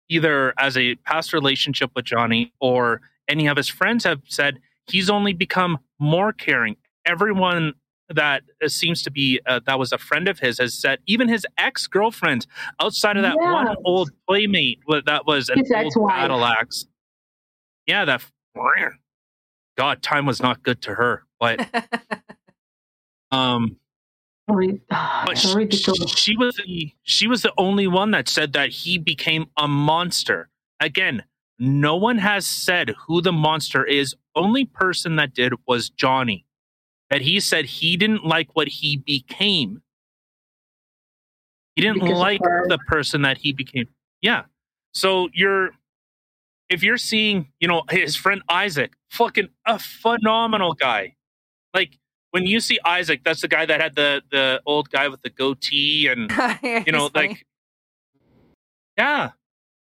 either 0.09 0.53
as 0.59 0.77
a 0.77 0.95
past 0.97 1.33
relationship 1.33 1.89
with 1.95 2.05
Johnny 2.05 2.53
or 2.59 3.01
any 3.27 3.47
of 3.47 3.57
his 3.57 3.67
friends 3.69 4.03
have 4.03 4.21
said 4.27 4.59
he's 4.85 5.09
only 5.09 5.33
become 5.33 5.79
more 5.99 6.31
caring. 6.31 6.75
Everyone 7.05 7.73
that 8.09 8.43
uh, 8.63 8.67
seems 8.67 9.01
to 9.03 9.09
be 9.11 9.39
uh, 9.47 9.61
that 9.65 9.79
was 9.79 9.91
a 9.91 9.97
friend 9.97 10.27
of 10.27 10.37
his 10.39 10.59
has 10.59 10.73
said 10.79 10.99
even 11.07 11.27
his 11.27 11.45
ex 11.57 11.87
girlfriend 11.87 12.45
outside 12.79 13.17
of 13.17 13.23
that 13.23 13.35
one 13.37 13.75
old 13.83 14.11
playmate 14.27 14.79
that 15.05 15.25
was 15.25 15.49
an 15.49 15.57
His 15.59 15.71
old 15.71 15.85
ex-wife. 15.87 16.09
battle 16.15 16.45
axe. 16.45 16.85
Yeah, 17.87 18.05
that. 18.05 18.23
God, 19.77 20.01
time 20.01 20.25
was 20.25 20.41
not 20.41 20.63
good 20.63 20.81
to 20.83 20.93
her, 20.95 21.23
but 21.39 21.67
um. 23.31 23.77
Ri- 24.47 24.81
But 24.89 25.37
so 25.37 25.59
she, 25.59 26.05
she 26.07 26.37
was 26.37 26.55
the 26.55 26.91
she 27.03 27.27
was 27.27 27.41
the 27.41 27.53
only 27.57 27.87
one 27.87 28.11
that 28.11 28.29
said 28.29 28.53
that 28.53 28.69
he 28.69 28.97
became 28.97 29.47
a 29.57 29.67
monster. 29.67 30.49
Again, 30.79 31.23
no 31.59 31.95
one 31.95 32.17
has 32.17 32.47
said 32.47 32.93
who 33.07 33.21
the 33.21 33.33
monster 33.33 33.83
is. 33.83 34.15
Only 34.35 34.65
person 34.65 35.15
that 35.17 35.33
did 35.33 35.53
was 35.67 35.89
Johnny. 35.89 36.45
that 37.09 37.21
he 37.21 37.39
said 37.39 37.65
he 37.65 37.97
didn't 37.97 38.25
like 38.25 38.49
what 38.55 38.67
he 38.67 38.97
became. 38.97 39.81
He 41.75 41.81
didn't 41.81 42.01
Because 42.01 42.17
like 42.17 42.41
the 42.41 42.79
person 42.87 43.21
that 43.23 43.37
he 43.37 43.53
became. 43.53 43.87
Yeah. 44.21 44.43
So 44.93 45.29
you're 45.33 45.71
if 46.69 46.83
you're 46.83 46.97
seeing, 46.97 47.47
you 47.59 47.67
know, 47.67 47.83
his 47.89 48.15
friend 48.15 48.41
Isaac, 48.49 48.93
fucking 49.09 49.49
a 49.65 49.79
phenomenal 49.79 50.73
guy. 50.73 51.15
Like 51.73 51.97
when 52.31 52.45
you 52.45 52.59
see 52.59 52.79
Isaac, 52.85 53.21
that's 53.23 53.41
the 53.41 53.47
guy 53.47 53.65
that 53.65 53.81
had 53.81 53.95
the 53.95 54.21
the 54.31 54.61
old 54.65 54.89
guy 54.89 55.07
with 55.07 55.21
the 55.21 55.29
goatee 55.29 56.07
and 56.07 56.31
you 56.85 56.91
know, 56.91 57.09
like 57.13 57.45
yeah. 58.97 59.31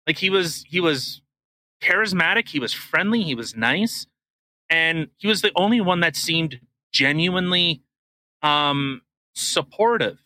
Like 0.06 0.18
he 0.18 0.30
was 0.30 0.64
he 0.68 0.80
was 0.80 1.22
charismatic, 1.80 2.48
he 2.48 2.58
was 2.58 2.72
friendly, 2.72 3.22
he 3.22 3.34
was 3.34 3.56
nice, 3.56 4.06
and 4.68 5.08
he 5.18 5.28
was 5.28 5.42
the 5.42 5.52
only 5.54 5.80
one 5.80 6.00
that 6.00 6.16
seemed 6.16 6.60
genuinely 6.92 7.82
um 8.42 9.02
supportive. 9.34 10.18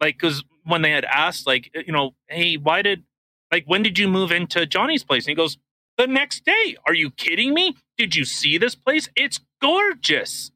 Like 0.00 0.18
cuz 0.18 0.44
when 0.64 0.82
they 0.82 0.92
had 0.92 1.04
asked 1.04 1.46
like 1.46 1.70
you 1.74 1.92
know, 1.92 2.14
hey, 2.28 2.56
why 2.56 2.82
did 2.82 3.04
like 3.50 3.64
when 3.66 3.82
did 3.82 3.98
you 3.98 4.08
move 4.08 4.30
into 4.30 4.66
Johnny's 4.66 5.02
place? 5.02 5.24
And 5.24 5.30
he 5.30 5.34
goes, 5.34 5.58
"The 5.96 6.06
next 6.06 6.44
day." 6.44 6.76
Are 6.86 6.94
you 6.94 7.10
kidding 7.10 7.54
me? 7.54 7.76
Did 7.96 8.16
you 8.16 8.24
see 8.24 8.58
this 8.58 8.74
place? 8.74 9.08
It's 9.16 9.40
gorgeous. 9.60 10.50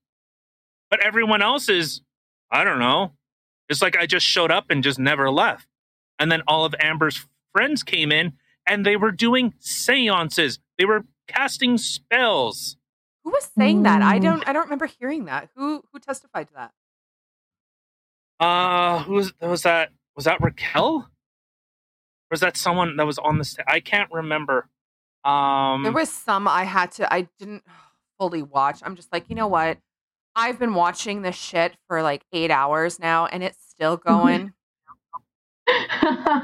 But 0.91 1.05
everyone 1.05 1.43
else 1.43 1.69
is 1.69 2.01
I 2.51 2.65
don't 2.65 2.79
know. 2.79 3.13
It's 3.69 3.83
like 3.83 3.97
I 3.97 4.07
just 4.07 4.25
showed 4.27 4.51
up 4.51 4.71
and 4.71 4.83
just 4.83 4.99
never 4.99 5.31
left. 5.31 5.69
And 6.19 6.33
then 6.33 6.43
all 6.47 6.65
of 6.65 6.75
Amber's 6.81 7.27
friends 7.55 7.83
came 7.83 8.11
in 8.11 8.33
and 8.67 8.85
they 8.87 8.97
were 8.97 9.13
doing 9.13 9.53
seances. 9.59 10.59
They 10.79 10.85
were 10.87 11.05
casting 11.27 11.77
spells. 11.79 12.77
who 13.25 13.31
was 13.31 13.51
saying 13.57 13.83
that? 13.83 14.01
I 14.03 14.19
don't 14.19 14.47
I 14.49 14.53
don't 14.53 14.65
remember 14.65 14.87
hearing 14.87 15.27
that. 15.27 15.51
Who 15.57 15.83
who 15.93 15.99
testified 15.99 16.49
to 16.49 16.55
that? 16.55 16.73
Uh 18.41 19.03
who 19.05 19.15
was 19.15 19.33
was 19.41 19.63
that 19.63 19.91
was 20.17 20.25
that 20.25 20.41
Raquel? 20.41 20.97
Or 20.97 21.07
was 22.31 22.41
that 22.41 22.57
someone 22.57 22.97
that 22.97 23.07
was 23.07 23.19
on 23.19 23.39
the 23.39 23.45
sta- 23.45 23.65
I 23.67 23.81
can't 23.81 24.11
remember. 24.13 24.69
Um 25.25 25.83
There 25.83 25.93
was 25.93 26.11
some 26.11 26.47
I 26.49 26.65
had 26.65 26.93
to 26.93 27.13
I 27.13 27.29
didn't 27.39 27.65
fully 28.19 28.43
watch. 28.43 28.81
I'm 28.85 28.97
just 28.97 29.13
like, 29.13 29.29
you 29.29 29.37
know 29.37 29.49
what? 29.49 29.79
I've 30.37 30.59
been 30.59 30.75
watching 30.75 31.23
this 31.23 31.35
shit 31.37 31.77
for 31.89 32.03
like 32.03 32.25
eight 32.33 32.51
hours 32.51 32.99
now 33.01 33.27
and 33.27 33.43
it's 33.43 33.59
still 33.69 33.97
going. 34.13 34.53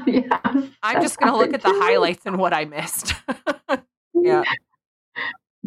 yeah, 0.05 0.39
I'm 0.83 1.01
just 1.01 1.17
gonna 1.19 1.35
look 1.37 1.53
at 1.53 1.61
the 1.61 1.69
to 1.69 1.73
me. 1.73 1.79
highlights 1.79 2.25
and 2.25 2.37
what 2.37 2.53
I 2.53 2.65
missed. 2.65 3.13
Yeah. 4.13 4.43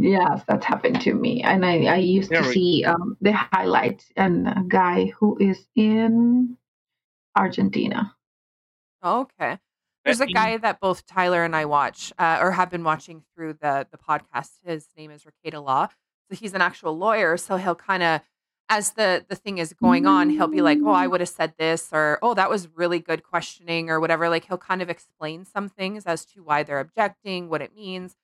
Yes, 0.01 0.43
that's 0.47 0.65
happened 0.65 1.01
to 1.01 1.13
me. 1.13 1.43
And 1.43 1.67
I, 1.67 1.83
I 1.87 1.97
used 1.97 2.31
There 2.31 2.41
to 2.43 2.47
we- 2.49 2.55
see 2.55 2.85
um, 2.85 3.17
the 3.21 3.33
highlights 3.33 4.13
and 4.15 4.47
a 4.47 4.63
guy 4.69 5.07
who 5.07 5.37
is 5.41 5.67
in 5.75 6.57
Argentina. 7.35 8.15
okay. 9.03 9.59
There's 10.05 10.21
a 10.21 10.27
guy 10.27 10.57
that 10.57 10.81
both 10.81 11.05
Tyler 11.07 11.45
and 11.45 11.55
I 11.55 11.65
watch 11.67 12.13
uh, 12.19 12.39
or 12.41 12.53
have 12.53 12.71
been 12.71 12.85
watching 12.85 13.23
through 13.35 13.55
the 13.55 13.87
the 13.91 13.99
podcast. 13.99 14.51
His 14.65 14.89
name 14.97 15.11
is 15.11 15.25
Rekieta 15.25 15.63
Law. 15.63 15.89
So 16.31 16.37
he's 16.37 16.55
an 16.55 16.63
actual 16.63 16.97
lawyer. 16.97 17.37
So 17.37 17.57
he'll 17.57 17.75
kind 17.75 18.03
of, 18.03 18.21
as 18.69 18.93
the 18.93 19.25
the 19.29 19.37
thing 19.37 19.59
is 19.59 19.73
going 19.75 20.07
on, 20.07 20.31
he'll 20.31 20.47
be 20.49 20.63
like, 20.63 20.79
"Oh, 20.83 20.91
I 20.93 21.07
would 21.07 21.21
have 21.21 21.29
said 21.29 21.55
this," 21.59 21.91
or 21.93 22.19
"Oh, 22.23 22.35
that 22.35 22.51
was 22.51 22.69
really 22.75 23.01
good 23.01 23.23
questioning," 23.23 23.91
or 23.91 24.01
whatever. 24.01 24.29
Like 24.29 24.47
he'll 24.47 24.59
kind 24.59 24.83
of 24.83 24.89
explain 24.91 25.45
some 25.45 25.69
things 25.69 26.07
as 26.07 26.25
to 26.27 26.43
why 26.43 26.63
they're 26.63 26.81
objecting, 26.81 27.49
what 27.49 27.63
it 27.63 27.75
means. 27.75 28.17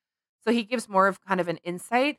So 0.44 0.52
he 0.52 0.62
gives 0.62 0.88
more 0.88 1.08
of 1.08 1.20
kind 1.22 1.40
of 1.40 1.48
an 1.48 1.58
insight, 1.58 2.18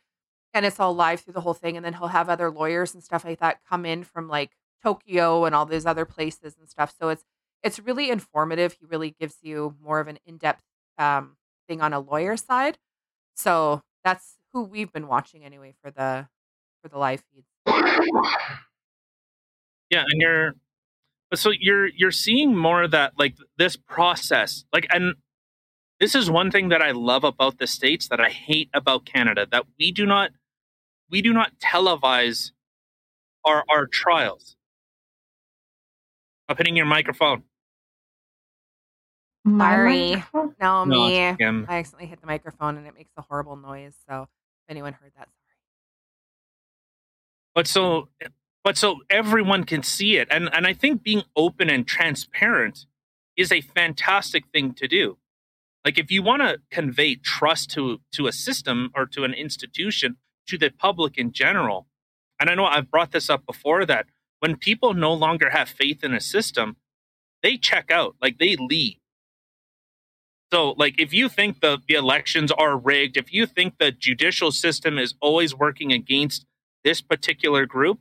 and 0.54 0.66
it's 0.66 0.80
all 0.80 0.94
live 0.96 1.22
through 1.22 1.34
the 1.34 1.42
whole 1.42 1.54
thing. 1.54 1.76
And 1.78 1.86
then 1.86 1.94
he'll 1.94 2.08
have 2.08 2.30
other 2.30 2.50
lawyers 2.52 2.94
and 2.94 3.04
stuff 3.04 3.26
like 3.26 3.40
that 3.40 3.60
come 3.68 3.86
in 3.86 4.04
from 4.04 4.28
like 4.28 4.52
Tokyo 4.84 5.46
and 5.46 5.56
all 5.56 5.66
these 5.66 5.86
other 5.86 6.06
places 6.06 6.56
and 6.60 6.70
stuff. 6.70 6.94
So 7.00 7.10
it's 7.10 7.26
it's 7.64 7.80
really 7.80 8.10
informative. 8.10 8.74
He 8.80 8.86
really 8.86 9.16
gives 9.20 9.38
you 9.42 9.76
more 9.82 10.00
of 10.00 10.08
an 10.08 10.20
in 10.26 10.38
depth 10.38 10.64
um, 10.98 11.38
thing 11.68 11.82
on 11.82 11.94
a 11.94 12.00
lawyer 12.00 12.38
side. 12.38 12.78
So 13.36 13.82
that's 14.04 14.38
who 14.54 14.64
we've 14.64 14.92
been 14.94 15.08
watching 15.08 15.44
anyway 15.44 15.74
for 15.84 15.92
the 15.92 16.28
for 16.82 16.90
the 16.90 16.98
live 16.98 17.24
feeds. 17.34 17.48
yeah 19.90 20.04
and 20.08 20.22
you're 20.22 20.54
so 21.34 21.52
you're 21.60 21.88
you're 21.88 22.12
seeing 22.12 22.56
more 22.56 22.84
of 22.84 22.92
that 22.92 23.14
like 23.18 23.36
this 23.58 23.76
process 23.76 24.64
like 24.72 24.88
and 24.92 25.16
this 26.00 26.16
is 26.16 26.30
one 26.30 26.52
thing 26.52 26.70
that 26.70 26.82
i 26.82 26.92
love 26.92 27.24
about 27.24 27.58
the 27.58 27.68
states 27.68 28.08
that 28.10 28.20
i 28.20 28.30
hate 28.30 28.70
about 28.74 29.06
canada 29.06 29.48
that 29.52 29.66
we 29.80 29.92
do 29.92 30.06
not 30.06 30.32
we 31.10 31.22
do 31.22 31.34
not 31.34 31.52
televise 31.60 32.52
our 33.44 33.64
our 33.70 33.88
trials 33.88 34.55
up 36.50 36.58
hitting 36.58 36.76
your 36.78 36.86
microphone 36.88 37.44
My 39.46 39.76
Sorry. 39.76 40.12
microphone? 40.12 40.56
No, 40.62 40.86
No, 40.86 40.96
me. 40.98 41.20
I 41.68 41.78
accidentally 41.80 42.08
hit 42.10 42.22
the 42.22 42.28
microphone 42.28 42.78
and 42.78 42.88
it 42.88 42.96
makes 42.96 43.12
a 43.18 43.24
horrible 43.24 43.56
noise. 43.58 43.96
So 44.10 44.24
if 44.24 44.72
anyone 44.72 44.94
heard 44.94 45.12
that, 45.18 45.30
sorry. 45.30 45.58
but 47.56 47.68
so 47.68 48.10
but 48.64 48.78
so 48.78 48.98
everyone 49.10 49.64
can 49.66 49.84
see 49.84 50.18
it 50.18 50.28
and 50.32 50.50
and 50.54 50.68
i 50.68 50.74
think 50.74 51.04
being 51.04 51.24
open 51.36 51.70
and 51.70 51.88
transparent 51.88 52.86
is 53.38 53.52
a 53.52 53.62
fantastic 53.62 54.46
thing 54.54 54.74
to 54.74 54.88
do 54.88 55.18
like 55.86 56.00
if 56.00 56.12
you 56.12 56.24
want 56.24 56.42
to 56.44 56.60
convey 56.72 57.16
trust 57.16 57.72
to 57.72 58.02
to 58.14 58.28
a 58.28 58.34
system 58.34 58.92
or 58.96 59.06
to 59.06 59.24
an 59.24 59.34
institution 59.34 60.18
to 60.48 60.58
the 60.58 60.70
public 60.72 61.18
in 61.18 61.32
general 61.32 61.88
and 62.40 62.50
i 62.50 62.56
know 62.56 62.66
i've 62.66 62.92
brought 62.92 63.12
this 63.12 63.30
up 63.30 63.46
before 63.46 63.86
that 63.86 64.08
when 64.40 64.58
people 64.58 64.94
no 64.94 65.14
longer 65.14 65.52
have 65.52 65.70
faith 65.70 66.04
in 66.04 66.14
a 66.14 66.22
system 66.22 66.78
they 67.44 67.58
check 67.58 67.92
out 67.92 68.16
like 68.22 68.40
they 68.40 68.56
leave. 68.58 68.98
So 70.54 70.72
like 70.78 71.00
if 71.00 71.14
you 71.14 71.30
think 71.30 71.62
the 71.62 71.80
the 71.88 71.96
elections 71.96 72.52
are 72.52 72.78
rigged 72.78 73.18
if 73.18 73.34
you 73.34 73.46
think 73.46 73.78
the 73.80 73.92
judicial 73.92 74.52
system 74.52 75.00
is 75.00 75.16
always 75.22 75.56
working 75.56 75.94
against 75.94 76.46
this 76.84 77.02
particular 77.02 77.66
group 77.66 78.00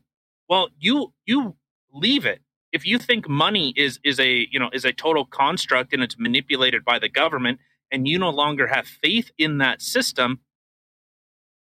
well 0.49 0.71
you 0.79 1.15
you 1.27 1.57
leave 1.93 2.27
it. 2.27 2.41
If 2.73 2.87
you 2.87 2.99
think 2.99 3.29
money 3.29 3.75
is 3.77 4.01
is 4.05 4.21
a 4.21 4.49
you 4.53 4.61
know 4.61 4.71
is 4.73 4.85
a 4.85 4.93
total 4.93 5.27
construct 5.27 5.95
and 5.95 6.03
it's 6.03 6.19
manipulated 6.19 6.85
by 6.85 6.99
the 7.01 7.11
government 7.11 7.61
and 7.93 8.09
you 8.09 8.19
no 8.19 8.31
longer 8.31 8.69
have 8.69 8.87
faith 8.87 9.31
in 9.39 9.59
that 9.59 9.83
system 9.83 10.41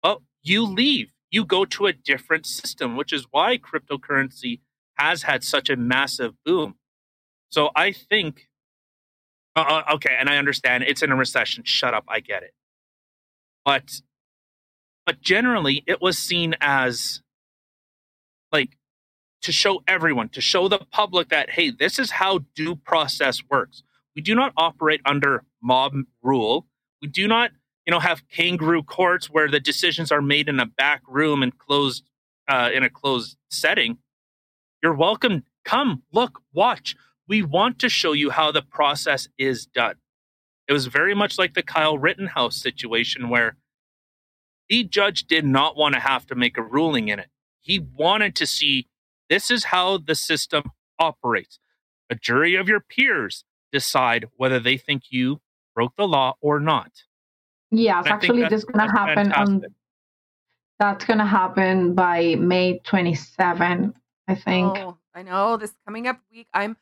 well 0.03 0.23
you 0.43 0.65
leave 0.65 1.12
you 1.33 1.43
go 1.43 1.65
to 1.65 1.87
a 1.87 1.93
different 1.93 2.45
system 2.45 2.95
which 2.95 3.11
is 3.11 3.25
why 3.31 3.57
cryptocurrency 3.57 4.61
has 4.97 5.23
had 5.23 5.43
such 5.43 5.69
a 5.69 5.75
massive 5.75 6.33
boom. 6.45 6.75
So 7.51 7.71
i 7.75 7.91
think 7.91 8.47
uh, 9.55 9.83
uh, 9.87 9.93
okay 9.95 10.15
and 10.19 10.29
i 10.29 10.37
understand 10.37 10.83
it's 10.83 11.03
in 11.03 11.11
a 11.11 11.15
recession. 11.17 11.63
Shut 11.65 11.93
up. 11.93 12.05
I 12.07 12.21
get 12.21 12.43
it. 12.43 12.53
But 13.65 14.01
but 15.05 15.21
generally 15.21 15.83
it 15.87 16.01
was 16.01 16.17
seen 16.17 16.55
as 16.61 17.21
like 18.51 18.77
to 19.41 19.51
show 19.51 19.83
everyone 19.87 20.29
to 20.29 20.41
show 20.41 20.67
the 20.67 20.79
public 20.91 21.29
that 21.29 21.51
hey 21.51 21.71
this 21.71 21.99
is 21.99 22.11
how 22.11 22.39
due 22.55 22.75
process 22.75 23.41
works. 23.49 23.83
We 24.15 24.21
do 24.21 24.35
not 24.35 24.53
operate 24.57 25.01
under 25.05 25.43
mob 25.61 25.93
rule. 26.21 26.67
We 27.01 27.07
do 27.07 27.27
not 27.27 27.51
you 27.85 27.91
know 27.91 27.99
have 27.99 28.27
kangaroo 28.29 28.83
courts 28.83 29.29
where 29.29 29.49
the 29.49 29.59
decisions 29.59 30.11
are 30.11 30.21
made 30.21 30.49
in 30.49 30.59
a 30.59 30.65
back 30.65 31.01
room 31.07 31.43
and 31.43 31.57
closed 31.57 32.03
uh, 32.47 32.69
in 32.73 32.83
a 32.83 32.89
closed 32.89 33.37
setting 33.49 33.97
you're 34.81 34.93
welcome 34.93 35.43
come 35.65 36.03
look 36.11 36.41
watch 36.53 36.95
we 37.27 37.41
want 37.41 37.79
to 37.79 37.89
show 37.89 38.11
you 38.11 38.29
how 38.29 38.51
the 38.51 38.61
process 38.61 39.27
is 39.37 39.65
done 39.65 39.95
it 40.67 40.73
was 40.73 40.87
very 40.87 41.13
much 41.13 41.37
like 41.37 41.53
the 41.53 41.63
kyle 41.63 41.97
rittenhouse 41.97 42.55
situation 42.55 43.29
where 43.29 43.55
the 44.69 44.83
judge 44.83 45.25
did 45.25 45.45
not 45.45 45.75
want 45.75 45.93
to 45.93 45.99
have 45.99 46.25
to 46.25 46.35
make 46.35 46.57
a 46.57 46.63
ruling 46.63 47.07
in 47.07 47.19
it 47.19 47.29
he 47.61 47.79
wanted 47.79 48.35
to 48.35 48.45
see 48.45 48.87
this 49.29 49.49
is 49.49 49.65
how 49.65 49.97
the 49.97 50.15
system 50.15 50.63
operates. 50.99 51.59
A 52.09 52.15
jury 52.15 52.55
of 52.55 52.67
your 52.67 52.79
peers 52.79 53.45
decide 53.71 54.27
whether 54.37 54.59
they 54.59 54.77
think 54.77 55.05
you 55.09 55.41
broke 55.73 55.95
the 55.95 56.07
law 56.07 56.35
or 56.41 56.59
not. 56.59 56.91
Yes, 57.75 58.05
And 58.05 58.13
I 58.13 58.17
think 58.19 58.23
actually, 58.23 58.41
that's- 58.43 58.51
this 58.51 58.59
is 58.59 58.65
gonna 58.65 58.87
that's 58.87 58.97
happen 58.97 59.31
on. 59.33 59.61
That's 60.79 61.05
gonna 61.05 61.25
happen 61.25 61.93
by 61.95 62.35
May 62.35 62.79
27, 62.79 63.93
I 64.27 64.35
think. 64.35 64.77
Oh, 64.77 64.97
I 65.15 65.23
know 65.23 65.57
this 65.57 65.73
coming 65.85 66.07
up 66.07 66.19
week. 66.31 66.47
I'm 66.53 66.77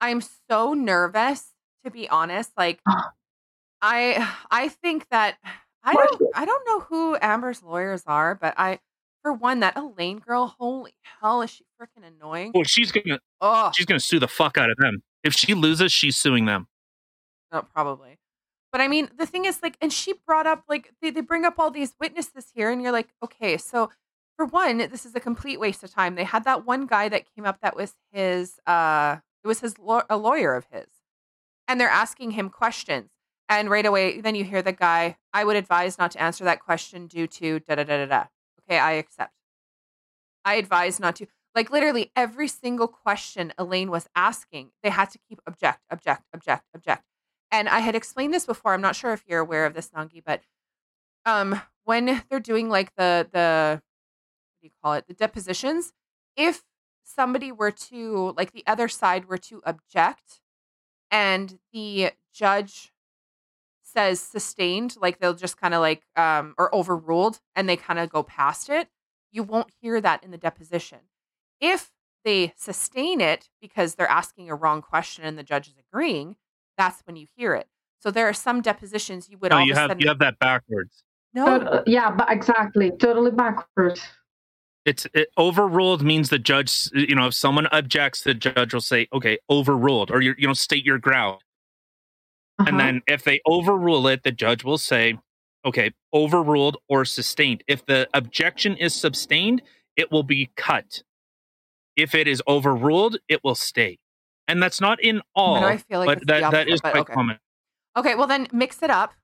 I'm 0.00 0.20
so 0.50 0.74
nervous 0.74 1.52
to 1.84 1.90
be 1.90 2.08
honest. 2.08 2.52
Like 2.56 2.80
I 3.82 4.34
I 4.50 4.68
think 4.68 5.08
that 5.10 5.36
I 5.82 5.94
don't 5.94 6.22
I 6.34 6.44
don't 6.44 6.66
know 6.66 6.80
who 6.80 7.16
Amber's 7.20 7.62
lawyers 7.62 8.02
are, 8.06 8.34
but 8.34 8.54
I 8.56 8.80
for 9.22 9.32
one 9.32 9.60
that 9.60 9.76
Elaine 9.76 10.18
girl, 10.18 10.54
holy 10.58 10.94
hell, 11.20 11.40
is 11.42 11.50
she 11.50 11.64
freaking 11.80 12.06
annoying? 12.06 12.52
Well, 12.54 12.64
she's 12.64 12.92
gonna 12.92 13.18
Oh, 13.40 13.70
she's 13.74 13.86
gonna 13.86 14.00
sue 14.00 14.18
the 14.18 14.28
fuck 14.28 14.58
out 14.58 14.70
of 14.70 14.76
them. 14.78 15.02
If 15.22 15.34
she 15.34 15.54
loses, 15.54 15.92
she's 15.92 16.16
suing 16.16 16.44
them. 16.46 16.66
no, 17.52 17.62
probably. 17.62 18.18
But 18.74 18.80
I 18.80 18.88
mean, 18.88 19.08
the 19.16 19.24
thing 19.24 19.44
is, 19.44 19.60
like, 19.62 19.76
and 19.80 19.92
she 19.92 20.14
brought 20.26 20.48
up, 20.48 20.64
like, 20.68 20.90
they, 21.00 21.10
they 21.10 21.20
bring 21.20 21.44
up 21.44 21.60
all 21.60 21.70
these 21.70 21.94
witnesses 22.00 22.50
here, 22.56 22.70
and 22.70 22.82
you're 22.82 22.90
like, 22.90 23.06
okay, 23.22 23.56
so 23.56 23.92
for 24.36 24.46
one, 24.46 24.78
this 24.78 25.06
is 25.06 25.14
a 25.14 25.20
complete 25.20 25.60
waste 25.60 25.84
of 25.84 25.92
time. 25.92 26.16
They 26.16 26.24
had 26.24 26.42
that 26.42 26.66
one 26.66 26.86
guy 26.86 27.08
that 27.08 27.32
came 27.36 27.44
up 27.44 27.60
that 27.62 27.76
was 27.76 27.94
his 28.10 28.58
uh 28.66 29.18
it 29.44 29.46
was 29.46 29.60
his 29.60 29.76
a 30.10 30.16
lawyer 30.16 30.56
of 30.56 30.66
his. 30.72 30.88
And 31.68 31.80
they're 31.80 31.88
asking 31.88 32.32
him 32.32 32.50
questions. 32.50 33.10
And 33.48 33.70
right 33.70 33.86
away 33.86 34.20
then 34.20 34.34
you 34.34 34.42
hear 34.42 34.60
the 34.60 34.72
guy, 34.72 35.18
I 35.32 35.44
would 35.44 35.54
advise 35.54 35.96
not 35.96 36.10
to 36.10 36.20
answer 36.20 36.42
that 36.42 36.58
question 36.58 37.06
due 37.06 37.28
to 37.28 37.60
da 37.60 37.76
da 37.76 37.84
da 37.84 37.98
da 37.98 38.06
da. 38.06 38.24
Okay, 38.60 38.80
I 38.80 38.94
accept. 38.94 39.34
I 40.44 40.54
advise 40.54 40.98
not 40.98 41.14
to. 41.16 41.28
Like 41.54 41.70
literally 41.70 42.10
every 42.16 42.48
single 42.48 42.88
question 42.88 43.52
Elaine 43.56 43.92
was 43.92 44.08
asking, 44.16 44.72
they 44.82 44.90
had 44.90 45.10
to 45.10 45.18
keep 45.28 45.40
object, 45.46 45.78
object, 45.92 46.22
object, 46.34 46.64
object. 46.74 47.04
And 47.54 47.68
I 47.68 47.78
had 47.78 47.94
explained 47.94 48.34
this 48.34 48.46
before. 48.46 48.74
I'm 48.74 48.80
not 48.80 48.96
sure 48.96 49.12
if 49.12 49.22
you're 49.28 49.38
aware 49.38 49.64
of 49.64 49.74
this, 49.74 49.88
Nanyi, 49.90 50.20
but 50.26 50.40
um, 51.24 51.60
when 51.84 52.24
they're 52.28 52.40
doing 52.40 52.68
like 52.68 52.92
the 52.96 53.28
the 53.30 53.80
what 53.80 54.60
do 54.60 54.66
you 54.66 54.72
call 54.82 54.94
it, 54.94 55.06
the 55.06 55.14
depositions, 55.14 55.92
if 56.36 56.64
somebody 57.04 57.52
were 57.52 57.70
to 57.70 58.34
like 58.36 58.50
the 58.50 58.64
other 58.66 58.88
side 58.88 59.26
were 59.26 59.38
to 59.38 59.62
object, 59.64 60.40
and 61.12 61.60
the 61.72 62.10
judge 62.32 62.92
says 63.84 64.18
sustained, 64.18 64.96
like 65.00 65.20
they'll 65.20 65.32
just 65.32 65.56
kind 65.56 65.74
of 65.74 65.80
like 65.80 66.02
um 66.16 66.56
or 66.58 66.74
overruled, 66.74 67.38
and 67.54 67.68
they 67.68 67.76
kind 67.76 68.00
of 68.00 68.10
go 68.10 68.24
past 68.24 68.68
it, 68.68 68.88
you 69.30 69.44
won't 69.44 69.70
hear 69.80 70.00
that 70.00 70.24
in 70.24 70.32
the 70.32 70.38
deposition. 70.38 70.98
If 71.60 71.92
they 72.24 72.52
sustain 72.56 73.20
it 73.20 73.48
because 73.60 73.94
they're 73.94 74.10
asking 74.10 74.50
a 74.50 74.56
wrong 74.56 74.82
question 74.82 75.24
and 75.24 75.38
the 75.38 75.44
judge 75.44 75.68
is 75.68 75.74
agreeing, 75.78 76.34
that's 76.76 77.00
when 77.06 77.16
you 77.16 77.26
hear 77.36 77.54
it. 77.54 77.68
So 78.00 78.10
there 78.10 78.28
are 78.28 78.34
some 78.34 78.60
depositions 78.60 79.28
you 79.28 79.38
would 79.38 79.50
No, 79.50 79.58
all 79.58 79.64
you 79.64 79.72
of 79.72 79.78
a 79.78 79.80
have 79.80 79.90
sudden 79.90 80.00
you 80.02 80.08
have 80.08 80.18
that 80.18 80.38
backwards. 80.38 81.02
no. 81.32 81.58
Tot- 81.58 81.88
yeah, 81.88 82.10
but 82.10 82.30
exactly, 82.30 82.90
totally 82.98 83.30
backwards. 83.30 84.02
It's 84.84 85.06
it, 85.14 85.28
overruled 85.38 86.02
means 86.02 86.28
the 86.28 86.38
judge. 86.38 86.90
You 86.92 87.14
know, 87.14 87.28
if 87.28 87.34
someone 87.34 87.66
objects, 87.68 88.22
the 88.22 88.34
judge 88.34 88.74
will 88.74 88.82
say, 88.82 89.08
"Okay, 89.14 89.38
overruled," 89.48 90.10
or 90.10 90.20
you 90.20 90.34
you 90.36 90.46
know, 90.46 90.52
state 90.52 90.84
your 90.84 90.98
ground. 90.98 91.40
And 92.58 92.68
Uh-huh. 92.68 92.78
then 92.78 93.02
if 93.06 93.24
they 93.24 93.40
overrule 93.46 94.06
it, 94.06 94.22
the 94.22 94.30
judge 94.32 94.62
will 94.62 94.76
say, 94.78 95.18
"Okay, 95.64 95.92
overruled 96.12 96.76
or 96.88 97.06
sustained." 97.06 97.64
If 97.66 97.86
the 97.86 98.08
objection 98.12 98.76
is 98.76 98.94
sustained, 98.94 99.62
it 99.96 100.12
will 100.12 100.22
be 100.22 100.50
cut. 100.56 101.02
If 101.96 102.14
it 102.14 102.28
is 102.28 102.42
overruled, 102.46 103.16
it 103.28 103.42
will 103.42 103.54
stay. 103.54 103.98
And 104.46 104.62
that's 104.62 104.80
not 104.80 105.02
in 105.02 105.22
all, 105.34 105.54
Why 105.54 105.60
do 105.60 105.66
I 105.66 105.76
feel 105.78 106.00
like 106.00 106.06
but 106.06 106.26
that, 106.26 106.40
that 106.40 106.44
opposite, 106.44 106.68
is 106.68 106.80
but 106.80 106.92
quite 106.92 107.00
okay. 107.00 107.14
common. 107.14 107.38
Okay, 107.96 108.14
well 108.14 108.26
then 108.26 108.48
mix 108.52 108.82
it 108.82 108.90
up. 108.90 109.14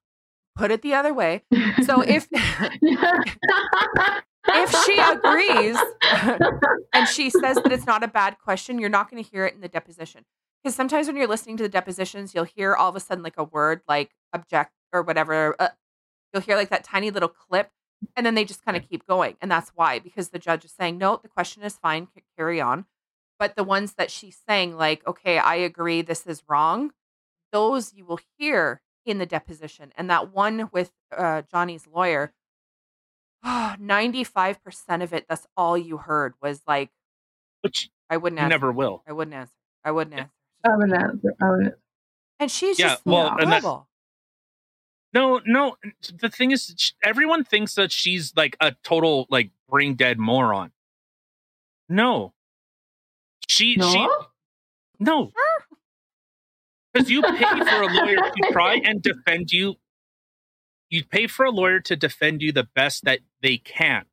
Put 0.57 0.71
it 0.71 0.83
the 0.83 0.95
other 0.95 1.15
way. 1.15 1.43
So 1.85 2.03
if 2.03 2.27
if 4.49 4.85
she 4.85 4.99
agrees 4.99 5.77
and 6.93 7.09
she 7.09 7.31
says 7.31 7.57
that 7.57 7.73
it's 7.73 7.87
not 7.87 8.03
a 8.03 8.09
bad 8.09 8.39
question, 8.39 8.79
you're 8.79 8.89
not 8.89 9.11
going 9.11 9.23
to 9.23 9.29
hear 9.29 9.47
it 9.47 9.55
in 9.55 9.61
the 9.61 9.69
deposition. 9.69 10.25
Because 10.63 10.75
sometimes 10.75 11.07
when 11.07 11.17
you're 11.17 11.27
listening 11.27 11.57
to 11.59 11.63
the 11.63 11.69
depositions, 11.69 12.35
you'll 12.35 12.45
hear 12.45 12.75
all 12.75 12.91
of 12.91 12.97
a 12.97 13.01
sudden 13.01 13.25
like 13.25 13.39
a 13.39 13.45
word 13.45 13.81
like 13.89 14.11
object 14.33 14.73
or 14.93 15.03
whatever. 15.03 15.57
Uh, 15.59 15.69
you'll 16.33 16.43
hear 16.43 16.57
like 16.57 16.71
that 16.71 16.85
tiny 16.85 17.11
little 17.11 17.29
clip, 17.29 17.71
and 18.17 18.27
then 18.27 18.35
they 18.35 18.45
just 18.45 18.65
kind 18.65 18.77
of 18.77 18.89
keep 18.89 19.07
going. 19.07 19.37
And 19.41 19.51
that's 19.51 19.71
why, 19.75 19.99
because 19.99 20.29
the 20.29 20.39
judge 20.39 20.65
is 20.65 20.73
saying, 20.73 20.99
no, 20.99 21.19
the 21.23 21.29
question 21.29 21.63
is 21.63 21.77
fine, 21.77 22.09
carry 22.37 22.61
on. 22.61 22.85
But 23.41 23.57
the 23.57 23.65
ones 23.65 23.95
that 23.95 24.11
she's 24.11 24.39
saying, 24.47 24.77
like, 24.77 25.05
okay, 25.09 25.39
I 25.39 25.55
agree, 25.57 26.03
this 26.03 26.27
is 26.27 26.43
wrong, 26.47 26.93
those 27.53 27.93
you 27.95 28.05
will 28.05 28.21
hear 28.39 28.83
in 29.07 29.17
the 29.19 29.25
deposition. 29.27 29.93
And 29.97 30.09
that 30.11 30.33
one 30.33 30.69
with 30.73 30.93
uh, 31.17 31.43
Johnny's 31.51 31.87
lawyer, 31.93 32.33
95% 33.45 35.03
of 35.03 35.13
it, 35.15 35.25
that's 35.29 35.47
all 35.57 35.77
you 35.79 35.97
heard 35.97 36.35
was 36.43 36.61
like, 36.69 36.91
Which 37.63 37.89
I 38.11 38.19
wouldn't 38.19 38.41
answer. 38.41 38.51
never 38.51 38.71
will. 38.73 39.03
I 39.09 39.13
wouldn't 39.13 39.35
answer. 39.35 39.55
I 39.85 39.91
wouldn't 39.91 40.15
Yeah. 40.17 40.23
answer. 40.23 40.33
I 40.65 40.77
wouldn't 40.77 41.03
answer. 41.03 41.35
I 41.43 41.51
would 41.51 41.61
answer. 41.65 41.79
And 42.39 42.51
she's 42.51 42.79
Yeah, 42.79 42.89
just 42.91 43.07
well, 43.07 43.29
and 43.31 43.41
that's- 43.51 43.63
horrible. 43.63 43.87
No, 45.13 45.41
no. 45.45 45.77
The 46.13 46.29
thing 46.29 46.53
is, 46.53 46.93
everyone 47.03 47.43
thinks 47.43 47.75
that 47.75 47.91
she's 47.91 48.37
like 48.37 48.57
a 48.61 48.73
total 48.85 49.27
like 49.29 49.51
brain 49.69 49.95
dead 49.95 50.19
moron. 50.21 50.71
No, 51.89 52.33
she 53.51 53.75
No? 53.75 53.91
she 53.91 54.07
no. 55.01 55.33
Because 56.93 57.11
you 57.11 57.21
pay 57.23 57.39
for 57.39 57.83
a 57.83 57.87
lawyer 57.87 58.17
to 58.17 58.49
try 58.53 58.75
and 58.75 59.03
defend 59.03 59.51
you. 59.51 59.75
You 60.89 61.05
pay 61.05 61.27
for 61.27 61.47
a 61.47 61.51
lawyer 61.51 61.81
to 61.81 61.97
defend 61.97 62.43
you 62.43 62.53
the 62.53 62.69
best 62.75 63.05
that 63.05 63.21
they 63.43 63.59
can. 63.59 64.05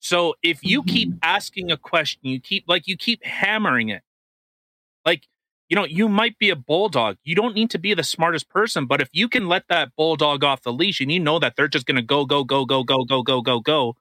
So 0.00 0.34
if 0.42 0.62
you 0.62 0.84
keep 0.84 1.08
mm-hmm. 1.08 1.18
asking 1.22 1.72
a 1.72 1.76
question, 1.76 2.20
you 2.22 2.40
keep 2.40 2.64
like 2.68 2.86
you 2.86 2.96
keep 2.96 3.24
hammering 3.24 3.88
it. 3.88 4.02
Like, 5.04 5.24
you 5.68 5.74
know, 5.74 5.84
you 5.84 6.08
might 6.08 6.38
be 6.38 6.50
a 6.50 6.56
bulldog. 6.56 7.16
You 7.24 7.34
don't 7.34 7.54
need 7.54 7.70
to 7.70 7.78
be 7.78 7.94
the 7.94 8.04
smartest 8.04 8.48
person, 8.48 8.86
but 8.86 9.00
if 9.00 9.08
you 9.12 9.28
can 9.28 9.48
let 9.48 9.64
that 9.68 9.90
bulldog 9.96 10.44
off 10.44 10.62
the 10.62 10.72
leash 10.72 11.00
and 11.00 11.10
you 11.10 11.18
know 11.18 11.40
that 11.40 11.54
they're 11.56 11.68
just 11.68 11.86
going 11.86 11.96
to 11.96 12.02
go 12.02 12.24
go 12.24 12.44
go 12.44 12.64
go 12.64 12.84
go 12.84 13.04
go 13.04 13.22
go 13.22 13.40
go 13.40 13.60
go. 13.60 13.96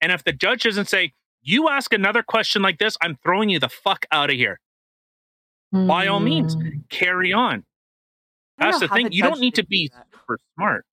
And 0.00 0.12
if 0.12 0.22
the 0.22 0.32
judge 0.32 0.62
doesn't 0.62 0.88
say, 0.88 1.12
"You 1.42 1.68
ask 1.68 1.92
another 1.92 2.22
question 2.22 2.62
like 2.62 2.78
this, 2.78 2.96
I'm 3.00 3.18
throwing 3.22 3.48
you 3.50 3.58
the 3.58 3.68
fuck 3.68 4.06
out 4.10 4.30
of 4.30 4.36
here." 4.36 4.60
By 5.72 6.06
all 6.06 6.20
means. 6.20 6.54
Mm. 6.54 6.88
Carry 6.90 7.32
on. 7.32 7.64
That's 8.58 8.80
the 8.80 8.88
thing. 8.88 9.10
You 9.10 9.22
don't 9.22 9.40
need 9.40 9.54
to 9.54 9.64
be 9.64 9.90
that. 9.92 10.06
super 10.12 10.38
smart. 10.54 10.84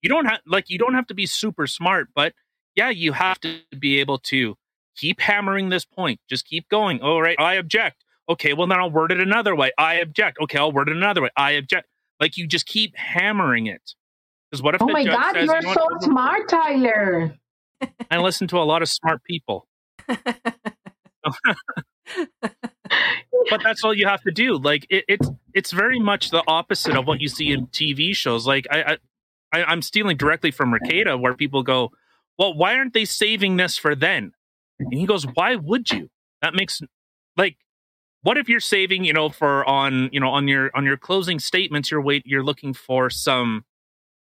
You 0.00 0.08
don't 0.08 0.26
have 0.26 0.40
like 0.46 0.70
you 0.70 0.78
don't 0.78 0.94
have 0.94 1.06
to 1.08 1.14
be 1.14 1.26
super 1.26 1.66
smart, 1.66 2.08
but 2.14 2.32
yeah, 2.74 2.90
you 2.90 3.12
have 3.12 3.40
to 3.40 3.60
be 3.78 4.00
able 4.00 4.18
to 4.18 4.56
keep 4.96 5.20
hammering 5.20 5.68
this 5.68 5.84
point. 5.84 6.20
Just 6.28 6.46
keep 6.46 6.68
going. 6.68 7.00
All 7.00 7.20
right, 7.20 7.38
I 7.38 7.54
object. 7.54 8.04
Okay, 8.28 8.52
well 8.52 8.66
then 8.66 8.78
I'll 8.78 8.90
word 8.90 9.12
it 9.12 9.20
another 9.20 9.54
way. 9.54 9.72
I 9.78 9.94
object. 9.94 10.38
Okay, 10.40 10.58
I'll 10.58 10.72
word 10.72 10.88
it 10.88 10.96
another 10.96 11.22
way. 11.22 11.30
I 11.36 11.52
object. 11.52 11.88
Like 12.20 12.36
you 12.36 12.46
just 12.46 12.66
keep 12.66 12.96
hammering 12.96 13.66
it. 13.66 13.82
Because 14.50 14.62
what 14.62 14.74
if 14.74 14.82
Oh 14.82 14.86
my 14.86 15.04
God, 15.04 15.34
says, 15.34 15.46
you're 15.46 15.56
you 15.56 15.62
know 15.62 15.74
so 15.74 15.88
smart, 16.00 16.48
Tyler. 16.48 17.36
I 18.10 18.18
listen 18.18 18.46
to 18.48 18.58
a 18.58 18.62
lot 18.62 18.82
of 18.82 18.88
smart 18.88 19.24
people. 19.24 19.66
but 23.50 23.62
that's 23.62 23.84
all 23.84 23.94
you 23.94 24.06
have 24.06 24.22
to 24.22 24.30
do. 24.30 24.58
Like 24.58 24.86
it, 24.90 25.04
it's 25.08 25.28
it's 25.54 25.72
very 25.72 26.00
much 26.00 26.30
the 26.30 26.42
opposite 26.46 26.96
of 26.96 27.06
what 27.06 27.20
you 27.20 27.28
see 27.28 27.52
in 27.52 27.66
TV 27.68 28.14
shows. 28.14 28.46
Like 28.46 28.66
I, 28.70 28.98
I 29.52 29.64
I'm 29.64 29.82
stealing 29.82 30.16
directly 30.16 30.50
from 30.50 30.72
Rekieta, 30.72 31.20
where 31.20 31.34
people 31.34 31.62
go, 31.62 31.90
"Well, 32.38 32.54
why 32.54 32.76
aren't 32.76 32.94
they 32.94 33.04
saving 33.04 33.56
this 33.56 33.76
for 33.76 33.94
then?" 33.94 34.32
And 34.78 34.94
he 34.94 35.06
goes, 35.06 35.26
"Why 35.34 35.56
would 35.56 35.90
you? 35.90 36.10
That 36.40 36.54
makes 36.54 36.80
like." 37.36 37.56
What 38.24 38.38
if 38.38 38.48
you're 38.48 38.60
saving, 38.60 39.04
you 39.04 39.12
know, 39.12 39.30
for 39.30 39.68
on, 39.68 40.08
you 40.12 40.20
know, 40.20 40.28
on 40.28 40.46
your 40.46 40.70
on 40.76 40.84
your 40.84 40.96
closing 40.96 41.40
statements, 41.40 41.90
you're 41.90 42.00
wait, 42.00 42.22
you're 42.24 42.44
looking 42.44 42.72
for 42.72 43.10
some, 43.10 43.64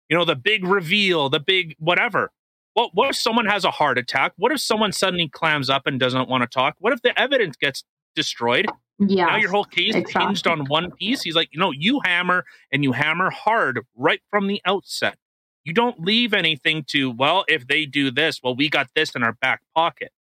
you 0.09 0.17
know, 0.17 0.25
the 0.25 0.35
big 0.35 0.65
reveal, 0.65 1.29
the 1.29 1.39
big 1.39 1.75
whatever. 1.77 2.31
What 2.73 2.91
what 2.93 3.09
if 3.09 3.15
someone 3.15 3.45
has 3.45 3.65
a 3.65 3.71
heart 3.71 3.97
attack? 3.97 4.33
What 4.37 4.51
if 4.51 4.61
someone 4.61 4.91
suddenly 4.91 5.27
clams 5.27 5.69
up 5.69 5.85
and 5.85 5.99
doesn't 5.99 6.29
want 6.29 6.43
to 6.43 6.47
talk? 6.47 6.75
What 6.79 6.93
if 6.93 7.01
the 7.01 7.19
evidence 7.19 7.55
gets 7.57 7.83
destroyed? 8.15 8.67
Yeah. 8.99 9.25
now 9.25 9.37
your 9.37 9.49
whole 9.49 9.63
case 9.65 9.95
exactly. 9.95 10.25
hinged 10.27 10.47
on 10.47 10.65
one 10.67 10.91
piece. 10.91 11.23
He's 11.23 11.35
like, 11.35 11.49
you 11.51 11.59
know, 11.59 11.71
you 11.71 12.01
hammer 12.05 12.45
and 12.71 12.83
you 12.83 12.91
hammer 12.91 13.31
hard 13.31 13.79
right 13.95 14.21
from 14.29 14.47
the 14.47 14.61
outset. 14.65 15.17
You 15.63 15.73
don't 15.73 15.99
leave 15.99 16.33
anything 16.33 16.83
to, 16.89 17.09
well, 17.11 17.43
if 17.47 17.67
they 17.67 17.85
do 17.85 18.11
this, 18.11 18.39
well, 18.43 18.55
we 18.55 18.69
got 18.69 18.89
this 18.95 19.11
in 19.15 19.23
our 19.23 19.33
back 19.33 19.61
pocket. 19.75 20.11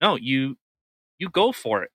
No, 0.00 0.16
you 0.16 0.56
you 1.18 1.28
go 1.28 1.52
for 1.52 1.82
it. 1.82 1.90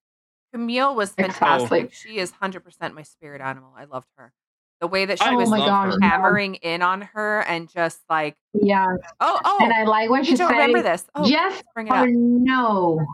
Camille 0.53 0.93
was 0.95 1.13
Exactly. 1.17 1.83
fantastic. 1.83 1.93
She 1.93 2.17
is 2.17 2.31
100% 2.33 2.93
my 2.93 3.03
spirit 3.03 3.41
animal. 3.41 3.73
I 3.77 3.85
loved 3.85 4.07
her. 4.17 4.33
The 4.82 4.88
way 4.88 5.05
that 5.05 5.19
she 5.19 5.25
I 5.25 5.36
was 5.36 5.47
oh 5.47 5.51
my 5.51 5.57
love 5.59 5.67
gosh. 5.67 5.93
her. 5.93 5.99
hammering 6.01 6.55
in 6.55 6.82
on 6.82 7.01
her 7.01 7.41
and 7.41 7.69
just 7.69 8.01
like, 8.09 8.36
Yeah. 8.53 8.88
oh, 9.19 9.39
oh, 9.45 9.59
And 9.61 9.71
I 9.71 9.84
like 9.84 10.09
when 10.09 10.23
she 10.23 10.36
don't 10.36 10.49
said, 10.49 10.57
remember 10.57 10.82
this. 10.82 11.05
Oh, 11.13 11.27
yes 11.27 11.61
bring 11.75 11.88
it 11.88 11.93
or 11.93 11.97
up. 11.97 12.07
no. 12.09 13.05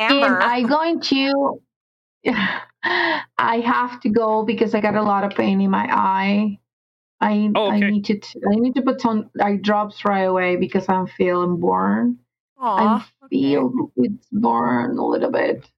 Amber. 0.00 0.26
And 0.26 0.42
I'm 0.42 0.66
going 0.66 1.00
to, 1.00 1.60
I 2.84 3.60
have 3.64 4.00
to 4.02 4.08
go 4.10 4.44
because 4.44 4.74
I 4.74 4.80
got 4.80 4.94
a 4.94 5.02
lot 5.02 5.24
of 5.24 5.32
pain 5.36 5.60
in 5.60 5.70
my 5.70 5.88
eye. 5.90 6.58
I 7.20 7.50
Oh, 7.56 7.68
okay. 7.74 7.86
I 7.86 7.90
need 7.90 8.04
to 8.04 8.18
t- 8.18 8.40
I 8.48 8.54
need 8.54 8.76
to 8.76 8.82
put 8.82 9.04
on 9.04 9.28
eye 9.42 9.56
drops 9.56 10.04
right 10.04 10.22
away 10.22 10.54
because 10.54 10.88
I'm 10.88 11.08
feeling 11.08 11.58
burn. 11.58 12.18
Aw, 12.58 13.04
I 13.22 13.28
feel 13.28 13.90
it's 13.96 14.26
burn 14.30 14.98
a 14.98 15.04
little 15.04 15.32
bit. 15.32 15.68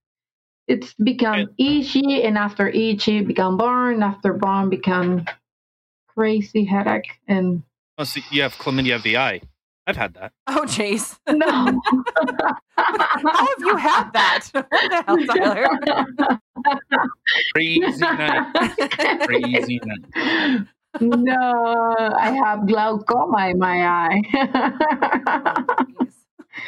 It's 0.70 0.94
become 0.94 1.50
itchy, 1.58 2.22
and 2.22 2.38
after 2.38 2.68
itchy, 2.68 3.22
become 3.22 3.56
burn. 3.56 4.04
After 4.04 4.32
burn, 4.32 4.70
become 4.70 5.24
crazy 6.06 6.64
headache. 6.64 7.18
And 7.26 7.64
Oh, 7.98 8.04
so 8.04 8.20
you 8.30 8.42
have 8.42 8.54
chlamydia 8.54 8.94
of 8.94 9.02
the 9.02 9.16
eye. 9.18 9.40
I've 9.88 9.96
had 9.96 10.14
that. 10.14 10.30
Oh, 10.46 10.62
jeez. 10.64 11.18
no, 11.28 11.46
How 12.78 13.46
have 13.46 13.58
you 13.58 13.76
had 13.76 14.10
that? 14.12 14.48
What 14.52 14.68
the 14.70 15.02
hell, 15.06 15.18
Tyler? 15.26 15.66
Crazy 17.54 18.00
night. 18.00 19.26
Crazy 19.26 19.80
night. 19.84 20.66
no, 21.00 22.14
I 22.18 22.30
have 22.44 22.66
glaucoma 22.68 23.48
in 23.48 23.58
my 23.58 23.86
eye. 23.86 24.22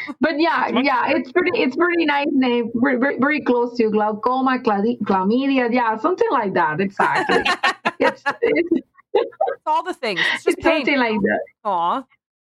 Jeez. 0.08 0.14
but 0.20 0.38
yeah, 0.40 0.68
It's 0.68 0.84
yeah, 0.86 1.10
it's 1.10 1.32
pretty, 1.32 1.60
it's 1.60 1.76
pretty 1.76 2.04
nice 2.06 2.26
name, 2.32 2.70
very, 2.74 2.98
very, 2.98 3.18
very 3.18 3.40
close 3.42 3.76
to 3.78 3.90
glaucoma, 3.90 4.58
chla- 4.60 4.98
chlamydia, 5.00 5.72
yeah, 5.72 5.96
something 5.98 6.28
like 6.30 6.54
that. 6.54 6.80
Exactly. 6.80 7.38
it's, 8.00 8.22
it's, 8.42 8.68
It's 9.14 9.62
all 9.66 9.82
the 9.84 9.94
things. 9.94 10.20
It's 10.34 10.44
just 10.44 10.58
it's 10.58 10.64
something 10.64 10.86
pain. 10.86 10.98
like 10.98 11.20
that. 11.20 11.40
Aw. 11.64 12.02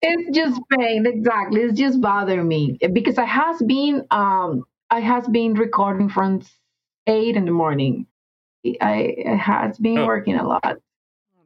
It's 0.02 0.36
just 0.38 0.62
pain, 0.78 1.06
exactly. 1.06 1.62
It's 1.62 1.78
just 1.80 2.00
bothering 2.02 2.48
me 2.48 2.78
because 2.94 3.18
I 3.18 3.26
has 3.26 3.62
been, 3.64 4.06
um, 4.12 4.64
I 4.90 5.00
has 5.02 5.28
been 5.28 5.54
recording 5.56 6.10
from 6.10 6.42
eight 7.08 7.36
in 7.36 7.46
the 7.46 7.52
morning. 7.52 8.08
I, 8.82 9.16
I 9.26 9.36
has 9.36 9.78
been 9.78 10.00
Oh. 10.00 10.06
working 10.06 10.36
a 10.36 10.46
lot. 10.48 10.64
Oh, 10.66 11.44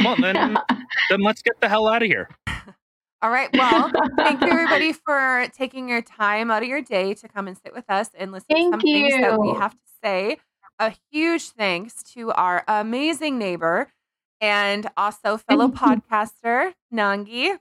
jeez. 0.00 0.04
Well, 0.04 0.16
then, 0.20 0.58
then 1.10 1.20
let's 1.22 1.40
get 1.42 1.60
the 1.60 1.68
hell 1.68 1.86
out 1.88 2.02
of 2.02 2.08
here. 2.08 2.28
All 3.22 3.30
right. 3.30 3.52
Well, 3.52 3.88
thank 4.18 4.40
you 4.40 4.48
everybody 4.52 4.92
for 4.92 5.46
taking 5.56 5.88
your 5.88 6.02
time 6.02 6.50
out 6.50 6.62
of 6.62 6.68
your 6.68 6.82
day 6.82 7.14
to 7.14 7.28
come 7.28 7.46
and 7.46 7.56
sit 7.56 7.72
with 7.72 7.88
us 7.88 8.08
and 8.18 8.32
listen 8.32 8.46
Thank 8.50 8.66
to 8.66 8.70
some 8.72 8.80
things 8.80 9.14
that 9.14 9.40
we 9.40 9.50
have 9.50 9.72
to 9.72 9.78
say. 10.02 10.38
A 10.80 10.92
huge 11.12 11.50
thanks 11.50 12.02
to 12.14 12.32
our 12.32 12.64
amazing 12.66 13.38
neighbor 13.38 13.92
and 14.40 14.88
also 14.96 15.36
fellow 15.36 15.68
Thank 15.68 15.80
you. 15.80 16.02
podcaster, 16.10 16.72
Nanyi. 16.92 17.58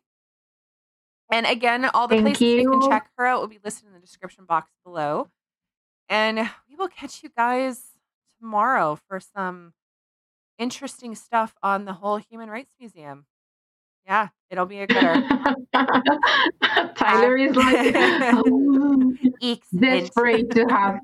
And 1.32 1.46
again, 1.46 1.86
all 1.94 2.08
the 2.08 2.16
Thank 2.16 2.40
places 2.40 2.42
you. 2.42 2.72
can 2.72 2.90
check 2.90 3.12
her 3.16 3.28
out 3.28 3.42
will 3.42 3.48
be 3.48 3.60
listed 3.64 3.86
in 3.86 3.94
the 3.94 4.00
description 4.00 4.46
box 4.46 4.72
below. 4.84 5.30
And 6.10 6.40
we 6.68 6.76
will 6.76 6.88
catch 6.88 7.22
you 7.22 7.30
guys 7.30 7.84
tomorrow 8.40 8.98
for 9.08 9.20
some 9.20 9.74
interesting 10.58 11.14
stuff 11.14 11.56
on 11.62 11.86
the 11.86 11.94
whole 11.94 12.18
Human 12.18 12.50
Rights 12.50 12.74
Museum. 12.80 13.28
Yeah, 14.06 14.30
it'll 14.50 14.66
be 14.66 14.80
a 14.80 14.88
gooder. 14.88 15.24
Tyler 16.96 17.38
is 17.38 17.56
like 17.56 17.94
Eeks 19.42 19.60
desperate 19.80 20.52
to 20.52 20.66
have. 20.66 21.00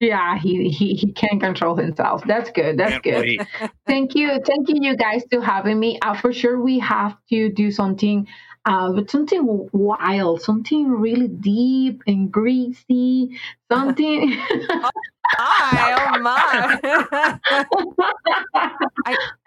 Yeah, 0.00 0.38
he, 0.38 0.70
he 0.70 0.94
he 0.94 1.12
can't 1.12 1.40
control 1.40 1.76
himself. 1.76 2.22
That's 2.26 2.50
good. 2.50 2.78
That's 2.78 2.92
Can't 2.92 3.02
good. 3.02 3.20
wait. 3.20 3.42
Thank 3.86 4.14
you, 4.14 4.40
thank 4.46 4.70
you, 4.70 4.76
you 4.80 4.96
guys, 4.96 5.24
to 5.30 5.40
having 5.42 5.78
me. 5.78 5.98
Uh, 6.00 6.14
for 6.14 6.32
sure, 6.32 6.58
we 6.58 6.78
have 6.78 7.16
to 7.28 7.50
do 7.50 7.70
something, 7.70 8.26
uh, 8.66 8.92
but 8.92 9.10
something 9.10 9.68
wild, 9.72 10.42
something 10.42 10.90
really 10.90 11.28
deep 11.28 12.02
and 12.06 12.30
greasy, 12.30 13.38
something. 13.70 14.32
Hi, 15.32 16.14
oh 16.16 16.20
my. 16.20 16.78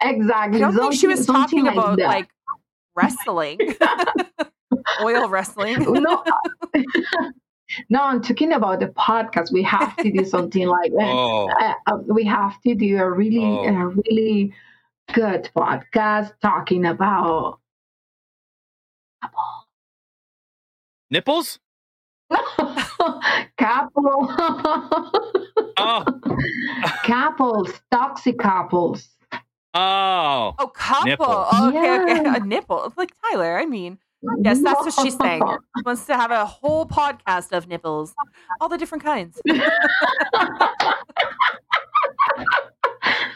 exactly. 0.00 0.62
I 0.62 0.70
don't 0.70 0.76
think 0.76 0.94
she 0.94 1.06
was 1.06 1.26
talking 1.26 1.66
something 1.66 1.68
about 1.68 1.98
that. 1.98 2.06
like 2.06 2.28
wrestling, 2.94 3.58
oil 5.02 5.28
wrestling. 5.28 5.76
no, 6.02 6.24
no, 7.90 8.02
I'm 8.02 8.22
talking 8.22 8.52
about 8.52 8.80
the 8.80 8.86
podcast. 8.88 9.52
We 9.52 9.62
have 9.64 9.94
to 9.96 10.10
do 10.10 10.24
something 10.24 10.66
like 10.66 10.92
that. 10.92 11.12
Oh, 11.12 11.50
uh, 11.60 11.74
uh, 11.86 11.98
we 12.06 12.24
have 12.24 12.60
to 12.62 12.74
do 12.74 12.96
a 12.98 13.10
really, 13.10 13.44
Oh. 13.44 13.64
a 13.66 13.88
really 13.88 14.54
good 15.12 15.50
podcast 15.56 16.32
talking 16.40 16.86
about 16.86 17.60
nipples? 21.14 21.60
couple, 23.56 24.28
Oh, 25.76 26.04
couples, 27.04 27.70
toxic 27.90 28.38
couples. 28.38 29.08
oh. 29.74 30.54
Oh, 30.58 30.66
couple. 30.74 31.06
Nipple. 31.06 31.26
Oh, 31.28 31.68
okay, 31.68 32.00
okay. 32.02 32.36
A 32.36 32.40
nipple. 32.40 32.92
Like 32.96 33.12
Tyler, 33.22 33.58
I 33.58 33.66
mean. 33.66 33.98
Yes, 34.42 34.60
that's 34.62 34.80
what 34.80 34.94
she's 35.04 35.16
saying. 35.16 35.42
She 35.76 35.82
wants 35.84 36.06
to 36.06 36.16
have 36.16 36.30
a 36.30 36.46
whole 36.46 36.86
podcast 36.86 37.52
of 37.52 37.68
nipples, 37.68 38.14
all 38.60 38.70
the 38.70 38.78
different 38.78 39.04
kinds. 39.04 39.38
we, 39.46 39.52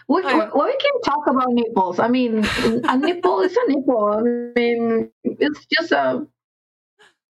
we, 0.08 0.22
we 0.22 0.76
can 0.76 1.00
talk 1.04 1.26
about 1.28 1.52
nipples. 1.52 1.98
I 1.98 2.08
mean, 2.08 2.42
a 2.88 2.96
nipple 2.96 3.40
is 3.42 3.54
a 3.54 3.68
nipple. 3.68 4.08
I 4.08 4.22
mean, 4.58 5.10
it's 5.24 5.66
just 5.66 5.92
a. 5.92 6.26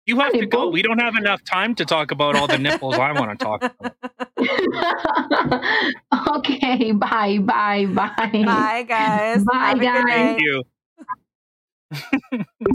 You 0.07 0.20
have 0.20 0.32
to 0.32 0.46
go. 0.46 0.68
We 0.68 0.82
don't 0.82 1.00
have 1.00 1.16
enough 1.16 1.42
time 1.44 1.74
to 1.76 1.84
talk 1.84 2.11
about 2.11 2.36
all 2.36 2.46
the 2.46 2.59
nipples 2.59 2.98
I 2.98 3.12
want 3.12 3.38
to 3.38 3.44
talk 3.44 3.62
about. 3.62 3.96
okay, 6.36 6.92
bye, 6.92 7.38
bye, 7.38 7.86
bye. 7.86 8.42
Bye, 8.44 8.84
guys. 8.86 9.44
Bye, 9.44 9.68
Have 9.68 9.80
guys. 9.80 10.05
Thank 10.07 10.40
you. 10.40 10.62